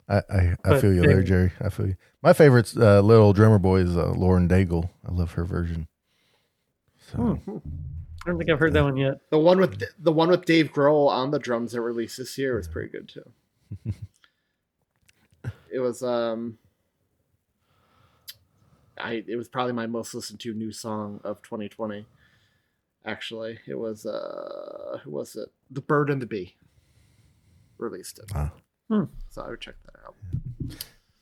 I, 0.09 0.21
I, 0.29 0.55
I 0.63 0.79
feel 0.79 0.93
you 0.93 1.01
there. 1.01 1.21
Jerry. 1.21 1.51
I 1.59 1.69
feel 1.69 1.87
you. 1.87 1.95
My 2.21 2.33
favorite 2.33 2.71
uh, 2.77 3.01
little 3.01 3.33
drummer 3.33 3.59
boy 3.59 3.81
is 3.81 3.97
uh, 3.97 4.11
Lauren 4.11 4.47
Daigle. 4.47 4.89
I 5.07 5.11
love 5.11 5.33
her 5.33 5.43
version. 5.43 5.87
So 7.11 7.17
Hmm. 7.17 7.57
I 8.25 8.29
don't 8.29 8.37
think 8.37 8.49
I've 8.49 8.59
heard 8.59 8.73
that 8.73 8.83
one 8.83 8.97
yet. 8.97 9.21
The 9.29 9.39
one 9.39 9.59
with 9.59 9.81
the 9.99 10.11
one 10.11 10.29
with 10.29 10.45
Dave 10.45 10.73
Grohl 10.73 11.07
on 11.09 11.31
the 11.31 11.39
drums 11.39 11.71
that 11.71 11.81
released 11.81 12.17
this 12.17 12.37
year 12.37 12.55
was 12.55 12.67
pretty 12.67 12.89
good 12.89 13.07
too. 13.09 13.93
it 15.71 15.79
was 15.79 16.03
um 16.03 16.57
I 18.97 19.23
it 19.27 19.35
was 19.37 19.47
probably 19.47 19.73
my 19.73 19.87
most 19.87 20.13
listened 20.13 20.39
to 20.41 20.53
new 20.53 20.71
song 20.71 21.21
of 21.23 21.41
2020. 21.41 22.05
Actually, 23.05 23.59
it 23.67 23.75
was 23.79 24.05
uh 24.05 24.99
who 25.03 25.11
was 25.11 25.35
it? 25.35 25.49
The 25.71 25.81
Bird 25.81 26.09
and 26.09 26.21
the 26.21 26.25
Bee 26.25 26.55
released 27.77 28.19
it. 28.19 28.25
Wow. 28.33 28.51
Hmm. 28.89 29.03
So 29.29 29.41
I 29.43 29.49
would 29.49 29.61
check 29.61 29.75
that 29.85 29.99
out. 30.05 30.15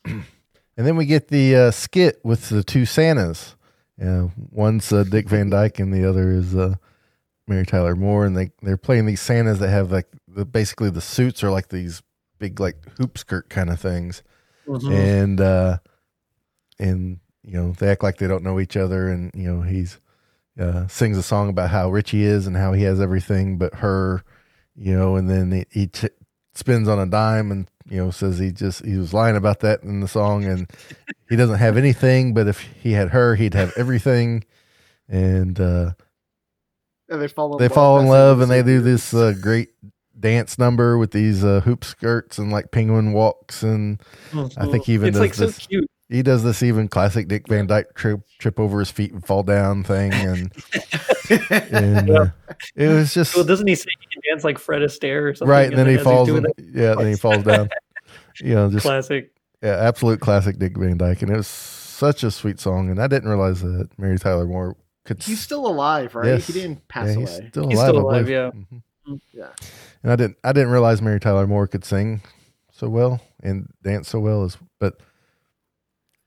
and 0.78 0.86
then 0.88 0.96
we 0.96 1.06
get 1.06 1.28
the 1.30 1.56
uh, 1.56 1.72
skit 1.72 2.20
with 2.24 2.50
the 2.50 2.64
two 2.64 2.86
Santas. 2.86 3.56
Yeah, 3.98 4.28
one's 4.52 4.92
uh, 4.92 5.04
Dick 5.04 5.30
Van 5.30 5.50
Dyke 5.50 5.80
and 5.80 5.94
the 5.94 6.08
other 6.08 6.32
is 6.32 6.56
uh, 6.56 6.76
Mary 7.48 7.66
Tyler 7.66 7.96
Moore, 7.96 8.26
and 8.26 8.36
they 8.36 8.52
they're 8.62 8.78
playing 8.78 9.06
these 9.06 9.22
Santas 9.22 9.60
that 9.60 9.70
have 9.70 9.92
like 9.92 10.08
the, 10.28 10.46
basically 10.46 10.90
the 10.90 11.02
suits 11.02 11.44
are 11.44 11.50
like 11.52 11.70
these 11.70 12.02
big 12.38 12.60
like 12.60 12.76
hoop 12.98 13.18
skirt 13.18 13.50
kind 13.50 13.70
of 13.70 13.80
things. 13.80 14.22
Mhm. 14.68 14.92
and 14.92 15.42
uh 15.42 15.78
and 16.80 17.20
you 17.44 17.54
know 17.54 17.74
they 17.74 17.88
act 17.90 18.02
like 18.02 18.18
they 18.18 18.26
don't 18.28 18.44
know 18.44 18.60
each 18.60 18.76
other 18.76 19.10
and 19.10 19.30
you 19.36 19.44
know 19.48 19.62
he's 19.62 20.00
uh 20.60 20.88
sings 20.88 21.20
a 21.20 21.22
song 21.24 21.50
about 21.50 21.70
how 21.70 21.88
rich 21.92 22.10
he 22.10 22.24
is 22.24 22.48
and 22.48 22.58
how 22.58 22.74
he 22.74 22.82
has 22.82 23.00
everything 23.00 23.60
but 23.60 23.76
her 23.76 24.24
you 24.76 24.98
know 24.98 25.18
and 25.18 25.30
then 25.30 25.52
he, 25.52 25.66
he 25.70 25.86
t- 25.86 26.10
spins 26.56 26.88
on 26.88 26.98
a 27.00 27.06
dime 27.06 27.52
and 27.52 27.70
you 27.90 27.98
know 27.98 28.10
says 28.12 28.40
he 28.40 28.52
just 28.52 28.84
he 28.86 28.98
was 28.98 29.14
lying 29.14 29.36
about 29.36 29.60
that 29.60 29.84
in 29.84 30.00
the 30.00 30.08
song 30.08 30.44
and 30.46 30.70
he 31.30 31.36
doesn't 31.36 31.58
have 31.60 31.78
anything 31.78 32.34
but 32.34 32.48
if 32.48 32.60
he 32.60 32.94
had 32.94 33.10
her 33.10 33.36
he'd 33.36 33.54
have 33.54 33.72
everything 33.78 34.44
and 35.08 35.60
uh 35.60 35.92
And 37.10 37.22
they 37.22 37.28
fall 37.28 37.54
in 37.54 37.60
they 37.60 37.66
love. 37.68 37.76
fall 37.76 38.00
in 38.00 38.08
love 38.08 38.42
and 38.42 38.50
they 38.50 38.64
do 38.64 38.82
this 38.82 39.14
uh, 39.14 39.34
great 39.40 39.70
dance 40.20 40.58
number 40.58 40.98
with 40.98 41.12
these 41.12 41.44
uh, 41.44 41.60
hoop 41.62 41.84
skirts 41.84 42.38
and 42.38 42.52
like 42.52 42.72
penguin 42.72 43.12
walks 43.14 43.62
and 43.62 44.02
I 44.58 44.66
think 44.68 44.86
he 44.86 44.94
even 44.94 45.10
it's 45.10 45.16
does 45.16 45.22
like 45.22 45.34
so 45.34 45.46
this- 45.48 45.68
cute. 45.68 45.90
he 46.10 46.24
does 46.24 46.42
this 46.44 46.64
even 46.64 46.88
classic 46.88 47.28
Dick 47.28 47.48
Van 47.50 47.68
Dyke 47.68 47.94
trip 47.96 48.22
trip 48.40 48.60
over 48.60 48.80
his 48.80 48.90
feet 48.90 49.12
and 49.12 49.26
fall 49.26 49.44
down 49.44 49.84
thing, 49.84 50.14
and, 50.14 50.52
and 51.72 52.10
uh, 52.10 52.26
it 52.76 52.88
was 52.88 53.14
just 53.14 53.36
Well, 53.36 53.44
doesn't 53.46 53.68
he 53.68 53.76
say 53.76 53.90
he 54.44 54.48
like 54.48 54.60
Fred 54.60 54.82
Astaire 54.82 55.30
or 55.32 55.36
something? 55.36 55.52
right. 55.52 55.70
And 55.70 55.78
then 55.78 55.88
he 55.88 55.98
falls, 55.98 56.30
and- 56.30 56.46
that 56.46 56.54
yeah, 56.74 56.96
then 56.96 57.08
he 57.08 57.16
falls 57.16 57.44
down. 57.44 57.70
You 58.42 58.56
know, 58.56 58.70
just 58.70 58.86
classic. 58.86 59.32
yeah, 59.64 59.76
absolute 59.78 60.20
classic 60.20 60.60
Dick 60.60 60.78
Van 60.78 60.98
Dyke, 60.98 61.22
and 61.22 61.32
it 61.32 61.38
was 61.38 61.48
such 61.48 62.24
a 62.24 62.32
sweet 62.32 62.60
song. 62.60 62.90
And 62.90 63.02
I 63.02 63.08
didn't 63.08 63.30
realize 63.30 63.62
that 63.62 63.88
Mary 63.98 64.20
Tyler 64.20 64.46
Moore 64.46 64.76
could. 65.06 65.24
He's 65.24 65.40
still 65.42 65.66
alive, 65.68 66.16
right? 66.16 66.28
Yes. 66.28 66.48
He 66.48 66.54
didn't 66.54 66.88
pass 66.88 67.08
yeah, 67.08 67.14
away. 67.14 67.22
he's 67.22 67.48
still 67.48 67.70
He's 67.70 67.78
alive. 67.80 67.90
still 67.90 68.02
alive, 68.02 68.26
believe. 68.26 68.30
yeah. 68.30 68.52
Mhm. 69.08 69.22
Yeah. 69.32 69.50
And 70.04 70.12
I 70.12 70.16
didn't 70.16 70.38
I 70.44 70.52
didn't 70.52 70.72
realize 70.72 71.02
Mary 71.02 71.20
Tyler 71.20 71.48
Moore 71.48 71.68
could 71.68 71.86
sing 71.86 72.22
so 72.72 72.90
well 72.90 73.22
and 73.42 73.72
dance 73.84 74.10
so 74.10 74.20
well 74.20 74.44
as 74.44 74.58
but 74.80 75.00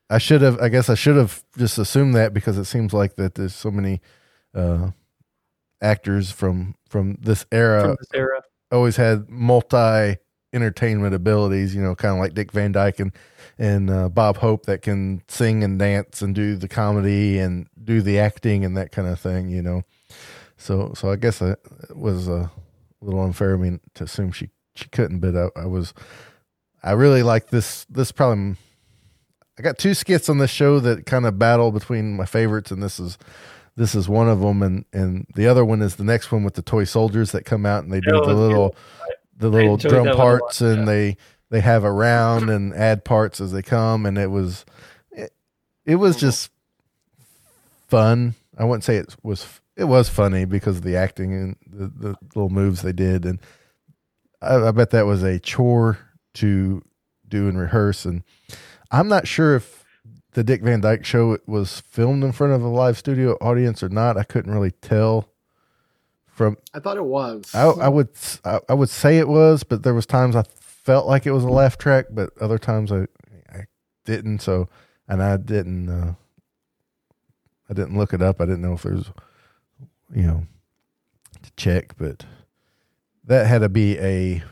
I 0.09 0.19
should 0.19 0.41
have 0.43 0.59
I 0.61 0.69
guess 0.69 0.89
I 0.89 0.95
should 0.95 1.17
have 1.17 1.43
just 1.59 1.77
assumed 1.77 2.15
that 2.15 2.33
because 2.33 2.57
it 2.57 2.65
seems 2.67 2.93
like 2.95 3.17
that 3.17 3.35
there's 3.35 3.55
so 3.55 3.71
many 3.71 4.01
uh 4.55 4.91
actors 5.83 6.31
from 6.31 6.75
from 6.89 7.17
this 7.21 7.47
era 7.53 7.83
from 7.83 7.97
this 7.99 8.09
era. 8.15 8.43
always 8.73 8.97
had 8.97 9.29
multi 9.29 10.17
entertainment 10.53 11.15
abilities, 11.15 11.75
you 11.75 11.83
know, 11.83 11.95
kind 11.95 12.15
of 12.15 12.21
like 12.21 12.35
Dick 12.35 12.53
Van 12.53 12.73
Dyke 12.73 13.01
and 13.01 13.13
and 13.59 13.91
uh, 13.91 14.09
Bob 14.09 14.37
Hope 14.39 14.67
that 14.67 14.83
can 14.83 15.23
sing 15.29 15.65
and 15.65 15.79
dance 15.79 16.23
and 16.23 16.35
do 16.35 16.57
the 16.57 16.69
comedy 16.69 17.39
and 17.39 17.67
do 17.83 18.01
the 18.01 18.19
acting 18.19 18.65
and 18.65 18.77
that 18.77 18.93
kind 18.93 19.09
of 19.09 19.19
thing, 19.19 19.49
you 19.49 19.63
know. 19.63 19.83
So 20.57 20.93
so 20.95 21.11
I 21.11 21.17
guess 21.17 21.43
it 21.43 21.59
was 21.95 22.29
a 22.29 22.51
little 23.01 23.23
unfair 23.23 23.55
of 23.55 23.61
me 23.61 23.79
to 23.95 24.05
assume 24.05 24.33
she 24.33 24.51
she 24.75 24.89
couldn't, 24.89 25.21
but 25.21 25.37
I, 25.37 25.63
I 25.63 25.67
was 25.67 25.93
I 26.83 26.93
really 26.93 27.23
like 27.23 27.49
this 27.49 27.85
this 27.87 28.13
problem. 28.13 28.57
I 29.59 29.63
got 29.63 29.77
two 29.77 29.95
skits 29.95 30.29
on 30.29 30.39
this 30.39 30.53
show 30.53 30.79
that 30.81 31.05
kind 31.05 31.27
of 31.27 31.39
battle 31.39 31.73
between 31.73 32.17
my 32.17 32.27
favorites 32.27 32.71
and 32.71 32.81
this 32.81 33.01
is 33.01 33.19
this 33.79 33.95
is 33.95 34.09
one 34.09 34.29
of 34.29 34.41
them 34.41 34.63
and 34.63 34.85
and 34.93 35.27
the 35.37 35.47
other 35.47 35.65
one 35.65 35.81
is 35.83 35.97
the 35.97 36.05
next 36.05 36.33
one 36.33 36.43
with 36.43 36.55
the 36.55 36.63
toy 36.63 36.83
soldiers 36.85 37.31
that 37.33 37.45
come 37.45 37.65
out 37.65 37.85
and 37.85 37.93
they 37.93 38.01
do 38.01 38.11
Oh, 38.13 38.27
the 38.27 38.35
little 38.35 38.77
the 39.37 39.49
little 39.49 39.77
drum 39.77 40.07
lot, 40.07 40.17
parts 40.17 40.61
and 40.61 40.81
yeah. 40.81 40.85
they 40.85 41.17
they 41.51 41.61
have 41.61 41.85
a 41.85 41.93
round 41.93 42.51
and 42.51 42.75
add 42.75 43.05
parts 43.05 43.41
as 43.41 43.53
they 43.53 43.63
come 43.63 44.05
and 44.05 44.19
it 44.19 44.27
was 44.31 44.65
it, 45.13 45.33
it 45.87 45.95
was 45.95 46.17
just 46.17 46.51
fun 47.87 48.35
i 48.59 48.65
wouldn't 48.65 48.85
say 48.85 48.97
it 48.97 49.15
was 49.23 49.61
it 49.77 49.85
was 49.85 50.09
funny 50.09 50.45
because 50.45 50.79
of 50.79 50.83
the 50.83 50.97
acting 50.97 51.33
and 51.33 51.57
the, 51.65 51.87
the 51.87 52.15
little 52.35 52.51
moves 52.51 52.83
they 52.83 52.93
did 52.93 53.25
and 53.25 53.39
I, 54.43 54.57
I 54.57 54.71
bet 54.73 54.91
that 54.91 55.07
was 55.07 55.23
a 55.23 55.39
chore 55.39 55.99
to 56.35 56.83
do 57.29 57.49
and 57.49 57.57
rehearse 57.59 58.05
and 58.05 58.25
i'm 58.91 59.09
not 59.09 59.29
sure 59.29 59.55
if 59.55 59.85
the 60.33 60.45
dick 60.45 60.63
van 60.63 60.81
dyke 60.81 61.05
show 61.05 61.39
was 61.47 61.81
filmed 61.81 62.23
in 62.23 62.33
front 62.33 62.53
of 62.53 62.63
a 62.63 62.69
live 62.69 62.97
studio 62.99 63.33
audience 63.41 63.83
or 63.83 63.89
not 63.89 64.17
i 64.17 64.23
couldn't 64.23 64.53
really 64.53 64.71
tell 64.71 65.29
from 66.27 66.57
I 66.73 66.79
thought 66.79 66.97
it 66.97 67.05
was. 67.05 67.53
I, 67.53 67.65
I 67.65 67.89
would 67.89 68.11
I, 68.45 68.61
I 68.69 68.75
would 68.75 68.89
say 68.91 69.19
it 69.19 69.27
was, 69.27 69.65
but 69.65 69.83
there 69.83 69.93
was 69.95 70.07
times 70.07 70.37
I 70.37 70.45
felt 70.61 71.09
like 71.09 71.27
it 71.27 71.33
was 71.33 71.43
a 71.43 71.49
laugh 71.49 71.77
track, 71.77 72.07
but 72.13 72.31
other 72.41 72.59
times 72.59 72.93
I 72.93 73.07
I 73.53 73.65
didn't. 74.05 74.39
So 74.39 74.69
and 75.09 75.21
I 75.21 75.37
didn't 75.37 75.89
uh, 75.89 76.15
I 77.69 77.75
didn't 77.75 77.99
look 77.99 78.13
it 78.13 78.23
up. 78.23 78.41
I 78.41 78.45
didn't 78.45 78.63
know 78.63 78.75
if 78.75 78.83
there's 78.83 79.07
you 80.15 80.23
know 80.23 80.47
to 81.43 81.51
check, 81.57 81.97
but 81.99 82.25
that 83.25 83.49
had 83.49 83.63
to 83.63 83.69
be 83.69 83.99
a 83.99 84.45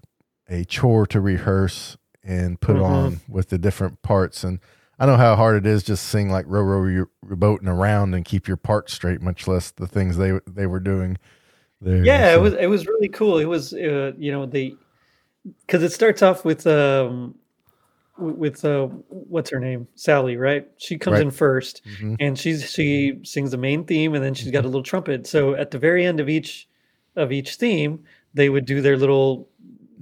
a 0.48 0.64
chore 0.64 1.06
to 1.06 1.20
rehearse 1.20 1.96
and 2.24 2.60
put 2.60 2.74
Mhm. 2.76 2.84
on 2.84 3.20
with 3.28 3.50
the 3.50 3.58
different 3.58 4.02
parts. 4.02 4.42
And 4.42 4.58
I 4.98 5.06
know 5.06 5.16
how 5.16 5.36
hard 5.36 5.56
it 5.56 5.66
is 5.66 5.82
just 5.82 6.06
sing 6.06 6.30
like 6.30 6.46
row 6.48 6.62
row 6.62 6.86
your, 6.86 7.10
your 7.26 7.36
boat 7.36 7.60
and 7.60 7.68
around 7.68 8.14
and 8.14 8.24
keep 8.24 8.48
your 8.48 8.56
parts 8.56 8.94
straight, 8.94 9.20
much 9.20 9.46
less 9.46 9.70
the 9.72 9.86
things 9.86 10.16
they 10.16 10.38
they 10.46 10.66
were 10.66 10.80
doing 10.80 11.18
there. 11.80 12.04
Yeah, 12.04 12.32
So- 12.32 12.38
it 12.38 12.42
was 12.42 12.54
it 12.54 12.66
was 12.66 12.86
really 12.86 13.08
cool. 13.08 13.38
It 13.38 13.44
was 13.44 13.72
uh, 13.74 14.12
you 14.16 14.32
know 14.32 14.46
the 14.46 14.76
because 15.66 15.82
it 15.82 15.92
starts 15.92 16.22
off 16.22 16.44
with 16.44 16.66
um 16.66 17.34
with 18.18 18.64
uh 18.64 18.86
what's 19.08 19.50
her 19.50 19.60
name 19.60 19.86
Sally 19.94 20.38
right? 20.38 20.66
She 20.78 20.96
comes 20.96 21.14
Right. 21.14 21.22
in 21.22 21.30
first 21.30 21.82
Mhm. 22.00 22.16
and 22.18 22.38
she's 22.38 22.70
she 22.70 23.20
sings 23.22 23.50
the 23.50 23.58
main 23.58 23.84
theme 23.84 24.14
and 24.14 24.24
then 24.24 24.32
she's 24.32 24.50
got 24.50 24.64
a 24.64 24.68
little 24.68 24.82
trumpet. 24.82 25.26
So 25.26 25.54
at 25.54 25.70
the 25.70 25.78
very 25.78 26.06
end 26.06 26.18
of 26.20 26.28
each 26.30 26.66
of 27.16 27.30
each 27.32 27.56
theme, 27.56 28.02
they 28.32 28.48
would 28.48 28.64
do 28.64 28.80
their 28.80 28.96
little 28.96 29.46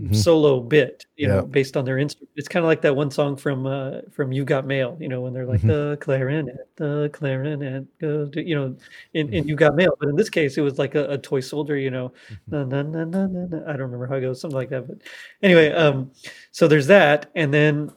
Mhm. 0.01 0.14
solo 0.14 0.61
bit, 0.61 1.07
you 1.16 1.28
know, 1.28 1.42
based 1.47 1.76
on 1.76 1.84
their 1.84 1.99
instrument. 1.99 2.28
It's 2.34 2.49
kind 2.49 2.64
of 2.64 2.68
like 2.68 2.80
that 2.82 2.97
one 2.97 3.11
song 3.12 3.36
from 3.36 3.64
uh 3.66 4.01
from 4.11 4.32
You 4.32 4.45
Got 4.45 4.66
Mail, 4.66 4.97
you 5.01 5.09
know, 5.09 5.20
when 5.20 5.32
they're 5.32 5.47
like 5.47 5.61
Mhm. 5.62 5.68
the 5.68 5.99
clarinet, 6.01 6.66
the 6.76 7.11
clarinet, 7.12 7.86
go 8.01 8.26
to, 8.26 8.42
you 8.42 8.57
know, 8.57 8.76
in, 9.12 9.32
in 9.32 9.47
You 9.47 9.55
Got 9.55 9.76
Mail. 9.76 9.97
But 10.01 10.09
in 10.09 10.16
this 10.16 10.28
case, 10.30 10.59
it 10.59 10.62
was 10.62 10.78
like 10.80 10.97
a, 10.97 11.09
a 11.11 11.18
toy 11.18 11.38
soldier, 11.40 11.76
you 11.76 11.90
know, 11.92 12.12
na, 12.51 12.64
na, 12.64 12.82
na, 12.82 13.05
na, 13.05 13.26
na, 13.28 13.47
na. 13.47 13.59
I 13.68 13.72
don't 13.72 13.82
remember 13.82 14.07
how 14.09 14.16
it 14.16 14.22
goes, 14.22 14.40
something 14.40 14.57
like 14.57 14.70
that. 14.70 14.88
But 14.88 14.99
anyway, 15.42 15.70
um, 15.70 16.11
so 16.51 16.66
there's 16.66 16.88
that, 16.88 17.30
and 17.36 17.55
then 17.55 17.92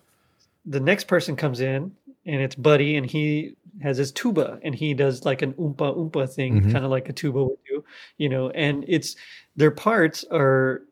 the 0.68 0.80
next 0.80 1.06
person 1.06 1.36
comes 1.36 1.62
in, 1.62 1.92
and 2.28 2.42
it's 2.42 2.56
Buddy, 2.56 2.98
and 2.98 3.06
he 3.08 3.56
has 3.82 3.98
his 3.98 4.12
tuba, 4.12 4.60
and 4.64 4.76
he 4.76 4.94
does 4.94 5.26
like 5.26 5.42
an 5.42 5.54
oompa 5.54 5.96
oompa 5.98 6.28
thing, 6.32 6.62
Mhm. 6.62 6.72
kind 6.72 6.86
of 6.86 6.92
like 6.92 7.10
a 7.10 7.14
tuba 7.14 7.44
would 7.44 7.58
do, 7.68 7.84
you 8.18 8.30
know. 8.30 8.50
And 8.52 8.86
it's 8.88 9.16
their 9.56 9.72
parts 9.72 10.24
are, 10.32 10.84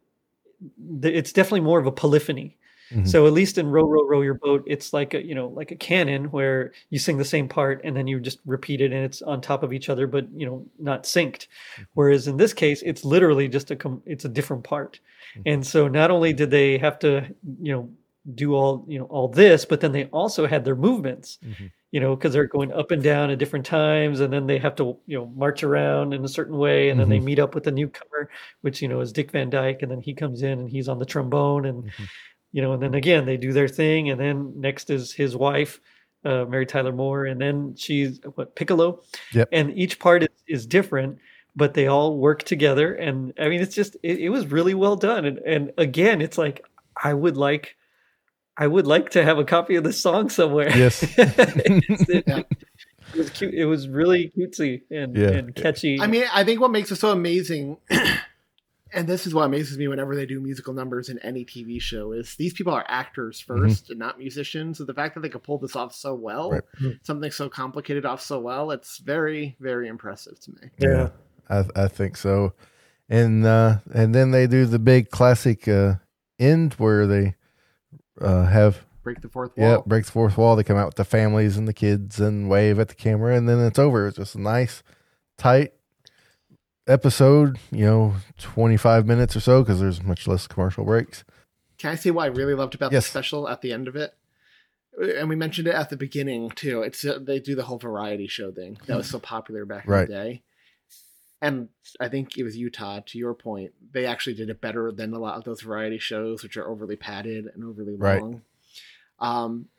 it's 1.03 1.33
definitely 1.33 1.61
more 1.61 1.79
of 1.79 1.85
a 1.87 1.91
polyphony. 1.91 2.57
Mhm. 2.91 3.07
So 3.07 3.25
at 3.25 3.33
least 3.33 3.57
in 3.57 3.67
row 3.67 3.83
row 3.83 4.05
row 4.05 4.21
your 4.21 4.35
boat, 4.35 4.63
it's 4.67 4.93
like 4.93 5.13
a 5.15 5.25
you 5.25 5.33
know 5.33 5.47
like 5.47 5.71
a 5.71 5.75
canon 5.75 6.25
where 6.25 6.71
you 6.91 6.99
sing 6.99 7.17
the 7.17 7.25
same 7.25 7.47
part 7.47 7.81
and 7.83 7.95
then 7.97 8.05
you 8.05 8.19
just 8.19 8.39
repeat 8.45 8.79
it 8.79 8.91
and 8.91 9.03
it's 9.03 9.21
on 9.23 9.41
top 9.41 9.63
of 9.63 9.73
each 9.73 9.89
other, 9.89 10.05
but 10.05 10.27
you 10.35 10.45
know 10.45 10.63
not 10.79 11.03
synced. 11.03 11.47
Whereas 11.95 12.27
in 12.27 12.37
this 12.37 12.53
case, 12.53 12.83
it's 12.83 13.03
literally 13.03 13.47
just 13.47 13.71
a 13.71 13.75
com- 13.75 14.03
it's 14.05 14.25
a 14.25 14.29
different 14.29 14.63
part. 14.63 14.99
And 15.45 15.65
so 15.65 15.87
not 15.87 16.11
only 16.11 16.31
did 16.31 16.51
they 16.51 16.77
have 16.77 16.99
to 16.99 17.25
you 17.61 17.73
know 17.73 17.89
do 18.35 18.53
all 18.53 18.85
you 18.87 18.99
know 18.99 19.05
all 19.05 19.27
this, 19.29 19.65
but 19.65 19.81
then 19.81 19.91
they 19.91 20.05
also 20.05 20.45
had 20.45 20.63
their 20.63 20.75
movements. 20.75 21.39
Mhm. 21.43 21.71
You 21.95 22.01
know, 22.01 22.13
because 22.13 22.33
they're 22.33 22.45
going 22.57 22.73
up 22.73 22.91
and 22.91 23.01
down 23.01 23.29
at 23.29 23.37
different 23.39 23.65
times, 23.65 24.19
and 24.19 24.33
then 24.33 24.47
they 24.47 24.57
have 24.57 24.75
to, 24.75 24.97
you 25.05 25.17
know, 25.17 25.27
march 25.27 25.63
around 25.63 26.13
in 26.13 26.25
a 26.25 26.27
certain 26.27 26.57
way, 26.57 26.89
and 26.89 26.99
then 26.99 27.07
they 27.07 27.21
meet 27.21 27.39
up 27.39 27.55
with 27.55 27.63
the 27.63 27.71
newcomer, 27.71 28.29
which 28.63 28.81
you 28.81 28.89
know 28.89 28.99
is 28.99 29.13
Dick 29.13 29.31
Van 29.31 29.49
Dyke, 29.49 29.81
and 29.81 29.89
then 29.89 30.01
he 30.01 30.13
comes 30.13 30.41
in 30.41 30.59
and 30.59 30.69
he's 30.69 30.89
on 30.89 30.99
the 30.99 31.05
trombone, 31.05 31.63
and 31.65 31.83
Mhm. 31.85 32.07
you 32.51 32.61
know, 32.61 32.73
and 32.73 32.81
then 32.83 32.95
again 32.95 33.25
they 33.25 33.37
do 33.37 33.53
their 33.53 33.69
thing, 33.69 34.09
and 34.09 34.19
then 34.19 34.37
next 34.59 34.89
is 34.89 35.13
his 35.13 35.37
wife, 35.37 35.79
uh, 36.25 36.43
Mary 36.49 36.65
Tyler 36.65 36.91
Moore, 36.91 37.23
and 37.31 37.39
then 37.39 37.75
she's 37.77 38.19
what 38.35 38.55
Piccolo, 38.55 39.01
Yep. 39.33 39.47
and 39.53 39.77
each 39.77 39.97
part 39.97 40.23
is, 40.23 40.43
is 40.47 40.65
different, 40.67 41.17
but 41.55 41.75
they 41.75 41.87
all 41.87 42.17
work 42.17 42.43
together, 42.43 42.93
and 42.93 43.31
I 43.39 43.47
mean, 43.47 43.61
it's 43.61 43.75
just 43.75 43.95
it, 44.03 44.19
it 44.19 44.29
was 44.31 44.47
really 44.47 44.73
well 44.73 44.97
done, 44.97 45.23
and 45.23 45.37
and 45.45 45.71
again, 45.77 46.21
it's 46.21 46.37
like 46.37 46.57
I 47.01 47.13
would 47.13 47.37
like. 47.37 47.77
I 48.57 48.67
would 48.67 48.87
like 48.87 49.09
to 49.11 49.23
have 49.23 49.37
a 49.37 49.43
copy 49.43 49.75
of 49.75 49.83
this 49.83 49.99
song 50.01 50.29
somewhere. 50.29 50.69
Yes. 50.75 51.03
It, 51.17 52.23
Yeah. 52.27 52.41
it 53.13 53.17
was 53.17 53.29
cute. 53.29 53.53
It 53.53 53.65
was 53.65 53.87
really 53.87 54.31
cutesy 54.37 54.81
and, 54.89 55.15
Yeah. 55.15 55.29
and 55.29 55.55
catchy. 55.55 55.99
I 56.01 56.07
mean, 56.07 56.25
I 56.33 56.43
think 56.43 56.59
what 56.61 56.71
makes 56.71 56.91
it 56.91 56.95
so 56.97 57.11
amazing, 57.11 57.77
and 58.93 59.07
this 59.07 59.27
is 59.27 59.33
what 59.33 59.43
amazes 59.43 59.77
me 59.77 59.87
whenever 59.87 60.15
they 60.15 60.25
do 60.25 60.39
musical 60.39 60.73
numbers 60.73 61.09
in 61.09 61.19
any 61.19 61.43
TV 61.45 61.81
show, 61.81 62.11
is 62.13 62.35
these 62.35 62.53
people 62.53 62.73
are 62.73 62.85
actors 62.87 63.43
1st 63.47 63.89
and 63.91 63.99
not 63.99 64.17
musicians. 64.19 64.77
So 64.77 64.85
the 64.85 64.93
fact 64.93 65.15
that 65.15 65.21
they 65.21 65.29
could 65.29 65.43
pull 65.43 65.57
this 65.57 65.75
off 65.75 65.93
so 65.93 66.13
well, 66.15 66.51
Right. 66.51 66.63
something 67.03 67.31
so 67.31 67.49
complicated 67.49 68.05
off 68.05 68.21
so 68.21 68.39
well, 68.39 68.71
it's 68.71 68.99
very, 68.99 69.55
very 69.59 69.87
impressive 69.87 70.39
to 70.41 70.51
me. 70.51 70.69
Yeah. 70.79 71.09
I 71.49 71.65
I 71.75 71.87
think 71.87 72.17
so. 72.17 72.53
And 73.09 73.45
uh 73.45 73.79
and 73.93 74.15
then 74.15 74.31
they 74.31 74.47
do 74.47 74.65
the 74.65 74.79
big 74.79 75.09
classic 75.11 75.67
uh 75.67 75.95
end 76.39 76.73
where 76.75 77.05
they 77.05 77.35
uh 78.21 78.45
have 78.45 78.85
Break 79.03 79.21
the 79.21 79.29
fourth 79.29 79.55
wall. 79.55 79.69
yeah, 79.69 79.77
break 79.85 80.05
the 80.05 80.11
fourth 80.11 80.37
wall. 80.37 80.55
They 80.55 80.63
come 80.63 80.77
out 80.77 80.87
with 80.87 80.95
the 80.95 81.05
families 81.05 81.57
and 81.57 81.67
the 81.67 81.73
kids 81.73 82.19
and 82.19 82.49
wave 82.49 82.79
at 82.79 82.87
the 82.87 82.95
camera 82.95 83.35
and 83.35 83.47
then 83.47 83.59
it's 83.59 83.77
over. 83.77 84.07
It's 84.07 84.17
just 84.17 84.33
a 84.35 84.41
nice 84.41 84.81
tight 85.37 85.73
episode, 86.87 87.57
you 87.71 87.85
know, 87.85 88.15
25 88.37 89.05
minutes 89.07 89.35
or 89.35 89.39
so 89.39 89.61
because 89.63 89.79
there's 89.79 90.03
much 90.03 90.27
less 90.27 90.47
commercial 90.47 90.85
breaks. 90.85 91.23
Can 91.77 91.91
I 91.91 91.95
say 91.95 92.11
what 92.11 92.23
I 92.23 92.27
really 92.27 92.53
loved 92.53 92.75
about 92.75 92.91
Yes. 92.91 93.05
the 93.05 93.09
special 93.09 93.47
at 93.49 93.61
the 93.61 93.73
end 93.73 93.87
of 93.87 93.95
it? 93.95 94.13
And 95.19 95.27
we 95.27 95.35
mentioned 95.35 95.67
it 95.67 95.75
at 95.75 95.89
the 95.89 95.97
beginning 95.97 96.51
too. 96.51 96.81
It's 96.81 97.03
uh, 97.03 97.19
they 97.21 97.39
do 97.39 97.53
the 97.53 97.63
whole 97.63 97.77
variety 97.77 98.27
show 98.27 98.51
thing 98.51 98.77
that 98.87 98.95
was 98.95 99.09
so 99.09 99.19
popular 99.19 99.65
back 99.65 99.85
Right. 99.87 100.07
in 100.09 100.09
the 100.09 100.13
day. 100.15 100.43
And 101.45 101.69
I 101.99 102.09
think 102.09 102.39
it 102.39 102.43
was 102.43 102.57
Utah. 102.57 103.01
To 103.05 103.19
your 103.19 103.35
point, 103.35 103.71
they 103.91 104.07
actually 104.07 104.33
did 104.33 104.49
it 104.49 104.61
better 104.61 104.91
than 104.91 105.13
a 105.13 105.19
lot 105.19 105.37
of 105.37 105.43
those 105.43 105.61
variety 105.61 105.99
shows, 105.99 106.41
which 106.41 106.57
are 106.57 106.67
overly 106.67 106.95
padded 106.95 107.45
and 107.53 107.63
overly 107.63 107.95
Right. 107.95 108.19
long. 108.19 108.41
Um, 109.19 109.69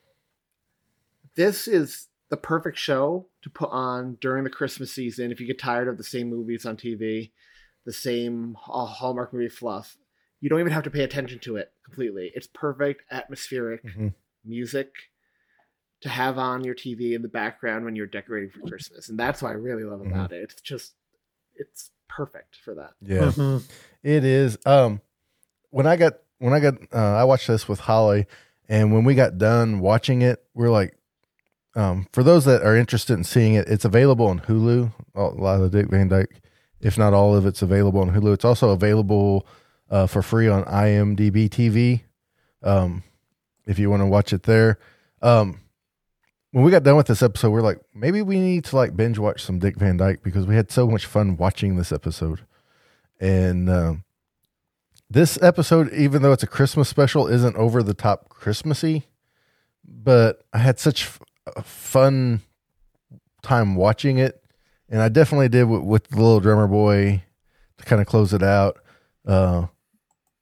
this 1.35 1.67
is 1.67 2.07
the 2.29 2.37
perfect 2.37 2.79
show 2.79 3.27
to 3.43 3.51
put 3.51 3.71
on 3.71 4.17
during 4.21 4.45
the 4.45 4.51
Christmas 4.51 4.93
season. 4.93 5.33
If 5.33 5.41
you 5.41 5.47
get 5.49 5.59
tired 5.59 5.89
of 5.89 5.99
the 5.99 6.05
same 6.05 6.31
movies 6.31 6.65
on 6.65 6.77
TV, 6.77 7.33
the 7.85 7.93
same 7.93 8.55
Hallmark 8.61 9.33
movie 9.33 9.49
fluff, 9.49 9.99
you 10.41 10.49
don't 10.49 10.61
even 10.61 10.73
have 10.73 10.85
to 10.85 10.91
pay 10.91 11.03
attention 11.03 11.41
to 11.41 11.57
it 11.57 11.73
completely. 11.85 12.31
It's 12.37 12.47
perfect 12.47 13.03
atmospheric 13.11 13.83
Mhm. 13.83 14.15
music 14.45 14.93
to 16.03 16.09
have 16.11 16.39
on 16.39 16.63
your 16.63 16.77
TV 16.77 17.15
in 17.15 17.23
the 17.23 17.29
background 17.29 17.85
when 17.85 17.97
you're 17.97 18.07
decorating 18.07 18.51
for 18.51 18.61
Christmas, 18.69 19.09
and 19.09 19.19
that's 19.19 19.43
what 19.43 19.51
I 19.51 19.55
really 19.55 19.83
love 19.83 20.01
Mhm. 20.01 20.11
about 20.13 20.31
it. 20.33 20.43
It's 20.45 20.61
just, 20.61 20.95
it's 21.59 21.91
perfect 22.09 22.57
for 22.65 22.75
that. 22.75 22.93
Yeah. 23.01 23.31
Mhm. 23.31 23.63
It 24.03 24.25
is. 24.25 24.59
Um, 24.65 25.01
when 25.71 25.87
I 25.87 25.97
got 25.97 26.15
when 26.39 26.53
I 26.53 26.61
got 26.61 26.75
uh, 26.93 27.15
I 27.17 27.25
watched 27.25 27.49
this 27.49 27.69
with 27.69 27.81
Holly, 27.81 28.27
and 28.69 28.93
when 28.93 29.05
we 29.05 29.15
got 29.15 29.39
done 29.39 29.81
watching 29.81 30.23
it, 30.23 30.43
we're 30.55 30.71
like, 30.71 30.97
um, 31.75 32.07
for 32.13 32.23
those 32.23 32.45
that 32.45 32.63
are 32.63 32.77
interested 32.77 33.15
in 33.15 33.25
seeing 33.25 33.55
it, 33.55 33.69
it's 33.69 33.85
available 33.85 34.27
on 34.27 34.41
Hulu. 34.41 34.93
A 35.15 35.21
lot 35.23 35.61
of 35.61 35.71
the 35.71 35.83
Dick 35.83 35.91
Van 35.91 36.09
Dyke, 36.09 36.41
if 36.81 36.97
not 36.97 37.13
all 37.15 37.35
of 37.35 37.47
it's 37.47 37.63
available 37.63 38.01
on 38.01 38.11
Hulu. 38.13 38.33
It's 38.35 38.45
also 38.45 38.71
available 38.71 39.47
uh, 39.91 40.07
for 40.07 40.23
free 40.23 40.49
on 40.49 40.65
IMDb 40.65 41.49
TV. 41.49 42.03
Um, 42.63 43.03
if 43.67 43.79
you 43.79 43.91
want 43.91 44.03
to 44.03 44.07
watch 44.07 44.33
it 44.33 44.45
there. 44.45 44.79
Um, 45.23 45.61
when 46.57 46.65
we 46.65 46.71
got 46.71 46.85
done 46.85 46.97
with 46.97 47.07
this 47.07 47.23
episode, 47.23 47.51
we're 47.51 47.61
like, 47.61 47.79
maybe 47.95 48.23
we 48.23 48.41
need 48.41 48.65
to 48.65 48.77
like 48.77 48.97
binge 48.97 49.19
watch 49.19 49.43
some 49.43 49.59
Dick 49.59 49.77
Van 49.77 49.99
Dyke 49.99 50.23
because 50.23 50.47
we 50.47 50.57
had 50.57 50.71
so 50.71 50.87
much 50.89 51.05
fun 51.05 51.37
watching 51.37 51.77
this 51.77 51.93
episode. 51.93 52.47
And 53.21 53.69
um, 53.69 54.05
this 55.11 55.39
episode, 55.43 55.93
even 55.93 56.23
though 56.23 56.33
it's 56.33 56.43
a 56.43 56.47
Christmas 56.47 56.89
special, 56.89 57.27
isn't 57.27 57.57
over 57.57 57.83
the 57.83 57.93
top 57.93 58.31
Christmassy, 58.31 59.05
but 59.87 60.47
I 60.51 60.57
had 60.57 60.79
such 60.79 61.03
f- 61.05 61.21
a 61.59 61.63
fun 61.63 62.41
time 63.43 63.77
watching 63.77 64.17
it. 64.17 64.43
And 64.89 65.03
I 65.03 65.11
definitely 65.11 65.51
did 65.51 65.65
with, 65.65 65.83
with 65.83 66.09
the 66.09 66.17
little 66.17 66.41
drummer 66.41 66.69
boy 66.69 67.23
to 67.77 67.85
kind 67.85 68.01
of 68.01 68.07
close 68.07 68.33
it 68.33 68.43
out. 68.43 68.79
Uh, 69.27 69.67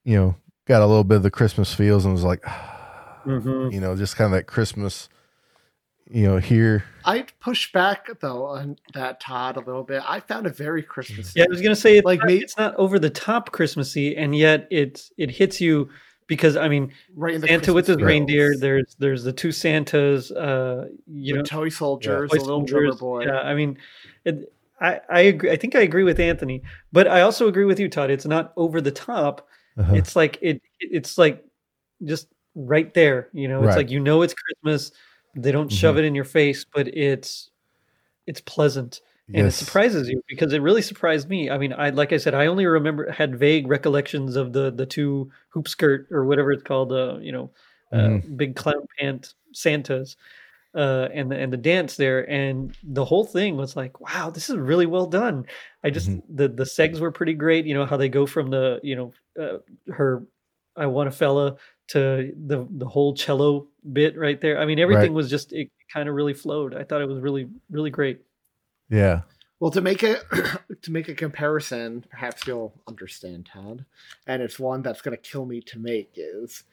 you 0.05 0.15
know, 0.17 0.37
got 0.67 0.81
a 0.81 0.87
little 0.87 1.03
bit 1.03 1.17
of 1.17 1.23
the 1.25 1.31
Christmas 1.33 1.75
feels 1.75 2.05
and 2.05 2.15
was 2.15 2.23
like, 2.23 2.43
Mhm. 3.27 3.73
you 3.73 3.81
know, 3.81 3.97
just 3.97 4.15
kind 4.15 4.33
of 4.33 4.39
that 4.39 4.47
Christmas, 4.47 5.09
you 6.11 6.25
know, 6.25 6.37
here. 6.39 6.85
I'd 7.05 7.33
push 7.41 7.73
back 7.73 8.09
though 8.21 8.45
on 8.47 8.77
that 8.95 9.21
Todd 9.21 9.57
a 9.57 9.61
little 9.61 9.83
bit. 9.85 10.03
I 10.07 10.21
found 10.21 10.47
it 10.47 10.57
very 10.57 10.83
Christmassy. 10.83 11.41
Yeah, 11.41 11.45
I 11.47 11.49
was 11.51 11.61
gonna 11.61 11.77
say 11.77 11.99
it's 11.99 12.05
Like 12.05 12.21
not, 12.21 12.29
me- 12.29 12.37
it's 12.39 12.57
not 12.57 12.75
over 12.77 12.99
the 12.99 13.11
top 13.11 13.53
Christmassy, 13.53 14.17
and 14.17 14.37
yet 14.37 14.67
it's 14.71 15.13
it 15.19 15.31
hits 15.31 15.61
you 15.61 15.89
because 16.27 16.57
I 16.57 16.69
mean 16.69 16.93
right 17.15 17.35
in 17.35 17.41
the 17.43 17.47
Santa 17.49 17.73
with 17.75 17.87
his 17.87 17.97
Christmas 17.97 18.07
reindeer. 18.09 18.57
There's 18.57 18.97
there's 18.99 19.25
the 19.25 19.33
two 19.33 19.53
Santas. 19.53 20.31
Uh, 20.31 20.89
you 21.07 21.35
the 21.35 21.39
know, 21.41 21.45
toy 21.45 21.69
soldiers, 21.69 22.31
toy 22.31 22.37
the 22.39 22.45
little 22.45 22.63
drummer 22.63 22.87
soldiers. 22.97 23.01
boy. 23.01 23.25
Yeah, 23.27 23.41
I 23.41 23.55
mean, 23.55 23.79
it, 24.25 24.53
I 24.81 25.01
I 25.11 25.21
agree. 25.21 25.51
I 25.51 25.57
think 25.57 25.75
I 25.75 25.81
agree 25.81 26.05
with 26.05 26.19
Anthony, 26.21 26.63
but 26.93 27.07
I 27.09 27.21
also 27.23 27.49
agree 27.49 27.65
with 27.67 27.79
you, 27.81 27.89
Todd. 27.89 28.11
It's 28.11 28.27
not 28.27 28.53
over 28.57 28.81
the 28.81 28.91
top. 28.93 29.47
Uh-huh. 29.79 29.95
It's 29.95 30.15
like 30.17 30.39
it. 30.41 30.61
It's 30.81 31.19
like 31.19 31.45
just 32.05 32.29
right 32.55 32.93
there. 32.95 33.29
You 33.33 33.49
know, 33.49 33.59
it's 33.61 33.69
Right. 33.69 33.77
like 33.79 33.91
you 33.91 34.01
know 34.01 34.23
it's 34.23 34.35
Christmas. 34.35 34.93
They 35.37 35.53
don't 35.53 35.71
shove 35.71 35.97
it 35.99 36.05
in 36.05 36.15
your 36.15 36.25
face, 36.25 36.65
but 36.65 36.89
it's 36.89 37.51
it's 38.27 38.41
pleasant 38.41 39.01
and 39.33 39.47
it 39.47 39.53
surprises 39.53 40.09
you 40.09 40.23
because 40.29 40.53
it 40.53 40.61
really 40.63 40.83
surprised 40.83 41.29
me. 41.29 41.51
I 41.51 41.59
mean, 41.59 41.73
I 41.73 41.91
like 41.91 42.13
I 42.13 42.19
said, 42.19 42.35
I 42.35 42.47
only 42.47 42.67
remember 42.67 43.11
had 43.11 43.37
vague 43.39 43.67
recollections 43.69 44.37
of 44.37 44.53
the 44.53 44.71
the 44.71 44.87
two 44.87 45.31
hoop 45.51 45.69
skirt 45.69 46.07
or 46.11 46.25
whatever 46.25 46.53
it's 46.53 46.63
called, 46.63 46.93
uh, 46.93 47.19
you 47.19 47.33
know, 47.33 47.51
uh, 47.93 47.97
Mhm. 47.97 48.37
big 48.37 48.57
clown 48.57 48.87
pant 48.99 49.35
Santas, 49.53 50.17
uh, 50.75 51.09
and 51.13 51.31
the, 51.31 51.37
and 51.39 51.53
the 51.53 51.57
dance 51.57 51.97
there, 51.97 52.29
and 52.29 52.77
the 52.83 53.05
whole 53.05 53.25
thing 53.25 53.57
was 53.57 53.77
like, 53.77 54.01
wow, 54.01 54.31
this 54.31 54.51
is 54.51 54.57
really 54.57 54.87
well 54.87 55.07
done. 55.07 55.47
I 55.85 55.91
just 55.91 56.11
the 56.29 56.49
the 56.49 56.65
segs 56.65 57.01
were 57.01 57.13
pretty 57.13 57.35
great. 57.35 57.67
You 57.67 57.75
know 57.75 57.87
how 57.87 57.97
they 57.97 58.09
go 58.09 58.27
from 58.27 58.51
the 58.51 58.81
you 58.83 58.97
know 58.97 59.13
uh, 59.41 59.59
her 59.93 60.27
I 60.77 60.87
want 60.87 61.09
a 61.09 61.13
fella 61.13 61.57
to 61.89 62.33
the 62.47 62.67
the 62.71 62.87
whole 62.87 63.15
cello 63.15 63.67
bit 63.93 64.17
right 64.19 64.41
there. 64.41 64.59
I 64.59 64.65
mean, 64.65 64.79
everything 64.79 65.11
Right. 65.11 65.13
was 65.13 65.31
just 65.31 65.53
it 65.53 65.71
kind 65.93 66.09
of 66.09 66.15
really 66.15 66.35
flowed. 66.35 66.75
I 66.75 66.85
thought 66.85 67.03
it 67.03 67.09
was 67.09 67.21
really 67.21 67.49
really 67.71 67.91
great. 67.91 68.21
Yeah. 68.89 69.23
Well, 69.61 69.71
to 69.71 69.81
make 69.81 70.03
a 70.03 70.17
to 70.83 70.91
make 70.91 71.09
a 71.09 71.15
comparison, 71.15 72.05
perhaps 72.11 72.47
you'll 72.47 72.75
understand, 72.89 73.47
Todd, 73.53 73.85
and 74.27 74.43
it's 74.43 74.59
one 74.59 74.83
that's 74.83 75.01
going 75.03 75.17
to 75.17 75.23
kill 75.23 75.47
me 75.47 75.61
to 75.63 75.79
make 75.79 76.13
is. 76.17 76.65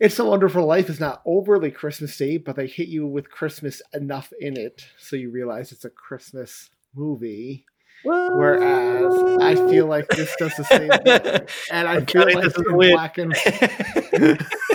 It's 0.00 0.18
a 0.20 0.24
Wonderful 0.24 0.64
Life 0.64 0.88
is 0.88 1.00
not 1.00 1.22
overly 1.26 1.72
Christmassy, 1.72 2.38
but 2.38 2.54
they 2.54 2.68
hit 2.68 2.86
you 2.86 3.04
with 3.04 3.30
Christmas 3.32 3.82
enough 3.92 4.32
in 4.38 4.56
it 4.56 4.86
so 4.96 5.16
you 5.16 5.28
realize 5.28 5.72
it's 5.72 5.84
a 5.84 5.90
Christmas 5.90 6.70
movie. 6.94 7.66
Whereas 8.04 9.40
I 9.42 9.54
feel 9.70 9.86
like 9.86 10.08
this 10.08 10.34
does 10.38 10.54
the 10.56 10.64
same 10.64 10.90
thing. 10.90 11.46
And 11.70 11.88
I 11.88 11.96
I'm 11.96 12.06
feel 12.06 12.24
like 12.24 12.44
this 12.44 12.54
as 12.54 12.64
a 12.66 12.72
black 12.72 13.18
and 13.18 13.32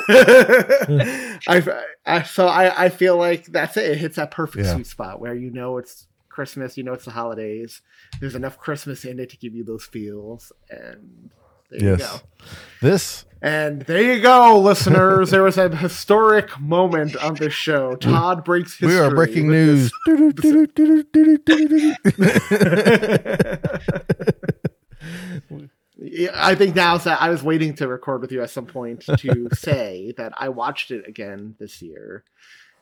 I, 1.48 1.84
I 2.06 2.24
so 2.24 2.48
I, 2.48 2.86
I 2.86 2.90
feel 2.90 3.18
like 3.18 3.46
that's 3.48 3.78
it. 3.78 3.92
It 3.92 3.98
hits 3.98 4.16
that 4.18 4.32
perfect 4.32 4.66
Yeah. 4.66 4.74
sweet 4.74 4.88
spot 4.88 5.20
where 5.20 5.34
you 5.36 5.52
know 5.52 5.78
it's 5.78 6.08
Christmas, 6.30 6.78
you 6.78 6.84
know 6.84 6.94
it's 6.94 7.06
the 7.06 7.12
holidays. 7.12 7.82
There's 8.20 8.36
enough 8.36 8.58
Christmas 8.58 9.06
in 9.06 9.20
it 9.20 9.30
to 9.32 9.38
give 9.38 9.54
you 9.56 9.64
those 9.64 9.86
feels, 9.86 10.52
and 10.70 11.30
there 11.70 11.80
you 11.91 11.97
go. 11.97 12.03
Yes. 12.03 12.24
This 12.82 13.26
And 13.41 13.82
there 13.84 14.01
you 14.16 14.22
go, 14.22 14.59
listeners. 14.59 15.32
there 15.32 15.43
was 15.43 15.57
a 15.57 15.70
historic 15.76 16.59
moment 16.59 17.16
on 17.18 17.36
this 17.36 17.53
show. 17.53 17.95
Todd 17.95 18.43
breaks 18.45 18.72
history. 18.78 18.95
we 18.95 18.99
are 18.99 19.09
breaking 19.14 19.49
news. 19.49 19.91
I 26.34 26.55
think 26.55 26.76
now 26.76 26.97
that 26.97 27.22
I 27.22 27.30
was 27.30 27.43
waiting 27.43 27.76
to 27.76 27.88
record 27.88 28.22
with 28.22 28.32
you 28.32 28.41
at 28.41 28.49
some 28.49 28.66
point 28.66 29.01
to 29.20 29.47
say 29.53 30.14
that 30.18 30.34
I 30.36 30.49
watched 30.49 30.91
it 30.91 31.07
again 31.07 31.55
this 31.59 31.82
year, 31.82 32.24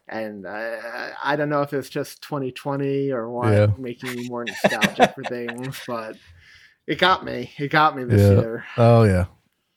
and 0.07 0.47
I, 0.47 1.11
I 1.23 1.35
don't 1.35 1.49
know 1.49 1.61
if 1.61 1.73
it's 1.73 1.89
just 1.89 2.21
2020 2.23 3.11
or 3.11 3.29
what, 3.29 3.51
Yeah. 3.51 3.67
making 3.77 4.15
me 4.15 4.27
more 4.29 4.45
nostalgic 4.45 5.13
for 5.13 5.23
things, 5.23 5.79
but 5.87 6.15
it 6.87 6.97
got 6.99 7.23
me. 7.25 7.51
It 7.57 7.69
got 7.69 7.95
me 7.95 8.03
this 8.03 8.21
Yeah. 8.21 8.39
year. 8.41 8.65
Oh 8.77 9.03
yeah. 9.03 9.25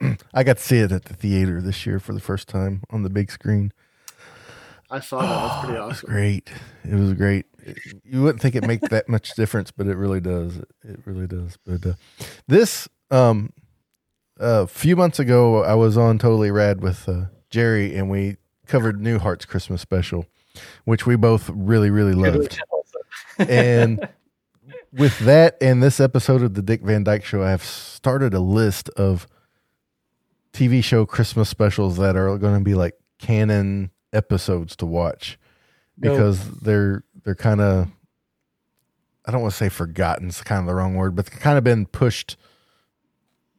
I 0.35 0.43
got 0.45 0.59
to 0.59 0.63
see 0.63 0.79
it 0.79 0.93
at 0.93 1.05
the 1.07 1.15
theater 1.15 1.61
this 1.61 1.87
year 1.87 1.99
for 1.99 2.13
the 2.13 2.21
first 2.21 2.49
time 2.49 2.83
on 2.91 3.03
the 3.03 3.11
big 3.11 3.31
screen. 3.31 3.73
I 4.91 5.01
saw 5.01 5.21
that. 5.21 5.29
It 5.29 5.33
was 5.33 5.65
pretty 5.65 5.79
Oh, 5.79 5.83
It 5.85 5.87
was 5.89 5.97
awesome. 5.99 6.11
great. 6.11 6.51
It 6.85 6.95
was 6.95 7.13
great. 7.15 7.47
You 8.05 8.23
wouldn't 8.23 8.43
think 8.43 8.55
it 8.55 8.67
make 8.67 8.81
that 8.83 9.09
much 9.09 9.35
difference, 9.35 9.71
but 9.71 9.87
it 9.87 9.97
really 9.97 10.21
does. 10.21 10.59
It 10.83 11.01
really 11.07 11.27
does. 11.27 11.57
But 11.65 11.87
uh, 11.87 11.95
this, 12.47 12.89
um, 13.11 13.53
a 14.39 14.67
few 14.67 14.95
months 14.97 15.19
ago, 15.19 15.65
I 15.65 15.75
was 15.75 15.97
on 15.97 16.19
Totally 16.19 16.51
Rad 16.51 16.83
with 16.83 17.09
uh, 17.09 17.27
Jerry, 17.51 17.97
and 17.97 18.11
we 18.11 18.37
covered 18.67 19.01
Newhart's 19.01 19.47
Christmas 19.47 19.81
special, 19.81 20.27
which 20.85 21.07
we 21.07 21.17
both 21.17 21.49
really, 21.55 21.89
really 21.91 22.13
loved. 22.15 22.61
and 23.39 24.07
with 24.93 25.19
that 25.21 25.57
and 25.61 25.83
this 25.83 26.01
episode 26.01 26.43
of 26.43 26.55
the 26.55 26.63
Dick 26.63 26.83
Van 26.83 27.05
Dyke 27.05 27.25
Show, 27.25 27.43
I 27.43 27.51
have 27.51 27.63
started 27.65 28.35
a 28.35 28.41
list 28.41 28.89
of 28.91 29.27
TV 30.53 30.83
show 30.83 31.05
Christmas 31.05 31.49
specials 31.49 31.97
that 31.97 32.17
are 32.17 32.37
going 32.39 32.59
to 32.59 32.65
be 32.65 32.75
like 32.75 32.95
canon 33.19 33.91
episodes 34.13 34.77
to 34.77 34.87
watch 34.87 35.39
because 35.99 36.61
they're 36.61 37.03
they're 37.25 37.35
kind 37.35 37.61
of 37.61 37.89
I 39.27 39.33
don't 39.33 39.41
want 39.41 39.53
to 39.53 39.57
say 39.57 39.69
forgotten. 39.69 40.29
It's 40.29 40.43
kind 40.43 40.61
of 40.61 40.67
the 40.67 40.75
wrong 40.75 40.95
word, 40.95 41.17
but 41.17 41.27
they've 41.27 41.41
kind 41.41 41.57
of 41.59 41.65
been 41.65 41.87
pushed 41.87 42.37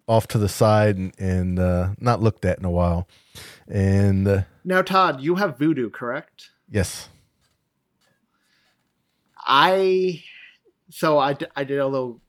off 0.08 0.28
to 0.28 0.38
the 0.38 0.48
side 0.48 0.98
and, 0.98 1.20
and 1.20 1.58
uh, 1.60 1.90
not 2.00 2.22
looked 2.22 2.46
at 2.46 2.60
in 2.60 2.66
a 2.66 2.70
while. 2.70 3.08
And 3.68 4.28
uh, 4.28 4.42
Now, 4.64 4.84
Todd, 4.84 5.22
you 5.22 5.36
have 5.36 5.58
Vudu, 5.58 5.92
correct? 5.92 6.50
yes, 6.70 7.10
I 9.48 10.24
so 10.98 11.20
I, 11.20 11.34
d- 11.34 11.46
I 11.58 11.66
did 11.66 11.80
a 11.80 11.88
little 11.88 12.22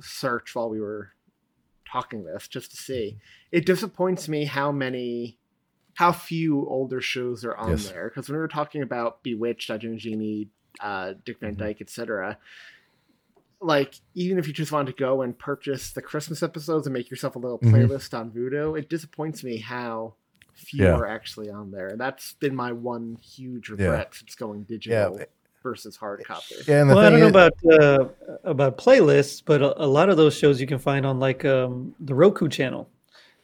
search 0.00 0.54
while 0.54 0.68
we 0.70 0.80
were 0.80 1.10
talking 1.90 2.24
this 2.24 2.46
just 2.46 2.70
to 2.70 2.76
see. 2.76 3.18
It 3.50 3.66
disappoints 3.66 4.28
me 4.28 4.44
how 4.44 4.70
many 4.70 5.38
how 5.94 6.12
few 6.12 6.64
older 6.68 7.00
shows 7.00 7.44
are 7.44 7.56
on 7.56 7.70
Yes. 7.70 7.88
there 7.88 8.08
because 8.08 8.28
when 8.28 8.36
we 8.36 8.40
were 8.40 8.48
talking 8.48 8.82
about 8.82 9.22
Bewitched, 9.24 9.70
and 9.70 9.98
Jeannie, 9.98 10.48
uh, 10.80 11.14
Dick 11.24 11.38
Van 11.40 11.54
Mhm. 11.54 11.58
Dyke, 11.58 11.80
etc. 11.80 12.38
Like 13.60 13.94
even 14.14 14.38
if 14.38 14.46
you 14.46 14.52
just 14.52 14.72
wanted 14.72 14.96
to 14.96 15.00
go 15.00 15.22
and 15.22 15.36
purchase 15.38 15.92
the 15.92 16.02
Christmas 16.02 16.42
episodes 16.42 16.86
and 16.86 16.94
make 16.94 17.10
yourself 17.10 17.34
a 17.36 17.38
little 17.38 17.58
Mhm. 17.60 17.72
playlist 17.72 18.16
on 18.18 18.30
Vudu, 18.30 18.78
it 18.78 18.88
disappoints 18.88 19.42
me 19.42 19.56
how 19.58 20.14
few 20.52 20.84
Yeah. 20.84 20.94
are 20.94 21.06
actually 21.06 21.50
on 21.50 21.70
there. 21.72 21.88
And 21.88 22.00
that's 22.00 22.34
been 22.34 22.54
my 22.54 22.70
one 22.72 23.16
huge 23.16 23.68
regret 23.70 24.14
since 24.14 24.34
going 24.36 24.62
digital 24.64 25.18
versus 25.64 25.96
hard 25.96 26.22
copy. 26.24 26.54
yeah. 26.68 26.82
And 26.82 26.90
well, 26.90 26.98
I 26.98 27.10
don't 27.10 27.18
know 27.18 27.26
about 27.26 27.52
uh, 27.68 28.04
about 28.44 28.78
playlists, 28.78 29.42
but 29.44 29.60
a, 29.62 29.82
a 29.82 29.88
lot 29.88 30.08
of 30.10 30.16
those 30.16 30.36
shows 30.36 30.60
you 30.60 30.68
can 30.68 30.78
find 30.78 31.04
on 31.04 31.18
like 31.18 31.44
um, 31.44 31.92
the 31.98 32.14
Roku 32.14 32.48
channel, 32.48 32.88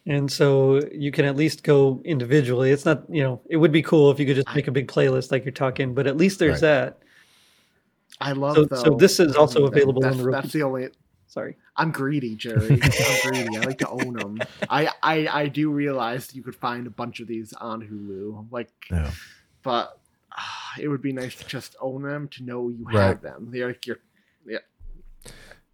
and 0.06 0.30
so 0.30 0.80
you 0.92 1.10
can 1.10 1.24
at 1.24 1.34
least 1.34 1.64
go 1.64 2.00
individually. 2.04 2.70
It's 2.70 2.84
not 2.84 3.02
you 3.10 3.24
know 3.24 3.40
it 3.48 3.56
would 3.56 3.72
be 3.72 3.82
cool 3.82 4.12
if 4.12 4.20
you 4.20 4.26
could 4.26 4.36
just 4.36 4.54
make 4.54 4.68
a 4.68 4.70
big 4.70 4.86
playlist 4.86 5.32
like 5.32 5.44
you're 5.44 5.50
talking, 5.52 5.94
but 5.94 6.06
at 6.06 6.16
least 6.16 6.38
there's 6.38 6.62
Right. 6.62 6.68
that. 6.68 6.98
I 8.20 8.32
love 8.32 8.54
So- 8.56 8.64
though, 8.66 8.76
so 8.84 8.90
this 8.96 9.18
is 9.18 9.34
also 9.34 9.60
that- 9.62 9.72
available 9.76 10.04
on 10.04 10.18
the 10.18 10.24
Roku- 10.24 10.40
That's 10.42 10.52
the 10.52 10.62
only. 10.62 10.88
Sorry. 11.26 11.56
I'm 11.76 11.92
greedy, 11.92 12.34
Jerry. 12.34 12.72
I'm 12.82 13.30
greedy. 13.30 13.56
I 13.56 13.60
like 13.60 13.78
to 13.78 13.88
own 13.88 14.14
them. 14.14 14.40
I, 14.68 14.90
I 15.02 15.28
I 15.28 15.46
do 15.46 15.70
realize 15.70 16.34
you 16.34 16.42
could 16.42 16.56
find 16.56 16.86
a 16.88 16.90
bunch 16.90 17.20
of 17.20 17.28
these 17.28 17.52
on 17.52 17.80
Hulu, 17.82 18.48
like, 18.50 18.70
Yeah. 18.90 19.12
but 19.62 19.99
it 20.78 20.88
would 20.88 21.02
be 21.02 21.12
nice 21.12 21.34
to 21.36 21.44
just 21.46 21.76
own 21.80 22.02
them 22.02 22.28
to 22.28 22.42
know 22.42 22.68
you 22.68 22.84
Right. 22.84 23.08
have 23.08 23.22
them. 23.22 23.48
They're 23.50 23.68
like 23.68 23.86
you're, 23.86 23.98
yeah. 24.46 24.58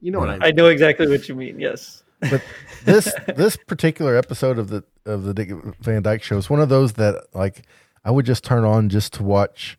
You 0.01 0.11
know 0.13 0.19
what 0.21 0.29
I 0.29 0.33
mean? 0.35 0.43
I 0.43 0.51
know 0.51 0.67
exactly 0.67 1.09
what 1.09 1.29
you 1.29 1.35
mean. 1.35 1.59
Yes. 1.59 2.03
But 2.21 2.43
this 2.85 3.13
this 3.37 3.57
particular 3.57 4.17
episode 4.17 4.59
of 4.59 4.69
the 4.69 4.85
of 5.05 5.25
the 5.25 5.35
Dick 5.35 5.51
Van 5.81 6.03
Dyke 6.03 6.23
Show 6.23 6.39
is 6.39 6.49
one 6.49 6.61
of 6.61 6.69
those 6.69 6.95
that 6.95 7.27
like 7.35 7.63
I 8.05 8.11
would 8.11 8.25
just 8.27 8.45
turn 8.45 8.65
on 8.65 8.89
just 8.89 9.13
to 9.15 9.23
watch, 9.23 9.79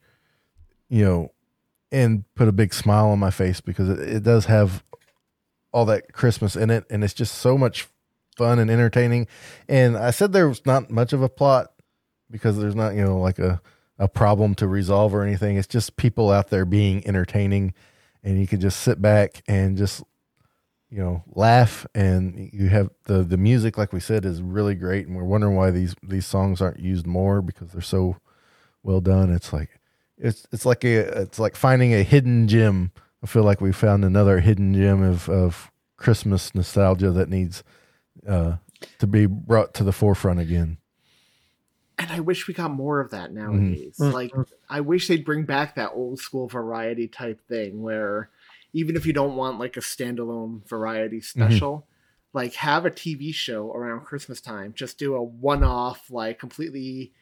you 0.89 1.03
know, 1.03 1.31
and 1.91 2.23
put 2.35 2.47
a 2.47 2.51
big 2.51 2.73
smile 2.73 3.07
on 3.07 3.19
my 3.19 3.31
face 3.31 3.59
because 3.61 3.89
it, 3.89 3.99
it 3.99 4.23
does 4.23 4.45
have 4.45 4.83
all 5.71 5.85
that 5.85 6.13
Christmas 6.13 6.55
in 6.55 6.69
it, 6.69 6.85
and 6.89 7.03
it's 7.03 7.13
just 7.13 7.35
so 7.35 7.57
much 7.57 7.87
fun 8.37 8.59
and 8.59 8.69
entertaining. 8.69 9.27
And 9.67 9.97
I 9.97 10.11
said 10.11 10.31
there 10.31 10.47
was 10.47 10.63
not 10.65 10.91
much 10.91 11.13
of 11.13 11.21
a 11.23 11.29
plot 11.29 11.71
because 12.29 12.57
there's 12.57 12.75
not 12.75 12.93
you 12.93 13.03
know 13.03 13.17
like 13.19 13.39
a 13.39 13.61
a 13.99 14.07
problem 14.07 14.55
to 14.55 14.67
resolve 14.67 15.13
or 15.13 15.23
anything. 15.23 15.57
It's 15.57 15.67
just 15.67 15.97
people 15.97 16.31
out 16.31 16.49
there 16.49 16.65
being 16.65 17.05
entertaining, 17.07 17.73
and 18.23 18.39
you 18.39 18.47
can 18.47 18.59
just 18.59 18.79
sit 18.81 19.01
back 19.01 19.41
and 19.47 19.77
just 19.77 20.03
you 20.89 20.99
know 20.99 21.23
laugh 21.27 21.85
and 21.93 22.49
you 22.53 22.69
have 22.69 22.89
the 23.05 23.21
the 23.23 23.35
music 23.35 23.77
like 23.77 23.91
we 23.91 23.99
said 23.99 24.23
is 24.23 24.41
really 24.41 24.73
great 24.73 25.05
and 25.05 25.17
we're 25.17 25.23
wondering 25.25 25.53
why 25.53 25.69
these 25.69 25.93
these 26.01 26.25
songs 26.25 26.61
aren't 26.61 26.79
used 26.79 27.05
more 27.05 27.41
because 27.41 27.71
they're 27.71 27.81
so 27.81 28.17
well 28.83 29.01
done. 29.01 29.31
It's 29.31 29.51
like 29.51 29.79
it's 30.17 30.47
it's 30.51 30.65
like 30.65 30.83
a 30.83 31.21
it's 31.21 31.39
like 31.39 31.55
finding 31.55 31.93
a 31.93 32.03
hidden 32.03 32.47
gem. 32.47 32.91
I 33.23 33.27
feel 33.27 33.43
like 33.43 33.61
we 33.61 33.71
found 33.71 34.05
another 34.05 34.39
hidden 34.39 34.73
gem 34.73 35.03
of 35.03 35.29
of 35.29 35.71
christmas 35.97 36.53
nostalgia 36.53 37.09
that 37.09 37.27
needs 37.27 37.63
uh 38.27 38.55
to 38.99 39.07
be 39.07 39.25
brought 39.25 39.73
to 39.73 39.83
the 39.83 39.91
forefront 39.91 40.39
again 40.39 40.77
and 41.99 42.11
I 42.11 42.19
wish 42.19 42.47
we 42.47 42.53
got 42.53 42.71
more 42.71 42.99
of 42.99 43.11
that 43.11 43.33
nowadays. 43.33 43.97
Mhm. 43.99 44.13
Like, 44.13 44.31
I 44.69 44.81
wish 44.81 45.07
they'd 45.07 45.25
bring 45.25 45.43
back 45.45 45.75
that 45.75 45.91
old 45.93 46.19
school 46.19 46.47
variety 46.47 47.07
type 47.07 47.39
thing 47.47 47.81
where 47.81 48.29
even 48.73 48.95
if 48.95 49.05
you 49.05 49.13
don't 49.13 49.35
want 49.35 49.59
like 49.59 49.77
a 49.77 49.79
standalone 49.81 50.67
variety 50.67 51.21
special, 51.21 51.87
like 52.33 52.53
have 52.55 52.85
a 52.85 52.91
TV 52.91 53.33
show 53.33 53.71
around 53.71 54.01
Christmas 54.05 54.39
time. 54.41 54.73
Just 54.75 54.99
do 54.99 55.15
a 55.15 55.23
one 55.23 55.63
off, 55.63 56.11
like 56.11 56.37
completely 56.37 57.13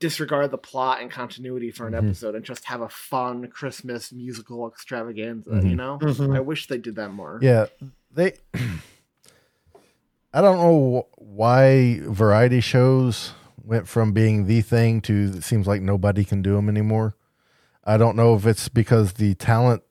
disregard 0.00 0.50
the 0.50 0.58
plot 0.58 1.00
and 1.02 1.10
continuity 1.10 1.70
for 1.70 1.86
an 1.86 1.92
Mhm. 1.92 1.98
episode 2.08 2.34
and 2.34 2.44
just 2.44 2.64
have 2.64 2.80
a 2.80 2.88
fun 2.88 3.46
Christmas 3.48 4.12
musical 4.12 4.66
extravaganza, 4.68 5.50
Mhm. 5.50 5.70
you 5.70 5.76
know? 5.76 5.98
I 6.34 6.40
wish 6.40 6.66
they 6.68 6.78
did 6.78 6.94
that 6.96 7.12
more. 7.12 7.38
Yeah, 7.42 7.66
they. 8.12 8.34
I 10.32 10.40
don't 10.40 10.58
know 10.58 11.06
why 11.16 12.00
variety 12.02 12.60
shows 12.60 13.32
went 13.68 13.86
from 13.86 14.12
being 14.12 14.46
the 14.46 14.62
thing 14.62 15.00
to 15.02 15.32
it 15.36 15.44
seems 15.44 15.66
like 15.66 15.82
nobody 15.82 16.24
can 16.24 16.40
do 16.40 16.54
them 16.56 16.68
anymore. 16.70 17.14
I 17.84 17.98
don't 17.98 18.16
know 18.16 18.34
if 18.34 18.46
it's 18.46 18.68
because 18.68 19.12
the 19.14 19.34
talent, 19.34 19.82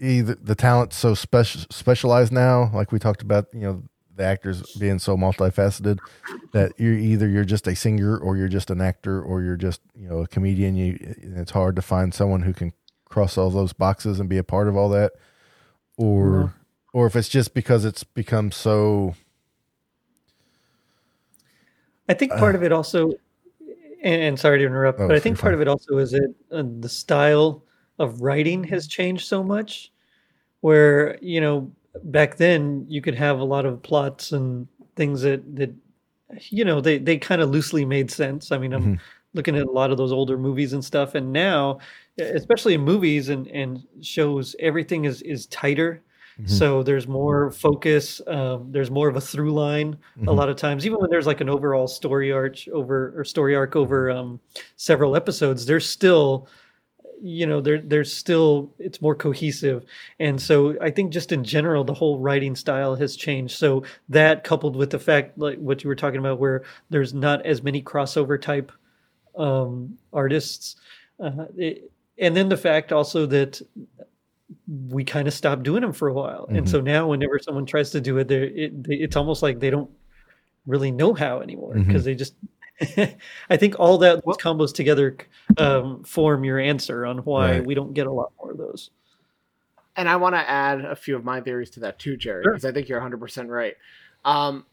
either 0.00 0.34
the 0.34 0.56
talent's 0.56 0.96
so 0.96 1.14
special 1.14 1.62
specialized 1.70 2.32
now, 2.32 2.70
like 2.74 2.90
we 2.90 2.98
talked 2.98 3.22
about, 3.22 3.46
you 3.52 3.60
know, 3.60 3.82
the 4.14 4.24
actors 4.24 4.62
being 4.78 4.98
so 4.98 5.16
multifaceted 5.16 5.98
that 6.52 6.72
you're 6.78 6.94
either 6.94 7.28
you're 7.28 7.44
just 7.44 7.66
a 7.68 7.76
singer 7.76 8.16
or 8.16 8.36
you're 8.36 8.48
just 8.48 8.70
an 8.70 8.80
actor 8.80 9.22
or 9.22 9.42
you're 9.42 9.56
just 9.58 9.80
you 9.94 10.08
know 10.08 10.18
a 10.20 10.26
comedian. 10.26 10.74
You 10.74 10.98
it's 11.36 11.52
hard 11.52 11.76
to 11.76 11.82
find 11.82 12.12
someone 12.12 12.42
who 12.42 12.52
can 12.54 12.72
cross 13.04 13.38
all 13.38 13.50
those 13.50 13.72
boxes 13.72 14.18
and 14.18 14.28
be 14.28 14.38
a 14.38 14.42
part 14.44 14.68
of 14.68 14.76
all 14.76 14.88
that, 14.88 15.12
or 15.96 16.40
Yeah. 16.40 16.48
or 16.92 17.06
if 17.06 17.14
it's 17.14 17.28
just 17.28 17.54
because 17.54 17.84
it's 17.84 18.02
become 18.04 18.50
so 18.50 19.14
I 22.08 22.14
think 22.14 22.32
part 22.32 22.54
Uh. 22.54 22.58
of 22.58 22.64
it 22.64 22.72
also, 22.72 23.12
and, 24.02 24.38
sorry 24.38 24.58
to 24.58 24.64
interrupt, 24.66 25.00
Oh, 25.00 25.08
but 25.08 25.16
I 25.16 25.20
think 25.20 25.38
part 25.38 25.52
fine. 25.52 25.54
of 25.54 25.60
it 25.62 25.68
also 25.68 25.98
is 25.98 26.12
that 26.12 26.34
uh, 26.52 26.62
the 26.80 26.88
style 26.88 27.64
of 27.98 28.20
writing 28.20 28.62
has 28.64 28.86
changed 28.86 29.26
so 29.26 29.42
much. 29.42 29.92
Where 30.62 31.18
you 31.22 31.40
know 31.40 31.70
back 32.04 32.36
then 32.36 32.86
you 32.88 33.00
could 33.02 33.14
have 33.14 33.40
a 33.40 33.44
lot 33.44 33.66
of 33.66 33.82
plots 33.82 34.32
and 34.32 34.66
things 34.96 35.22
that 35.22 35.42
that 35.56 35.72
you 36.50 36.64
know 36.64 36.80
they 36.80 36.98
they 36.98 37.18
kind 37.18 37.42
of 37.42 37.50
loosely 37.50 37.84
made 37.84 38.10
sense. 38.10 38.52
I 38.52 38.58
mean, 38.58 38.72
I'm 38.74 38.94
Mhm. 38.96 39.00
looking 39.34 39.56
at 39.56 39.66
a 39.66 39.70
lot 39.70 39.90
of 39.92 39.98
those 39.98 40.12
older 40.12 40.38
movies 40.38 40.72
and 40.72 40.84
stuff, 40.84 41.14
and 41.14 41.32
now, 41.32 41.78
especially 42.18 42.74
in 42.74 42.82
movies 42.82 43.28
and 43.30 43.46
and 43.48 43.84
shows, 44.02 44.56
everything 44.60 45.04
is 45.06 45.22
is 45.22 45.46
tighter. 45.48 46.02
Mhm. 46.40 46.48
So 46.50 46.82
there's 46.82 47.08
more 47.08 47.50
focus. 47.50 48.20
Um, 48.26 48.70
there's 48.70 48.90
more 48.90 49.08
of 49.08 49.16
a 49.16 49.20
through 49.20 49.52
line 49.52 49.96
a 50.22 50.26
Mhm. 50.26 50.36
lot 50.36 50.48
of 50.48 50.56
times, 50.56 50.84
even 50.86 50.98
when 51.00 51.10
there's 51.10 51.26
like 51.26 51.40
an 51.40 51.48
overall 51.48 51.86
story 51.88 52.30
arc 52.32 52.56
over 52.72 53.14
or 53.16 53.24
story 53.24 53.54
arc 53.56 53.74
over 53.76 54.10
um, 54.10 54.38
several 54.76 55.16
episodes, 55.16 55.64
there's 55.66 55.88
still, 55.88 56.46
you 57.22 57.46
know, 57.46 57.60
there 57.62 57.80
there's 57.80 58.12
still 58.12 58.70
it's 58.78 59.00
more 59.00 59.14
cohesive, 59.14 59.84
and 60.20 60.40
so 60.40 60.76
I 60.82 60.90
think 60.90 61.10
just 61.12 61.32
in 61.32 61.42
general 61.42 61.84
the 61.84 61.94
whole 61.94 62.18
writing 62.18 62.54
style 62.54 62.94
has 62.96 63.16
changed. 63.16 63.56
So 63.56 63.82
that 64.10 64.44
coupled 64.44 64.76
with 64.76 64.90
the 64.90 64.98
fact 64.98 65.38
like 65.38 65.58
what 65.58 65.82
you 65.84 65.88
were 65.88 65.96
talking 65.96 66.20
about, 66.20 66.38
where 66.38 66.62
there's 66.90 67.14
not 67.14 67.44
as 67.46 67.62
many 67.62 67.82
crossover 67.82 68.40
type 68.40 68.70
um, 69.36 69.96
artists, 70.12 70.76
uh, 71.20 71.46
it, 71.56 71.90
and 72.18 72.36
then 72.36 72.48
the 72.48 72.56
fact 72.56 72.92
also 72.92 73.26
that 73.26 73.60
we 74.68 75.04
kind 75.04 75.26
of 75.28 75.34
stopped 75.34 75.62
doing 75.64 75.80
them 75.82 75.92
for 75.92 76.08
a 76.08 76.12
while, 76.12 76.46
and 76.48 76.68
so 76.68 76.80
now 76.80 77.08
whenever 77.08 77.38
someone 77.38 77.66
tries 77.66 77.90
to 77.90 78.00
do 78.00 78.18
it, 78.18 78.28
there 78.28 78.44
it, 78.44 78.84
they- 78.84 78.94
it's 78.96 79.16
almost 79.16 79.42
like 79.42 79.58
they 79.60 79.70
don't 79.70 79.90
really 80.66 80.90
know 80.90 81.14
how 81.14 81.40
anymore 81.40 81.74
because 81.74 82.04
they 82.04 82.14
just. 82.14 82.34
I 83.48 83.56
think 83.56 83.78
all 83.80 83.96
that 83.98 84.22
those 84.26 84.36
combos 84.36 84.74
together 84.74 85.16
um, 85.56 86.04
form 86.04 86.44
your 86.44 86.58
answer 86.58 87.06
on 87.06 87.18
why 87.18 87.52
Right. 87.52 87.66
we 87.66 87.74
don't 87.74 87.94
get 87.94 88.06
a 88.06 88.12
lot 88.12 88.32
more 88.38 88.50
of 88.52 88.58
those. 88.58 88.90
and 89.96 90.08
I 90.10 90.16
want 90.16 90.34
to 90.34 90.46
add 90.46 90.84
a 90.84 90.94
few 90.94 91.16
of 91.16 91.24
my 91.24 91.40
theories 91.40 91.70
to 91.70 91.80
that 91.80 91.98
too, 91.98 92.18
Jerry, 92.18 92.42
Sure. 92.44 92.52
because 92.52 92.66
I 92.66 92.72
think 92.72 92.88
you're 92.90 93.00
100% 93.00 93.48
right. 93.48 93.74
Um, 94.26 94.66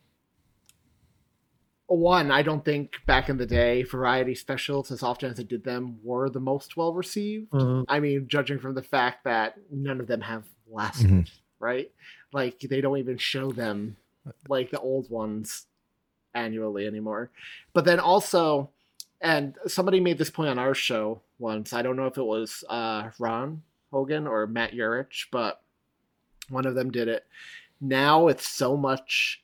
one, 1.93 2.31
I 2.31 2.41
don't 2.41 2.63
think 2.65 2.95
back 3.05 3.29
in 3.29 3.37
the 3.37 3.45
day, 3.45 3.83
variety 3.83 4.35
specials, 4.35 4.91
as 4.91 5.03
often 5.03 5.31
as 5.31 5.37
they 5.37 5.43
did 5.43 5.63
them, 5.63 5.99
were 6.03 6.29
the 6.29 6.39
most 6.39 6.77
well 6.77 6.93
received. 6.93 7.51
Mhm. 7.51 7.85
I 7.87 7.99
mean, 7.99 8.27
judging 8.27 8.59
from 8.59 8.75
the 8.75 8.83
fact 8.83 9.23
that 9.23 9.57
none 9.71 9.99
of 9.99 10.07
them 10.07 10.21
have 10.21 10.43
lasted, 10.69 11.09
Mhm. 11.09 11.31
right? 11.59 11.91
Like, 12.31 12.59
they 12.59 12.81
don't 12.81 12.97
even 12.97 13.17
show 13.17 13.51
them 13.51 13.97
like 14.47 14.71
the 14.71 14.79
old 14.79 15.09
ones 15.09 15.67
annually 16.33 16.87
anymore. 16.87 17.29
But 17.73 17.85
then 17.85 17.99
also, 17.99 18.69
and 19.21 19.57
somebody 19.67 19.99
made 19.99 20.17
this 20.17 20.29
point 20.29 20.49
on 20.49 20.57
our 20.59 20.73
show 20.73 21.21
once. 21.39 21.73
I 21.73 21.81
don't 21.81 21.95
know 21.95 22.07
if 22.07 22.17
it 22.17 22.23
was 22.23 22.63
uh, 22.69 23.11
Ron 23.19 23.63
Hogan 23.91 24.25
or 24.27 24.47
Matt 24.47 24.71
Urich, 24.71 25.27
but 25.31 25.61
one 26.49 26.65
of 26.65 26.75
them 26.75 26.89
did 26.91 27.07
it. 27.07 27.25
Now 27.79 28.27
it's 28.29 28.47
so 28.47 28.75
much 28.77 29.42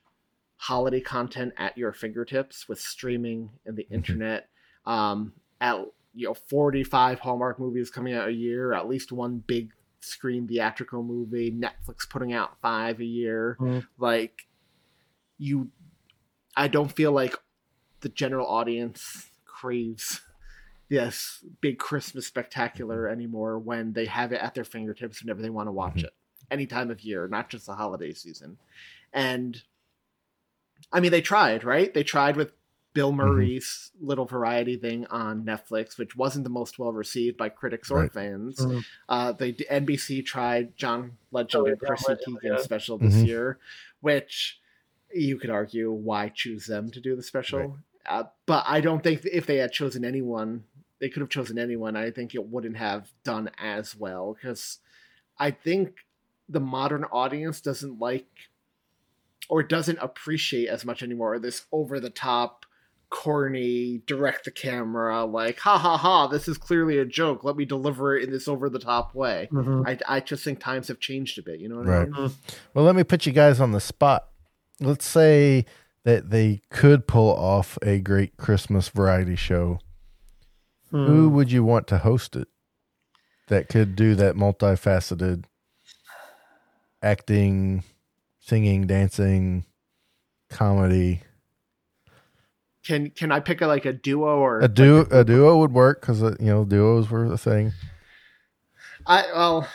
holiday 0.62 0.99
content 0.99 1.53
at 1.57 1.78
your 1.78 1.93
fingertips 1.93 2.68
with 2.68 2.80
streaming 2.82 3.49
and 3.66 3.78
the 3.78 3.86
Mhm. 3.86 3.95
internet. 3.95 4.49
Um, 4.86 5.34
at 5.62 5.86
you 6.14 6.28
know, 6.28 6.34
forty-five 6.34 7.20
Hallmark 7.20 7.60
movies 7.60 7.89
coming 7.89 8.14
out 8.14 8.28
a 8.28 8.34
year, 8.34 8.74
at 8.74 8.88
least 8.88 9.12
one 9.12 9.38
big 9.39 9.72
screen 10.01 10.47
theatrical 10.47 11.01
movie. 11.03 11.51
Netflix 11.51 12.10
putting 12.10 12.34
out 12.34 12.60
five 12.62 12.99
a 12.99 13.05
year. 13.05 13.57
Mhm. 13.60 13.88
Like 13.97 14.47
you, 15.38 15.72
I 16.57 16.68
don't 16.68 16.91
feel 16.91 17.12
like 17.14 17.36
the 18.01 18.10
general 18.10 18.47
audience 18.47 19.30
craves 19.45 20.22
this 20.89 21.45
big 21.62 21.78
Christmas 21.78 22.26
spectacular 22.28 23.07
anymore 23.07 23.60
when 23.60 23.93
they 23.93 24.05
have 24.05 24.32
it 24.34 24.41
at 24.41 24.55
their 24.55 24.64
fingertips 24.64 25.22
whenever 25.22 25.41
they 25.41 25.49
want 25.49 25.68
to 25.68 25.72
watch 25.72 25.97
Mhm. 25.97 26.05
it, 26.05 26.14
any 26.49 26.66
time 26.66 26.89
of 26.89 27.01
year, 27.01 27.28
not 27.28 27.49
just 27.49 27.68
the 27.68 27.76
holiday 27.76 28.12
season. 28.12 28.57
And 29.14 29.64
I 30.92 31.00
mean, 31.00 31.12
they 31.12 31.22
tried, 31.22 31.64
right? 31.64 31.94
They 31.94 32.04
tried 32.04 32.36
with 32.36 32.54
Bill 32.94 33.12
Murray's 33.12 33.92
little 34.02 34.26
variety 34.26 34.76
thing 34.76 35.06
on 35.08 35.44
Netflix, 35.46 35.98
which 35.98 36.16
wasn't 36.16 36.44
the 36.44 36.50
most 36.50 36.80
well 36.80 36.92
received 36.92 37.38
by 37.38 37.50
critics 37.50 37.92
or 37.92 38.00
Right. 38.00 38.12
fans. 38.14 38.58
Mhm. 38.58 38.84
Uh, 39.08 39.32
they 39.32 39.54
NBC 39.54 40.24
tried 40.24 40.76
John 40.76 41.18
Legend 41.32 41.62
Oh, 41.62 41.66
and 41.68 41.80
John 41.80 41.88
Chrissy 41.88 42.06
Legend, 42.10 42.38
Teigen 42.42 42.58
yeah. 42.58 42.58
special 42.64 42.98
this 42.98 43.14
Mhm. 43.16 43.28
year, 43.28 43.60
which 44.02 44.60
you 45.14 45.38
could 45.38 45.50
argue 45.52 45.92
why 45.92 46.30
choose 46.30 46.66
them 46.66 46.90
to 46.92 47.00
do 47.00 47.16
the 47.16 47.24
special. 47.24 47.60
Right. 47.60 47.70
Uh, 48.06 48.24
but 48.48 48.64
I 48.68 48.82
don't 48.82 49.04
think 49.04 49.24
if 49.26 49.46
they 49.46 49.58
had 49.58 49.72
chosen 49.72 50.04
anyone, 50.04 50.64
they 51.00 51.10
could 51.10 51.22
have 51.22 51.30
chosen 51.30 51.60
anyone. 51.60 51.96
I 51.96 52.10
think 52.12 52.34
it 52.34 52.46
wouldn't 52.48 52.78
have 52.78 53.12
done 53.24 53.52
as 53.60 53.96
well 53.96 54.34
because 54.34 54.80
I 55.38 55.52
think 55.52 56.06
the 56.50 56.60
modern 56.60 57.04
audience 57.06 57.62
doesn't 57.62 58.00
like 58.00 58.49
or 59.50 59.62
doesn't 59.64 59.97
appreciate 60.00 60.68
as 60.70 60.86
much 60.86 61.04
anymore 61.04 61.39
this 61.39 61.66
over 61.72 62.00
the 62.00 62.10
top 62.10 62.66
corny 63.10 64.04
direct 64.06 64.45
the 64.45 64.52
camera 64.52 65.26
like 65.26 65.58
ha 65.60 65.80
ha 65.80 65.97
ha 65.97 66.28
this 66.28 66.47
is 66.47 66.60
clearly 66.60 67.00
a 67.00 67.06
joke 67.06 67.43
let 67.43 67.56
me 67.56 67.66
deliver 67.66 68.16
it 68.16 68.24
in 68.24 68.30
this 68.30 68.47
over 68.47 68.70
the 68.70 68.78
top 68.78 69.16
way 69.16 69.50
Mhm. 69.52 69.84
I, 69.88 70.18
I 70.18 70.20
just 70.20 70.43
think 70.43 70.60
times 70.60 70.89
have 70.89 71.00
changed 71.00 71.39
a 71.39 71.41
bit 71.41 71.60
you 71.60 71.68
know 71.68 71.78
what 71.78 71.88
Right. 71.88 72.08
I 72.08 72.20
mean? 72.20 72.32
Well, 72.76 72.86
let 72.86 72.95
me 72.95 73.04
put 73.04 73.26
you 73.26 73.32
guys 73.32 73.60
on 73.60 73.72
the 73.72 73.80
spot. 73.82 74.28
Let's 74.80 75.08
say 75.08 75.66
that 76.06 76.30
they 76.30 76.62
could 76.70 77.08
pull 77.08 77.32
off 77.36 77.78
a 77.82 78.00
great 78.00 78.38
Christmas 78.38 78.89
variety 78.89 79.36
show. 79.36 79.80
Hmm. 80.91 81.06
Who 81.08 81.30
would 81.30 81.52
you 81.52 81.64
want 81.64 81.88
to 81.88 81.97
host 81.97 82.36
it 82.36 82.47
that 83.47 83.70
could 83.70 83.95
do 83.95 84.14
that 84.16 84.36
multifaceted 84.36 85.45
acting, 87.02 87.84
singing, 88.50 88.88
dancing, 88.88 89.66
comedy? 90.50 91.22
can 92.86 93.10
can 93.12 93.30
i 93.32 93.39
pick 93.41 93.60
a 93.62 93.68
like 93.68 93.86
a 93.86 93.91
duo 93.93 94.38
or 94.38 94.62
A 94.62 94.68
duo, 94.68 95.06
a 95.12 95.24
duo 95.24 95.58
would 95.60 95.74
work 95.74 96.00
because 96.02 96.22
you 96.22 96.36
know 96.39 96.66
duos 96.66 97.10
were 97.10 97.26
a 97.26 97.38
thing. 97.38 97.74
I 99.06 99.26
well, 99.34 99.68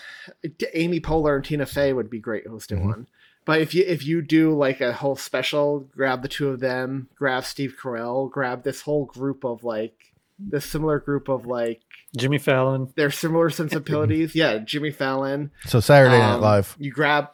Amy 0.75 1.01
Poehler 1.01 1.37
and 1.37 1.45
Tina 1.45 1.67
Fey 1.67 1.93
would 1.93 2.09
be 2.11 2.19
great 2.19 2.47
hosting 2.47 2.81
Mhm. 2.81 2.85
one. 2.87 3.07
But 3.45 3.61
if 3.61 3.75
you 3.75 3.85
if 3.87 4.05
you 4.05 4.23
do 4.23 4.55
like 4.57 4.81
a 4.81 4.93
whole 4.93 5.17
special, 5.17 5.81
grab 5.95 6.23
the 6.23 6.29
two 6.29 6.49
of 6.49 6.61
them, 6.61 7.09
grab 7.15 7.45
Steve 7.45 7.75
Carell, 7.81 8.31
grab 8.31 8.65
this 8.65 8.81
whole 8.83 9.05
group 9.05 9.45
of 9.45 9.65
like 9.65 9.95
this 10.39 10.65
similar 10.65 10.99
group 10.99 11.29
of 11.29 11.47
like 11.47 11.83
Jimmy 12.17 12.39
Fallon. 12.39 12.91
their 12.97 13.11
similar 13.11 13.51
sensibilities. 13.51 14.35
yeah, 14.43 14.59
Jimmy 14.59 14.91
Fallon. 14.91 15.51
So 15.67 15.81
Saturday 15.81 16.19
Night 16.19 16.35
Um, 16.37 16.41
Live. 16.41 16.75
You 16.79 16.91
grab 16.91 17.29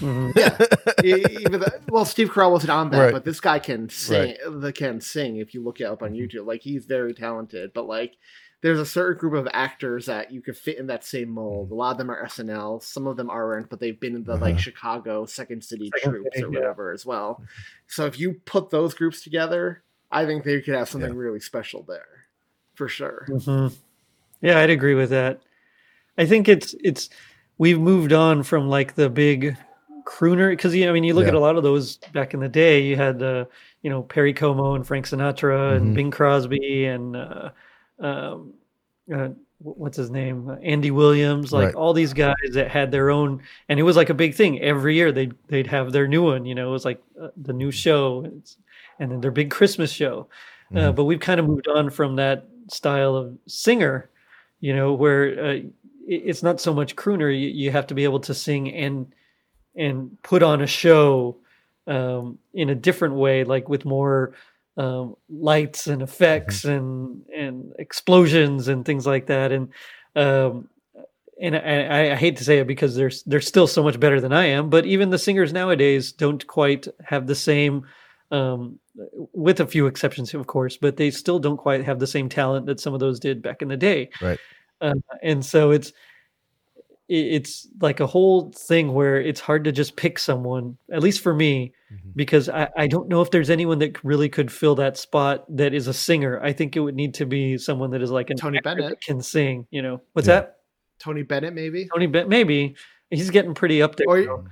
Mhm. 0.00 1.04
e- 1.04 1.36
even 1.40 1.60
the, 1.60 1.80
well, 1.88 2.04
Steve 2.04 2.30
Carell 2.30 2.50
wasn't 2.52 2.70
on 2.70 2.90
that, 2.90 2.98
Right. 2.98 3.12
but 3.12 3.24
this 3.24 3.40
guy 3.40 3.58
can 3.58 3.88
sing. 3.88 4.36
The 4.46 4.72
can 4.72 5.00
sing 5.00 5.36
if 5.36 5.54
you 5.54 5.62
look 5.62 5.80
it 5.80 5.84
up 5.84 6.02
on 6.02 6.12
Mhm. 6.12 6.18
YouTube. 6.30 6.46
Like 6.46 6.62
he's 6.62 6.86
very 6.86 7.14
talented. 7.14 7.72
But 7.74 7.86
like, 7.86 8.16
there's 8.60 8.78
a 8.80 8.86
certain 8.86 9.18
group 9.18 9.34
of 9.34 9.46
actors 9.52 10.06
that 10.06 10.32
you 10.32 10.40
could 10.40 10.56
fit 10.56 10.78
in 10.78 10.86
that 10.86 11.04
same 11.04 11.28
mold. 11.28 11.70
A 11.70 11.74
lot 11.74 11.92
of 11.92 11.98
them 11.98 12.10
are 12.10 12.24
SNL. 12.24 12.80
Some 12.80 13.06
of 13.06 13.16
them 13.18 13.28
aren't, 13.28 13.68
but 13.68 13.78
they've 13.78 13.98
been 14.00 14.14
in 14.16 14.24
the 14.24 14.36
like 14.36 14.54
Uh-huh. 14.54 14.58
Chicago 14.62 15.26
Second 15.26 15.62
City 15.62 15.90
Second 15.96 16.10
troops 16.12 16.28
City, 16.34 16.44
or 16.46 16.52
yeah. 16.52 16.58
whatever 16.60 16.92
as 16.92 17.04
well. 17.04 17.42
So 17.86 18.06
if 18.06 18.18
you 18.18 18.40
put 18.46 18.70
those 18.70 18.94
groups 18.94 19.22
together, 19.22 19.82
I 20.10 20.24
think 20.26 20.44
they 20.44 20.60
could 20.62 20.74
have 20.74 20.88
something 20.88 21.12
Yeah. 21.12 21.18
really 21.20 21.40
special 21.40 21.82
there, 21.82 22.06
for 22.74 22.88
sure. 22.88 23.26
Mhm. 23.28 23.74
Yeah, 24.40 24.58
I'd 24.60 24.70
agree 24.70 24.94
with 24.94 25.10
that. 25.10 25.40
I 26.16 26.24
think 26.26 26.48
it's 26.48 26.74
it's 26.82 27.10
we've 27.58 27.78
moved 27.80 28.12
on 28.12 28.42
from 28.44 28.68
like 28.68 28.94
the 28.94 29.10
big 29.10 29.56
crooner 30.04 30.50
because 30.50 30.74
you 30.74 30.84
know, 30.84 30.90
I 30.90 30.94
mean 30.94 31.04
you 31.04 31.14
look 31.14 31.24
Yeah. 31.24 31.28
at 31.30 31.34
a 31.34 31.40
lot 31.40 31.56
of 31.56 31.62
those 31.62 31.96
back 32.12 32.34
in 32.34 32.40
the 32.40 32.48
day. 32.48 32.82
You 32.82 32.96
had 32.96 33.22
uh, 33.22 33.44
you 33.82 33.90
know 33.90 34.02
Perry 34.02 34.32
Como 34.34 34.74
and 34.74 34.86
Frank 34.86 35.06
Sinatra 35.06 35.76
and 35.76 35.94
Bing 35.94 36.10
Crosby 36.10 36.84
and 36.86 37.16
uh, 37.16 37.50
um, 38.00 38.52
uh, 39.14 39.28
what's 39.58 39.96
his 39.96 40.10
name 40.10 40.48
Uh, 40.50 40.56
Andy 40.56 40.90
Williams. 40.90 41.52
Like 41.52 41.66
Right. 41.66 41.74
all 41.74 41.92
these 41.92 42.12
guys 42.12 42.34
that 42.52 42.70
had 42.70 42.90
their 42.90 43.10
own, 43.10 43.40
and 43.68 43.78
it 43.80 43.82
was 43.82 43.96
like 43.96 44.10
a 44.10 44.14
big 44.14 44.34
thing 44.34 44.60
every 44.60 44.94
year. 44.96 45.12
They'd 45.12 45.34
they'd 45.48 45.66
have 45.68 45.92
their 45.92 46.06
new 46.08 46.22
one. 46.22 46.44
You 46.46 46.54
know, 46.54 46.68
it 46.68 46.72
was 46.72 46.84
like 46.84 47.02
uh, 47.20 47.28
the 47.36 47.52
new 47.52 47.70
show, 47.70 48.24
It's- 48.24 48.56
and 48.98 49.10
then 49.10 49.20
their 49.20 49.30
big 49.32 49.50
Christmas 49.50 49.90
show. 49.90 50.28
Uh, 50.74 50.78
Mhm. 50.92 50.94
but 50.96 51.04
we've 51.04 51.20
kind 51.20 51.38
of 51.40 51.46
moved 51.46 51.68
on 51.68 51.90
from 51.90 52.16
that 52.16 52.46
style 52.68 53.14
of 53.16 53.36
singer, 53.46 54.08
you 54.60 54.74
know, 54.74 54.92
where 54.92 55.44
uh, 55.44 55.52
it- 55.52 55.72
it's 56.06 56.42
not 56.42 56.60
so 56.60 56.72
much 56.74 56.96
crooner. 56.96 57.28
You, 57.30 57.48
you 57.48 57.70
have 57.70 57.86
to 57.88 57.94
be 57.94 58.04
able 58.04 58.20
to 58.20 58.34
sing 58.34 58.72
and 58.72 59.06
and 59.76 60.16
put 60.22 60.42
on 60.42 60.60
a 60.60 60.66
show 60.66 61.36
um, 61.86 62.38
in 62.52 62.70
a 62.70 62.74
different 62.74 63.14
way, 63.14 63.44
like 63.44 63.68
with 63.68 63.84
more 63.84 64.34
um, 64.76 65.16
lights 65.28 65.86
and 65.86 66.02
effects 66.02 66.64
and 66.64 67.22
and 67.34 67.72
explosions 67.78 68.68
and 68.68 68.84
things 68.84 69.06
like 69.06 69.26
that. 69.26 69.52
And 69.52 69.68
um, 70.16 70.68
and 71.40 71.56
I, 71.56 72.12
I 72.12 72.14
hate 72.14 72.36
to 72.36 72.44
say 72.44 72.58
it 72.58 72.66
because 72.66 72.94
they're 72.94 73.10
they're 73.26 73.40
still 73.40 73.66
so 73.66 73.82
much 73.82 73.98
better 73.98 74.20
than 74.20 74.32
I 74.32 74.46
am. 74.46 74.70
But 74.70 74.86
even 74.86 75.10
the 75.10 75.18
singers 75.18 75.52
nowadays 75.52 76.12
don't 76.12 76.46
quite 76.46 76.86
have 77.04 77.26
the 77.26 77.34
same 77.34 77.86
um, 78.30 78.78
with 79.32 79.60
a 79.60 79.66
few 79.66 79.86
exceptions, 79.86 80.32
of 80.34 80.46
course, 80.46 80.76
but 80.76 80.96
they 80.96 81.10
still 81.10 81.38
don't 81.38 81.56
quite 81.56 81.84
have 81.84 81.98
the 81.98 82.06
same 82.06 82.28
talent 82.28 82.66
that 82.66 82.80
some 82.80 82.94
of 82.94 83.00
those 83.00 83.20
did 83.20 83.42
back 83.42 83.62
in 83.62 83.68
the 83.68 83.76
day. 83.76 84.10
Right. 84.20 84.38
Uh, 84.80 84.94
and 85.22 85.44
so 85.44 85.70
it's 85.70 85.88
it- 85.88 85.94
it's 87.08 87.68
like 87.80 88.00
a 88.00 88.06
whole 88.06 88.50
thing 88.52 88.94
where 88.94 89.20
it's 89.20 89.40
hard 89.40 89.64
to 89.64 89.72
just 89.72 89.94
pick 89.96 90.18
someone, 90.18 90.78
at 90.90 91.02
least 91.02 91.20
for 91.20 91.34
me, 91.34 91.72
Mhm. 91.92 92.12
because 92.16 92.48
I, 92.48 92.68
I 92.76 92.86
don't 92.86 93.08
know 93.08 93.20
if 93.20 93.30
there's 93.30 93.50
anyone 93.50 93.78
that 93.80 94.02
really 94.02 94.28
could 94.30 94.50
fill 94.50 94.74
that 94.76 94.96
spot 94.96 95.44
that 95.56 95.74
is 95.74 95.86
a 95.86 95.92
singer. 95.92 96.40
I 96.42 96.52
think 96.54 96.76
it 96.76 96.80
would 96.80 96.94
need 96.94 97.14
to 97.14 97.26
be 97.26 97.58
someone 97.58 97.90
that 97.90 98.00
is 98.02 98.10
like 98.10 98.30
an 98.30 98.36
Tony 98.38 98.56
actor 98.58 98.70
that 98.70 98.76
Bennett. 98.80 99.00
can 99.02 99.20
sing. 99.20 99.66
You 99.70 99.82
know, 99.82 100.00
what's 100.14 100.26
Yeah. 100.28 100.40
that? 100.40 100.56
Tony 100.98 101.22
Bennett, 101.22 101.52
maybe. 101.52 101.86
Tony 101.92 102.06
Bennett, 102.06 102.28
maybe 102.30 102.74
he's 103.10 103.28
getting 103.30 103.52
pretty 103.54 103.82
up 103.82 103.96
there. 103.96 104.06
Or 104.08 104.20
now. 104.24 104.44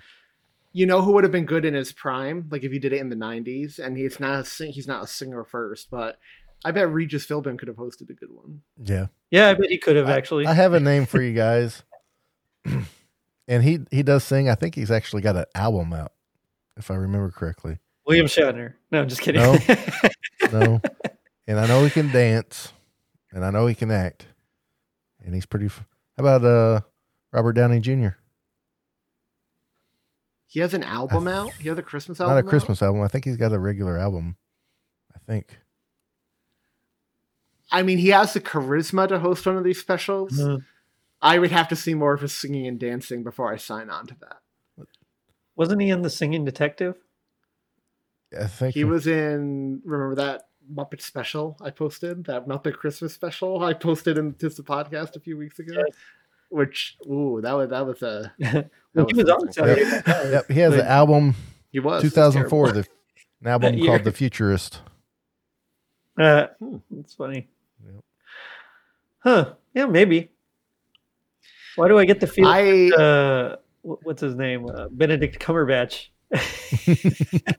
you 0.73 0.85
know 0.87 1.01
who 1.03 1.13
would 1.13 1.25
have 1.25 1.33
been 1.33 1.47
good 1.47 1.65
in 1.65 1.73
his 1.75 1.93
prime, 1.93 2.49
like 2.51 2.65
if 2.65 2.73
you 2.73 2.81
did 2.81 2.93
it 2.93 3.01
in 3.01 3.09
the 3.09 3.17
'90s, 3.17 3.79
and 3.79 3.97
he's 3.97 4.21
not 4.21 4.41
a 4.41 4.45
sing- 4.45 4.73
he's 4.73 4.87
not 4.89 5.05
a 5.05 5.07
singer 5.07 5.45
first, 5.45 5.91
but 5.91 6.19
I 6.65 6.71
bet 6.71 6.91
Regis 6.93 7.27
Philbin 7.27 7.59
could 7.59 7.69
have 7.69 7.77
hosted 7.79 8.11
a 8.11 8.15
good 8.15 8.31
one. 8.31 8.61
Yeah. 8.85 9.07
Yeah, 9.31 9.49
I 9.49 9.55
bet 9.55 9.71
he 9.71 9.79
could 9.79 9.97
have 9.97 10.09
I- 10.09 10.17
actually. 10.17 10.47
I 10.47 10.53
have 10.53 10.75
a 10.75 10.81
name 10.81 11.07
for 11.07 11.21
you 11.23 11.33
guys. 11.35 11.83
and 13.49 13.63
he 13.63 13.81
he 13.91 14.03
does 14.03 14.25
sing. 14.25 14.49
I 14.49 14.55
think 14.55 14.75
he's 14.75 14.91
actually 14.91 15.23
got 15.23 15.37
an 15.37 15.45
album 15.55 15.93
out, 15.93 16.13
if 16.77 16.91
I 16.91 16.95
remember 16.95 17.31
correctly. 17.31 17.79
William 18.07 18.27
Shatner. 18.27 18.75
No, 18.91 19.01
I'm 19.03 19.09
just 19.09 19.21
kidding. 19.21 19.41
No. 19.43 19.57
No. 20.53 20.81
and 21.47 21.59
I 21.59 21.67
know 21.69 21.85
he 21.85 21.91
can 21.91 22.11
dance, 22.11 22.73
and 23.31 23.45
I 23.45 23.51
know 23.51 23.67
he 23.69 23.75
can 23.77 23.91
act, 23.91 24.27
and 25.25 25.35
he's 25.35 25.47
pretty. 25.47 25.67
F- 25.67 25.85
How 26.19 26.25
about 26.25 26.45
uh 26.45 26.81
Robert 27.33 27.53
Downey 27.55 27.81
Jr.? 27.81 28.09
He 30.47 30.61
has 30.61 30.75
an 30.75 30.83
album 30.83 31.29
out. 31.29 31.53
He 31.55 31.69
has 31.71 31.79
a 31.79 31.83
Christmas 31.83 32.21
album. 32.21 32.35
Not 32.37 32.43
a 32.43 32.47
out? 32.47 32.51
Christmas 32.51 32.83
album. 32.83 33.01
I 33.03 33.09
think 33.09 33.25
he's 33.25 33.39
got 33.39 33.53
a 33.53 33.59
regular 33.59 33.97
album. 33.97 34.37
I 35.15 35.19
think. 35.27 35.59
I 37.71 37.83
mean, 37.83 37.97
he 37.99 38.09
has 38.09 38.35
the 38.35 38.41
charisma 38.41 39.09
to 39.09 39.19
host 39.19 39.47
one 39.47 39.57
of 39.57 39.65
these 39.65 39.81
specials. 39.81 40.39
Uh, 40.39 40.59
I 41.23 41.39
would 41.39 41.53
have 41.53 41.69
to 41.69 41.77
see 41.77 41.95
more 41.95 42.13
of 42.13 42.21
his 42.21 42.33
singing 42.33 42.67
and 42.67 42.79
dancing 42.79 43.23
before 43.23 43.53
I 43.53 43.57
sign 43.57 43.89
on 43.91 44.07
to 44.09 44.17
that. 44.21 44.87
wasn't 45.57 45.81
he 45.83 45.89
in 45.91 46.03
the 46.03 46.11
Singing 46.11 46.45
Detective? 46.45 46.97
I 48.39 48.47
think 48.47 48.75
He 48.75 48.85
was 48.85 49.07
in. 49.07 49.81
Remember 49.85 50.15
that 50.17 50.49
Muppet 50.75 51.01
special 51.03 51.57
I 51.61 51.71
posted? 51.71 52.25
That 52.25 52.47
Muppet 52.49 52.75
Christmas 52.75 53.13
special 53.15 53.63
I 53.63 53.73
posted 53.75 54.19
in 54.19 54.35
Tis 54.35 54.57
the 54.57 54.63
Podcast 54.63 55.15
a 55.17 55.21
few 55.21 55.37
weeks 55.37 55.59
ago. 55.59 55.75
Yes. 55.77 55.97
Which, 56.49 56.97
ooh, 57.07 57.41
that 57.43 57.53
was 57.53 57.71
that 57.71 57.87
was 57.87 58.03
a. 58.03 58.33
Well, 58.95 59.07
he 59.09 59.15
was 59.15 59.29
on 59.31 59.51
something. 59.53 59.85
Saturday 59.87 60.31
Yep, 60.33 60.51
he 60.51 60.61
has 60.61 60.73
But- 60.75 60.81
an 60.81 60.87
album, 60.87 61.35
He 61.71 61.81
was 61.81 62.03
2004, 62.03 62.73
the, 62.73 62.79
an 63.41 63.47
album 63.47 63.73
That 63.73 63.79
year. 63.79 63.87
called 63.87 64.05
The 64.05 64.13
Futurist. 64.13 64.81
Uh, 66.21 66.49
Hmm. 66.59 66.77
That's 66.91 67.15
funny. 67.15 67.49
Yep. 67.85 68.05
Huh? 69.21 69.53
Yeah, 69.75 69.87
maybe. 69.87 70.31
Why 71.77 71.89
do 71.89 71.99
I 71.99 72.05
get 72.05 72.21
the 72.21 72.27
terrible. 72.27 72.53
feeling? 72.55 72.93
I 72.93 73.03
uh, 73.03 73.57
what's 73.83 74.21
his 74.21 74.35
name? 74.35 74.67
Uh, 74.69 74.89
Benedict 74.91 75.39
Cumberbatch. 75.39 76.09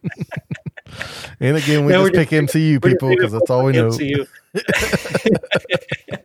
And 1.39 1.57
again, 1.57 1.85
we 1.85 1.91
No, 1.91 2.01
we're 2.03 2.09
just 2.11 2.29
pick 2.29 2.45
just- 2.45 2.55
MCU 2.55 2.81
people 2.83 3.09
because 3.09 3.31
that's 3.31 3.49
all 3.49 3.65
we 3.65 3.71
know. 3.73 3.89
MCU. 3.89 4.27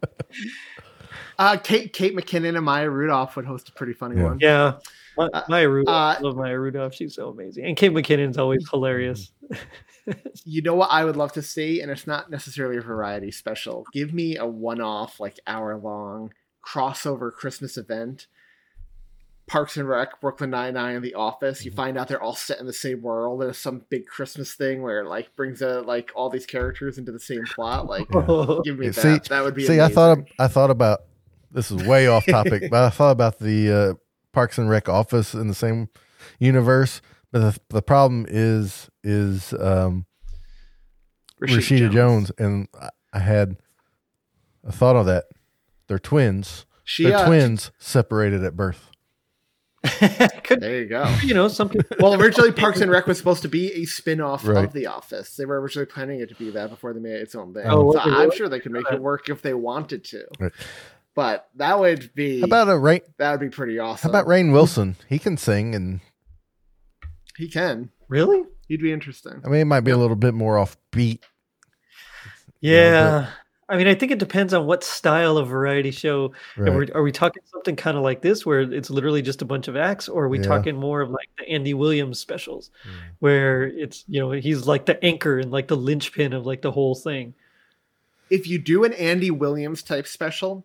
uh, 1.39 1.57
Kate 1.59 1.93
Kate 1.93 2.15
McKinnon 2.15 2.57
and 2.57 2.65
Maya 2.65 2.91
Rudolph 2.91 3.37
would 3.37 3.47
host 3.47 3.69
a 3.69 3.73
pretty 3.73 3.93
funny 3.93 4.17
Yeah. 4.17 4.25
one. 4.25 4.39
Yeah. 4.41 4.73
Ma- 5.17 5.29
Uh, 5.33 5.43
Maya 5.49 5.69
Rudolph. 5.69 5.95
I 5.95 6.15
uh, 6.17 6.21
love 6.23 6.37
Maya 6.37 6.59
Rudolph. 6.59 6.95
She's 6.95 7.15
so 7.15 7.29
amazing. 7.31 7.65
And 7.67 7.77
Kate 7.77 7.93
McKinnon's 7.93 8.39
always 8.39 8.69
hilarious. 8.71 9.33
You 10.47 10.63
know 10.63 10.75
what 10.75 10.91
I 10.91 11.05
would 11.05 11.17
love 11.17 11.33
to 11.35 11.43
see, 11.43 11.83
and 11.83 11.91
it's 11.91 12.07
not 12.07 12.31
necessarily 12.31 12.79
a 12.79 12.81
variety 12.81 13.31
special. 13.31 13.85
Give 13.93 14.15
me 14.15 14.39
a 14.39 14.47
one-off, 14.47 15.21
like 15.21 15.39
hour-long 15.47 16.33
crossover 16.73 17.33
Christmas 17.33 17.77
event. 17.77 18.27
Parks 19.47 19.79
and 19.79 19.89
Rec, 19.89 20.21
Brooklyn 20.21 20.51
Nine 20.51 20.75
Nine, 20.75 20.97
and 20.97 21.05
The 21.05 21.15
Office. 21.15 21.65
You 21.65 21.71
find 21.71 21.97
out 21.97 22.09
they're 22.09 22.23
all 22.23 22.35
set 22.35 22.61
in 22.61 22.67
the 22.67 22.73
same 22.75 23.01
world, 23.01 23.41
and 23.41 23.49
it's 23.51 23.59
some 23.59 23.83
big 23.89 24.05
Christmas 24.07 24.53
thing 24.53 24.83
where 24.83 25.01
it, 25.01 25.09
like 25.09 25.35
brings 25.37 25.63
a, 25.63 25.81
like 25.81 26.11
all 26.15 26.29
these 26.29 26.45
characters 26.45 26.99
into 26.99 27.13
the 27.13 27.19
same 27.21 27.45
plot. 27.55 27.87
Like, 27.87 28.07
Yeah. 28.13 28.59
give 28.65 28.79
me 28.79 28.87
Yeah, 28.87 28.93
that. 28.93 29.25
see- 29.25 29.29
that 29.31 29.43
would 29.43 29.55
be. 29.55 29.65
See, 29.67 29.81
I 29.81 29.89
thought. 29.89 30.19
I 30.39 30.49
thought 30.49 30.71
about 30.71 31.01
this 31.51 31.71
is 31.71 31.83
way 31.85 32.09
off 32.09 32.27
topic, 32.27 32.65
but 32.71 32.83
I 32.85 32.91
thought 32.91 33.13
about 33.13 33.39
the 33.39 33.73
uh, 33.73 33.95
Parks 34.35 34.59
and 34.59 34.69
Rec 34.69 34.87
office 34.91 35.33
in 35.33 35.49
the 35.49 35.55
same 35.55 35.89
universe. 36.39 37.01
But 37.33 37.39
the, 37.55 37.61
the 37.71 37.83
problem 37.83 38.27
is 38.29 38.91
is 39.03 39.55
um, 39.55 40.05
Rashida, 41.41 41.91
Jones. 41.91 42.31
and 42.39 42.69
I- 42.79 42.91
I 43.15 43.21
had 43.21 43.57
a 44.63 44.73
thought 44.73 44.97
of 44.97 45.07
that. 45.07 45.25
They're 45.89 45.99
twins. 45.99 46.67
She, 46.85 47.05
They're 47.05 47.17
uh, 47.19 47.27
twins 47.27 47.71
separated 47.79 48.45
at 48.45 48.57
birth. 48.57 48.91
Could 50.45 50.61
There 50.61 50.81
you 50.81 50.87
go. 50.87 51.07
you 51.23 51.35
know 51.35 51.49
some 51.49 51.69
people? 51.69 51.97
Well, 52.01 52.21
originally 52.21 52.51
Parks 52.53 52.81
and 52.81 52.91
Rec 52.91 53.07
was 53.07 53.17
supposed 53.19 53.43
to 53.43 53.49
be 53.49 53.73
a 53.75 53.85
spin-off 53.85 54.47
Right. 54.47 54.65
of 54.65 54.73
The 54.73 54.87
Office. 54.87 55.37
They 55.37 55.45
were 55.45 55.61
originally 55.61 55.87
planning 55.87 56.21
it 56.21 56.29
to 56.31 56.35
be 56.35 56.51
that 56.51 56.71
before 56.71 56.93
they 56.93 57.01
made 57.01 57.13
it 57.13 57.23
its 57.23 57.35
own 57.35 57.55
thing. 57.55 57.65
Oh, 57.67 57.93
so 57.93 58.01
I'm 58.01 58.31
sure 58.33 58.49
they 58.49 58.59
could 58.61 58.73
make 58.73 58.91
it 58.91 59.01
work 59.01 59.29
if 59.29 59.41
they 59.43 59.55
wanted 59.55 60.05
to. 60.05 60.25
Right. 60.41 60.53
But 61.15 61.49
that 61.57 61.79
would 61.79 62.13
be 62.15 62.41
How 62.41 62.45
about 62.47 62.69
a 62.69 62.73
Rainn? 62.73 63.03
that 63.19 63.31
would 63.33 63.41
be 63.41 63.51
pretty 63.51 63.79
awesome. 63.79 64.11
How 64.11 64.19
about 64.19 64.29
Rainn 64.29 64.53
Wilson? 64.53 64.97
He 65.09 65.19
can 65.19 65.37
sing, 65.37 65.75
and 65.75 66.01
He 67.37 67.49
can. 67.49 67.91
Really? 68.09 68.45
He'd 68.69 68.81
be 68.83 68.93
interesting. 68.93 69.41
I 69.45 69.49
mean, 69.49 69.61
it 69.61 69.65
might 69.67 69.81
be 69.81 69.91
a 69.91 69.97
little 69.97 70.17
bit 70.17 70.35
more 70.35 70.59
off 70.59 70.77
beat. 70.93 71.23
Yeah. 72.61 73.29
I 73.71 73.77
mean, 73.77 73.87
I 73.87 73.95
think 73.95 74.13
it 74.13 74.19
depends 74.19 74.55
on 74.55 74.65
what 74.67 74.83
style 74.83 75.37
of 75.37 75.49
variety 75.49 75.91
show. 75.91 76.33
Right. 76.57 76.73
Are, 76.73 76.79
we, 76.79 76.93
are 76.93 77.03
we 77.03 77.13
talking 77.13 77.43
something 77.53 77.77
kind 77.77 77.99
of 77.99 78.03
like 78.03 78.23
this, 78.23 78.47
where 78.47 78.61
it's 78.61 78.89
literally 78.89 79.21
just 79.21 79.43
a 79.43 79.45
bunch 79.45 79.69
of 79.69 79.77
acts, 79.77 80.09
or 80.09 80.25
are 80.25 80.29
we 80.29 80.39
Yeah. 80.39 80.45
talking 80.47 80.75
more 80.77 81.03
of 81.03 81.11
like 81.11 81.29
the 81.39 81.47
Andy 81.49 81.75
Williams 81.75 82.19
specials, 82.19 82.71
Yeah. 82.85 82.91
where 83.19 83.65
it's 83.65 84.05
you 84.09 84.21
know 84.21 84.31
he's 84.31 84.67
like 84.67 84.87
the 84.87 85.03
anchor 85.05 85.39
and 85.39 85.51
like 85.51 85.69
the 85.69 85.77
linchpin 85.77 86.33
of 86.33 86.47
like 86.47 86.63
the 86.63 86.71
whole 86.73 86.95
thing? 86.95 87.35
If 88.31 88.47
you 88.47 88.59
do 88.59 88.85
an 88.85 88.93
Andy 88.95 89.31
Williams 89.31 89.83
type 89.83 90.07
special, 90.07 90.65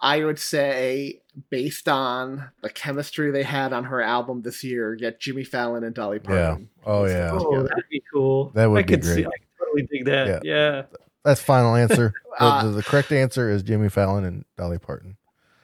I 0.00 0.22
would 0.24 0.38
say 0.38 1.20
based 1.50 1.88
on 1.88 2.50
the 2.62 2.70
chemistry 2.70 3.32
they 3.32 3.42
had 3.42 3.72
on 3.72 3.84
her 3.84 4.00
album 4.00 4.42
this 4.42 4.62
year, 4.62 4.94
get 4.94 5.18
Jimmy 5.20 5.42
Fallon 5.44 5.82
and 5.82 5.94
Dolly 5.94 6.20
Parton. 6.20 6.68
Oh, 6.84 7.06
yeah. 7.06 7.06
Oh, 7.06 7.06
yeah. 7.06 7.30
Oh, 7.32 7.50
together. 7.50 7.68
that'd 7.70 7.84
be 7.90 8.02
cool. 8.12 8.50
That 8.54 8.66
would 8.70 8.78
I 8.78 8.82
be 8.82 8.92
could 8.92 9.04
see. 9.04 9.22
great. 9.22 9.26
I 9.26 9.30
could 9.30 9.58
totally 9.58 9.88
dig 9.90 10.04
that. 10.06 10.44
Yeah. 10.44 10.52
Yeah. 10.54 10.82
That's 11.24 11.40
final 11.40 11.74
answer. 11.74 12.12
The, 12.36 12.44
Uh, 12.44 12.64
the, 12.64 12.70
the 12.70 12.82
correct 12.82 13.12
answer 13.12 13.48
is 13.48 13.62
Jimmy 13.62 13.88
Fallon 13.88 14.24
and 14.24 14.44
Dolly 14.58 14.78
Parton. 14.80 15.16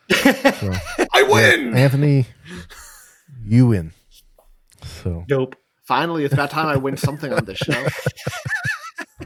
So, 0.13 0.73
I 1.13 1.23
win. 1.25 1.73
yeah, 1.73 1.79
Anthony, 1.81 2.27
you 3.45 3.67
win. 3.67 3.91
So, 4.85 5.25
Dope. 5.27 5.57
Finally, 5.83 6.25
it's 6.25 6.33
about 6.35 6.51
time 6.51 6.67
I 6.69 6.77
win 6.77 6.97
something 6.97 7.33
on 7.33 7.45
this 7.45 7.59
show. 7.59 7.87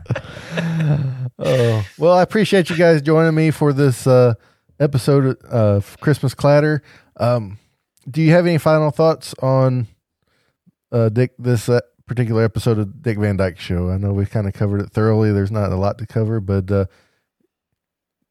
oh 1.39 1.87
well, 1.99 2.13
I 2.15 2.23
appreciate 2.23 2.71
you 2.71 2.77
guys 2.77 3.03
joining 3.03 3.35
me 3.35 3.51
for 3.51 3.73
this 3.75 4.07
uh, 4.07 4.35
episode 4.81 5.39
of 5.43 5.99
Christmas 6.01 6.33
Clatter. 6.35 6.83
Um, 7.19 7.59
do 8.11 8.23
you 8.23 8.31
have 8.33 8.47
any 8.47 8.57
final 8.59 8.91
thoughts 8.91 9.35
on 9.41 9.87
uh, 10.93 11.09
Dick 11.11 11.33
this 11.39 11.69
uh, 11.69 11.81
particular 12.07 12.43
episode 12.45 12.79
of 12.79 13.03
Dick 13.03 13.19
Van 13.19 13.37
Dyke 13.37 13.59
Show? 13.59 13.91
I 13.91 13.97
know 13.99 14.13
we 14.13 14.27
kind 14.27 14.47
of 14.47 14.53
covered 14.55 14.81
it 14.81 14.91
thoroughly. 14.91 15.33
There's 15.33 15.51
not 15.51 15.73
a 15.73 15.77
lot 15.77 15.99
to 15.99 16.07
cover, 16.07 16.41
but 16.41 16.71
uh, 16.71 16.87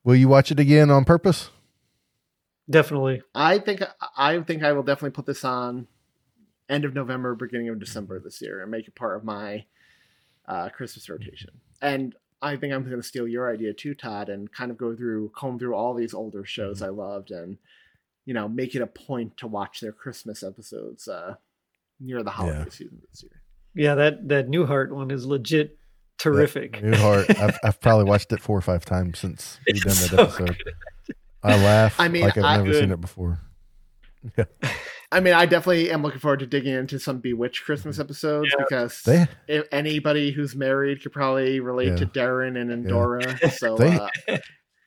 will 0.03 0.15
you 0.15 0.27
watch 0.27 0.51
it 0.51 0.59
again 0.59 0.89
on 0.89 1.05
purpose? 1.05 1.49
Definitely. 2.69 3.21
I 3.35 3.59
think 3.59 3.81
I 4.17 4.39
think 4.41 4.63
I 4.63 4.71
will 4.71 4.83
definitely 4.83 5.11
put 5.11 5.25
this 5.25 5.43
on 5.43 5.87
end 6.69 6.85
of 6.85 6.93
November, 6.93 7.35
beginning 7.35 7.69
of 7.69 7.79
December 7.79 8.19
this 8.19 8.41
year, 8.41 8.61
and 8.61 8.71
make 8.71 8.87
it 8.87 8.95
part 8.95 9.17
of 9.17 9.23
my 9.25 9.65
uh, 10.47 10.69
Christmas 10.69 11.09
rotation. 11.09 11.49
And 11.81 12.15
I 12.41 12.55
think 12.55 12.73
I'm 12.73 12.83
going 12.83 12.95
to 12.95 13.03
steal 13.03 13.27
your 13.27 13.51
idea 13.51 13.73
too, 13.73 13.93
Todd, 13.95 14.29
and 14.29 14.51
kind 14.51 14.71
of 14.71 14.77
go 14.77 14.95
through, 14.95 15.31
comb 15.35 15.59
through 15.59 15.75
all 15.75 15.93
these 15.93 16.13
older 16.13 16.45
shows 16.45 16.81
I 16.81 16.89
loved, 16.89 17.31
and 17.31 17.57
you 18.25 18.33
know, 18.33 18.47
make 18.47 18.73
it 18.75 18.81
a 18.81 18.87
point 18.87 19.35
to 19.37 19.47
watch 19.47 19.81
their 19.81 19.91
Christmas 19.91 20.41
episodes 20.43 21.09
uh, 21.09 21.35
near 21.99 22.23
the 22.23 22.31
holiday 22.31 22.59
Yeah. 22.59 22.69
season 22.69 23.01
this 23.11 23.23
year. 23.23 23.41
Yeah, 23.75 23.95
that 23.95 24.27
that 24.29 24.47
Newhart 24.49 24.91
one 24.91 25.11
is 25.11 25.25
legit 25.25 25.77
terrific. 26.17 26.73
Newhart. 26.81 27.37
I've, 27.39 27.57
I've 27.63 27.81
probably 27.81 28.05
watched 28.05 28.31
it 28.31 28.39
four 28.39 28.57
or 28.57 28.61
five 28.61 28.85
times 28.85 29.19
since 29.19 29.59
we've 29.65 29.81
done 29.81 29.95
that 29.95 30.09
so 30.09 30.21
episode. 30.23 30.57
I 31.43 31.57
laugh 31.57 31.99
I 31.99 32.07
mean, 32.07 32.23
like 32.23 32.37
I've 32.37 32.43
I- 32.43 32.57
never 32.57 32.73
seen 32.73 32.91
it 32.91 33.01
before. 33.01 33.39
Yeah. 34.37 34.45
I 35.11 35.19
mean, 35.19 35.33
I 35.33 35.45
definitely 35.45 35.91
am 35.91 36.01
looking 36.01 36.21
forward 36.21 36.39
to 36.39 36.47
digging 36.47 36.73
into 36.73 36.97
some 36.97 37.19
Bewitched 37.19 37.65
Christmas 37.65 37.99
episodes 37.99 38.47
Yeah. 38.57 38.63
because 38.63 39.01
They 39.01 39.27
if 39.49 39.67
anybody 39.69 40.31
who's 40.31 40.55
married 40.55 41.03
could 41.03 41.11
probably 41.11 41.59
relate 41.59 41.89
Yeah. 41.89 41.95
to 41.97 42.05
Darrin 42.05 42.55
and 42.55 42.71
Endora. 42.71 43.37
So 43.57 43.75
They- 43.75 43.99
uh, 44.29 44.37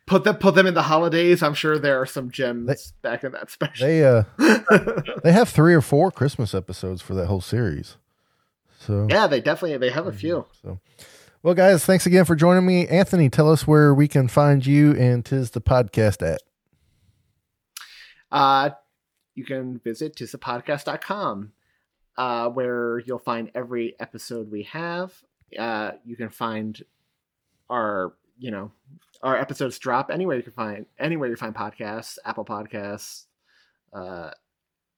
put 0.07 0.25
them 0.25 0.37
put 0.37 0.55
them 0.55 0.67
in 0.67 0.73
the 0.73 0.81
holidays. 0.85 1.43
I'm 1.43 1.53
sure 1.53 1.79
there 1.79 2.01
are 2.01 2.07
some 2.07 2.31
gems 2.31 2.67
They- 2.67 3.09
back 3.11 3.25
in 3.25 3.33
that 3.33 3.51
special. 3.51 3.87
they 3.87 4.05
uh 4.07 4.23
they 5.23 5.33
have 5.33 5.51
three 5.51 5.75
or 5.75 5.83
four 5.83 6.11
Christmas 6.11 6.55
episodes 6.55 7.03
for 7.03 7.13
that 7.15 7.27
whole 7.27 7.43
series. 7.43 7.99
So 8.79 9.07
Yeah, 9.09 9.27
they 9.27 9.41
definitely 9.41 9.77
they 9.79 9.91
have 9.91 10.07
a 10.07 10.13
few. 10.13 10.47
So, 10.63 10.79
well, 11.43 11.55
guys, 11.55 11.85
thanks 11.85 12.07
again 12.07 12.25
for 12.25 12.35
joining 12.35 12.67
me. 12.67 12.87
Anthony, 12.89 13.29
tell 13.29 13.51
us 13.51 13.67
where 13.67 13.95
we 13.95 14.09
can 14.09 14.29
find 14.29 14.65
you 14.65 14.93
and 14.97 15.25
tis 15.25 15.53
the 15.53 15.61
podcast 15.61 16.27
at. 16.27 16.43
Uh, 18.31 18.71
you 19.35 19.45
can 19.45 19.79
visit 19.79 20.17
tissapodcast.com, 20.17 21.53
uh, 22.17 22.49
where 22.49 22.99
you'll 23.01 23.19
find 23.19 23.51
every 23.55 23.95
episode 24.01 24.51
we 24.51 24.65
have. 24.65 25.13
Uh, 25.57 25.93
you 26.05 26.17
can 26.17 26.31
find 26.31 26.83
our, 27.71 28.15
you 28.39 28.51
know, 28.51 28.73
our 29.23 29.37
episodes 29.37 29.79
drop 29.79 30.11
anywhere 30.11 30.37
you 30.37 30.43
can 30.43 30.53
find 30.53 30.87
anywhere 30.99 31.29
you 31.29 31.37
find 31.37 31.55
podcasts, 31.55 32.19
Apple 32.25 32.45
Podcasts, 32.45 33.27
uh, 33.93 34.31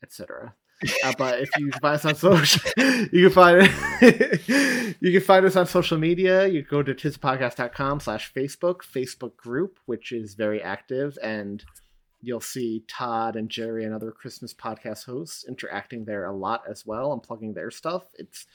etc. 0.03 0.55
Uh, 1.05 1.12
but 1.18 1.41
if 1.41 1.51
you 1.59 1.70
find 1.81 1.97
us 1.97 2.05
on 2.05 2.14
social, 2.14 2.70
you 3.12 3.29
can 3.29 3.31
find 3.31 3.62
you 5.01 5.12
can 5.12 5.20
find 5.20 5.45
us 5.45 5.57
on 5.57 5.66
social 5.66 5.99
media. 5.99 6.47
You 6.47 6.62
go 6.62 6.83
to 6.83 6.95
tizpodcast.com 6.95 8.01
slash 8.01 8.33
Facebook, 8.33 8.83
Facebook 8.83 9.37
group, 9.37 9.79
which 9.87 10.12
is 10.12 10.35
very 10.35 10.62
active 10.62 11.18
and 11.22 11.64
you'll 12.20 12.41
see 12.41 12.85
Todd 12.89 13.37
and 13.37 13.49
Jerry 13.49 13.85
and 13.85 13.95
other 13.95 14.11
Christmas 14.11 14.53
podcast 14.53 15.07
hosts 15.07 15.45
interacting 15.47 16.05
there 16.05 16.24
a 16.24 16.35
lot 16.35 16.62
as 16.68 16.85
well 16.85 17.12
and 17.12 17.22
plugging 17.22 17.55
their 17.55 17.70
stuff. 17.70 18.05
It's 18.14 18.47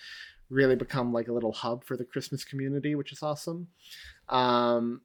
really 0.50 0.76
become 0.76 1.14
like 1.14 1.28
a 1.28 1.34
little 1.34 1.54
hub 1.54 1.84
for 1.84 1.98
the 1.98 2.04
Christmas 2.04 2.44
community, 2.44 2.96
which 2.96 3.12
is 3.12 3.24
awesome. 3.24 3.68
Um, 4.30 5.02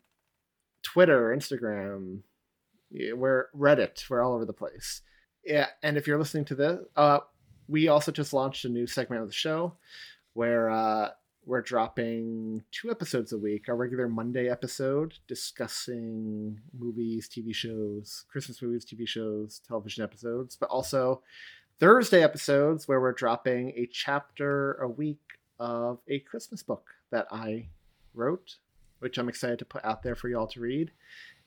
Twitter, 0.82 1.34
Instagram, 1.36 2.20
we're 2.90 3.46
Reddit, 3.54 4.08
we're 4.08 4.22
all 4.22 4.34
over 4.34 4.44
the 4.44 4.52
place. 4.52 5.02
Yeah, 5.44 5.66
and 5.82 5.96
if 5.96 6.06
you're 6.06 6.18
listening 6.18 6.44
to 6.46 6.54
this, 6.54 6.80
uh, 6.96 7.20
we 7.68 7.88
also 7.88 8.12
just 8.12 8.32
launched 8.32 8.64
a 8.64 8.68
new 8.68 8.86
segment 8.86 9.22
of 9.22 9.28
the 9.28 9.34
show 9.34 9.74
where 10.34 10.70
uh, 10.70 11.10
we're 11.44 11.62
dropping 11.62 12.62
two 12.70 12.90
episodes 12.90 13.32
a 13.32 13.38
week. 13.38 13.68
Our 13.68 13.76
regular 13.76 14.08
Monday 14.08 14.50
episode 14.50 15.14
discussing 15.26 16.60
movies, 16.78 17.28
TV 17.28 17.54
shows, 17.54 18.24
Christmas 18.30 18.60
movies, 18.60 18.84
TV 18.84 19.08
shows, 19.08 19.60
television 19.66 20.04
episodes, 20.04 20.56
but 20.56 20.68
also 20.68 21.22
Thursday 21.80 22.22
episodes 22.22 22.86
where 22.86 23.00
we're 23.00 23.12
dropping 23.12 23.70
a 23.70 23.88
chapter 23.90 24.74
a 24.74 24.88
week 24.88 25.20
of 25.58 26.00
a 26.08 26.18
Christmas 26.20 26.62
book 26.62 26.88
that 27.10 27.26
I 27.30 27.68
wrote, 28.14 28.56
which 28.98 29.16
I'm 29.16 29.28
excited 29.28 29.58
to 29.60 29.64
put 29.64 29.84
out 29.84 30.02
there 30.02 30.14
for 30.14 30.28
y'all 30.28 30.48
to 30.48 30.60
read. 30.60 30.90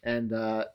And, 0.04 0.34
uh, 0.34 0.66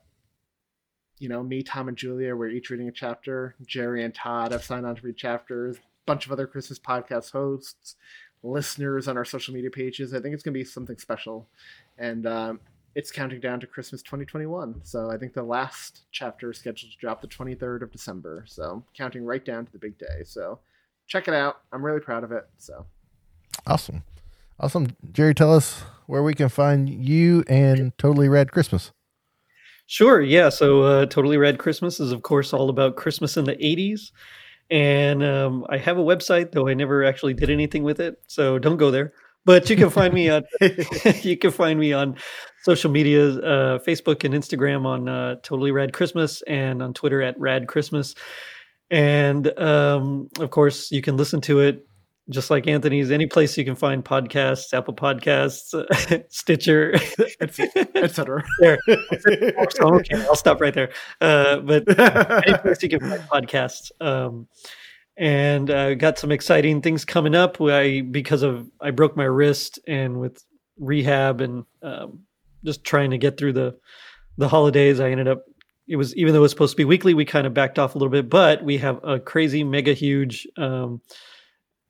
you 1.19 1.29
know, 1.29 1.43
me, 1.43 1.63
Tom, 1.63 1.87
and 1.87 1.97
Julia, 1.97 2.35
we're 2.35 2.49
each 2.49 2.69
reading 2.69 2.87
a 2.87 2.91
chapter. 2.91 3.55
Jerry 3.65 4.03
and 4.03 4.13
Todd 4.13 4.51
have 4.51 4.63
signed 4.63 4.85
on 4.85 4.95
to 4.95 5.01
read 5.01 5.17
chapters. 5.17 5.77
A 5.77 5.79
bunch 6.05 6.25
of 6.25 6.31
other 6.31 6.47
Christmas 6.47 6.79
podcast 6.79 7.31
hosts 7.31 7.95
listeners 8.43 9.07
on 9.07 9.17
our 9.17 9.25
social 9.25 9.53
media 9.53 9.69
pages. 9.69 10.13
I 10.13 10.19
think 10.19 10.33
it's 10.33 10.43
going 10.43 10.53
to 10.53 10.59
be 10.59 10.63
something 10.63 10.97
special. 10.97 11.47
And 11.97 12.25
um, 12.25 12.59
it's 12.95 13.11
counting 13.11 13.39
down 13.39 13.59
to 13.59 13.67
Christmas 13.67 14.01
2021. 14.01 14.81
So 14.83 15.11
I 15.11 15.17
think 15.17 15.33
the 15.33 15.43
last 15.43 16.05
chapter 16.11 16.51
is 16.51 16.59
scheduled 16.59 16.91
to 16.91 16.97
drop 16.97 17.21
the 17.21 17.27
23rd 17.27 17.81
of 17.83 17.91
December. 17.91 18.43
So 18.47 18.83
counting 18.95 19.25
right 19.25 19.43
down 19.43 19.65
to 19.65 19.71
the 19.71 19.79
big 19.79 19.97
day. 19.97 20.23
So 20.25 20.59
check 21.07 21.27
it 21.27 21.33
out. 21.33 21.61
I'm 21.71 21.83
really 21.83 21.99
proud 21.99 22.23
of 22.23 22.31
it. 22.31 22.47
So 22.57 22.85
awesome. 23.65 24.03
Awesome. 24.59 24.95
Jerry, 25.11 25.35
tell 25.35 25.53
us 25.53 25.83
where 26.07 26.23
we 26.23 26.33
can 26.33 26.49
find 26.49 26.89
you 26.89 27.43
and 27.47 27.95
Totally 27.97 28.27
Rad 28.27 28.51
Christmas. 28.51 28.91
Sure. 29.87 30.21
Yeah. 30.21 30.49
So, 30.49 30.83
uh, 30.83 31.05
Totally 31.05 31.37
Rad 31.37 31.57
Christmas 31.57 31.99
is, 31.99 32.11
of 32.11 32.21
course, 32.21 32.53
all 32.53 32.69
about 32.69 32.97
Christmas 32.97 33.37
in 33.37 33.45
the 33.45 33.55
80s. 33.55 34.11
And 34.69 35.23
um, 35.23 35.65
I 35.69 35.77
have 35.77 35.97
a 35.97 36.03
website, 36.03 36.51
though 36.51 36.67
I 36.67 36.73
never 36.73 37.03
actually 37.05 37.33
did 37.33 37.49
anything 37.49 37.83
with 37.83 37.99
it. 37.99 38.21
So 38.27 38.59
don't 38.59 38.77
go 38.77 38.91
there. 38.91 39.13
But 39.45 39.69
you 39.69 39.77
can 39.77 39.89
find 39.89 40.13
me 40.13 40.29
on 40.29 40.43
you 41.23 41.37
can 41.37 41.51
find 41.51 41.79
me 41.79 41.93
on 41.93 42.17
social 42.63 42.91
media, 42.91 43.29
uh, 43.29 43.79
Facebook 43.79 44.25
and 44.25 44.33
Instagram 44.33 44.85
on 44.85 45.07
uh, 45.07 45.35
Totally 45.41 45.71
Rad 45.71 45.93
Christmas, 45.93 46.41
and 46.41 46.83
on 46.83 46.93
Twitter 46.93 47.21
at 47.21 47.39
Rad 47.39 47.67
Christmas. 47.69 48.13
And 48.91 49.57
um, 49.57 50.27
of 50.39 50.49
course, 50.49 50.91
you 50.91 51.01
can 51.01 51.15
listen 51.15 51.39
to 51.41 51.61
it 51.61 51.87
just 52.29 52.49
like 52.49 52.67
Anthony's. 52.67 53.11
Any 53.11 53.25
place 53.25 53.57
you 53.57 53.65
can 53.65 53.75
find 53.75 54.03
podcasts, 54.03 54.73
Apple 54.73 54.93
Podcasts, 54.93 55.73
Stitcher, 56.31 56.93
etc. 57.95 58.43
there. 58.59 58.77
Okay, 58.89 60.25
I'll 60.25 60.35
stop 60.35 60.59
right 60.59 60.73
there. 60.73 60.91
Uh, 61.21 61.57
but 61.57 61.87
any 62.47 62.57
place 62.57 62.83
you 62.83 62.89
can 62.89 62.99
find 62.99 63.21
podcasts. 63.23 63.91
Um, 64.01 64.47
and 65.15 65.71
uh, 65.71 65.95
got 65.95 66.19
some 66.19 66.31
exciting 66.31 66.81
things 66.81 67.03
coming 67.03 67.33
up. 67.33 67.59
I 67.61 68.01
because 68.01 68.43
of 68.43 68.69
I 68.79 68.91
broke 68.91 69.15
my 69.15 69.23
wrist 69.23 69.79
and 69.87 70.19
with 70.19 70.43
rehab 70.77 71.41
and 71.41 71.65
um, 71.81 72.19
just 72.63 72.83
trying 72.83 73.11
to 73.11 73.17
get 73.17 73.37
through 73.37 73.53
the 73.53 73.77
the 74.37 74.47
holidays, 74.47 74.99
I 74.99 75.09
ended 75.09 75.27
up. 75.27 75.45
It 75.87 75.95
was 75.95 76.15
even 76.17 76.33
though 76.33 76.39
it 76.39 76.41
was 76.41 76.51
supposed 76.51 76.73
to 76.73 76.77
be 76.77 76.85
weekly, 76.85 77.13
we 77.13 77.23
kind 77.23 77.47
of 77.47 77.53
backed 77.53 77.79
off 77.79 77.95
a 77.95 77.97
little 77.97 78.11
bit. 78.11 78.29
But 78.29 78.63
we 78.63 78.77
have 78.77 78.99
a 79.03 79.19
crazy, 79.19 79.63
mega 79.63 79.93
huge 79.93 80.45
um, 80.57 81.01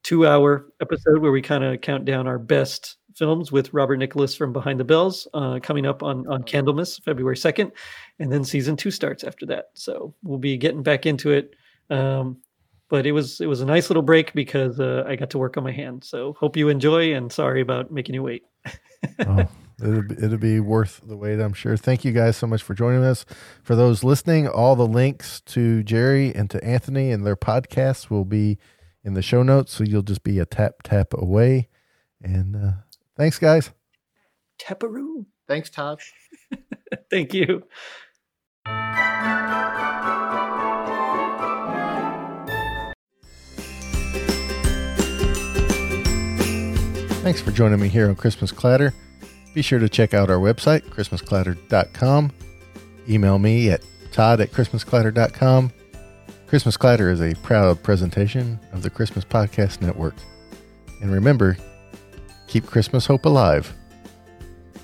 two 0.04 0.28
hour 0.28 0.68
episode 0.82 1.20
where 1.20 1.32
we 1.32 1.42
kind 1.42 1.64
of 1.64 1.82
count 1.82 2.06
down 2.06 2.28
our 2.28 2.40
best 2.40 2.98
films 3.16 3.52
with 3.52 3.74
Robert 3.74 3.98
Nicholas 3.98 4.36
from 4.36 4.54
Behind 4.54 4.80
the 4.80 4.84
Bells 4.84 5.28
uh, 5.34 5.60
coming 5.62 5.86
up 5.86 6.04
on 6.04 6.28
on 6.28 6.44
Candlemas 6.44 7.02
February 7.04 7.38
second, 7.38 7.72
and 8.20 8.32
then 8.32 8.44
season 8.44 8.78
two 8.78 8.92
starts 8.92 9.24
after 9.24 9.46
that. 9.48 9.66
So 9.74 10.14
we'll 10.24 10.38
be 10.38 10.58
getting 10.58 10.84
back 10.84 11.06
into 11.06 11.32
it. 11.32 11.56
Um, 11.90 12.38
but 12.90 13.06
it 13.06 13.12
was 13.12 13.42
it 13.42 13.48
was 13.48 13.62
a 13.62 13.66
nice 13.66 13.90
little 13.90 14.04
break 14.04 14.34
because 14.34 14.80
uh, 14.80 15.04
I 15.08 15.16
got 15.16 15.30
to 15.32 15.38
work 15.38 15.58
on 15.58 15.64
my 15.64 15.72
hand. 15.72 16.04
So 16.04 16.34
hope 16.40 16.56
you 16.56 16.70
enjoy, 16.70 17.14
and 17.14 17.32
sorry 17.32 17.62
about 17.62 17.92
making 17.92 18.16
you 18.16 18.24
wait. 18.24 18.44
oh, 19.28 19.48
it'll, 19.82 20.02
be, 20.04 20.16
it'll 20.24 20.38
be 20.38 20.60
worth 20.60 21.02
the 21.06 21.18
wait, 21.18 21.40
I'm 21.40 21.54
sure. 21.54 21.76
Thank 21.76 22.06
you 22.06 22.12
guys 22.12 22.38
so 22.38 22.48
much 22.48 22.64
for 22.64 22.74
joining 22.74 23.04
us. 23.04 23.26
For 23.64 23.76
those 23.76 24.04
listening, 24.04 24.48
all 24.48 24.76
the 24.76 24.88
links 24.88 25.42
to 25.48 25.84
Jerry 25.84 26.34
and 26.34 26.50
to 26.50 26.64
Anthony 26.64 27.12
and 27.12 27.26
their 27.26 27.36
podcasts 27.36 28.10
will 28.10 28.26
be 28.26 28.58
in 29.08 29.14
the 29.14 29.22
show 29.22 29.42
notes, 29.42 29.74
so 29.74 29.86
you'll 29.86 30.04
just 30.04 30.22
be 30.22 30.38
a 30.38 30.46
tap 30.46 30.84
tap 30.84 31.14
away. 31.14 31.70
And 32.22 32.56
uh, 32.56 32.72
thanks, 33.16 33.40
guys. 33.40 33.72
Taparoo. 34.60 35.26
Thanks, 35.48 35.70
Todd. 35.70 36.02
Thank 37.10 37.34
you. 37.34 37.64
Thanks 47.24 47.42
for 47.42 47.52
joining 47.52 47.80
me 47.80 47.88
here 47.88 48.10
on 48.10 48.16
Christmas 48.16 48.52
Clatter. 48.52 48.94
Be 49.54 49.62
sure 49.62 49.80
to 49.80 49.90
check 49.90 50.14
out 50.14 50.30
our 50.30 50.38
website, 50.38 50.82
christmasclatter.com. 50.90 52.32
Email 53.10 53.40
me 53.40 53.70
at 53.72 53.82
todd 54.12 54.42
at 54.42 54.52
christmasclatter.com. 54.52 55.72
Christmas 56.48 56.78
Clatter 56.78 57.10
is 57.10 57.22
a 57.22 57.36
proud 57.44 57.84
presentation 57.84 58.58
of 58.72 58.82
the 58.82 58.90
Christmas 58.90 59.26
Podcast 59.26 59.82
Network. 59.82 60.16
And 61.02 61.12
remember, 61.12 61.58
keep 62.48 62.66
Christmas 62.66 63.06
hope 63.06 63.26
alive 63.26 63.74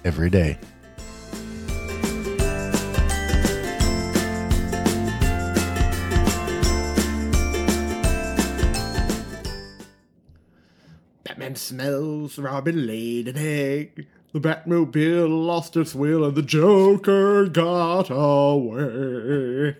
every 0.03 0.29
day. 0.29 0.57
Batman 11.23 11.55
smells, 11.55 12.37
Robin 12.37 12.85
laid 12.85 13.29
an 13.29 13.37
egg. 13.37 14.05
The 14.33 14.41
Batmobile 14.41 15.29
lost 15.29 15.77
its 15.77 15.95
wheel 15.95 16.25
and 16.25 16.35
the 16.35 16.41
Joker 16.41 17.45
got 17.47 18.09
away. 18.09 19.77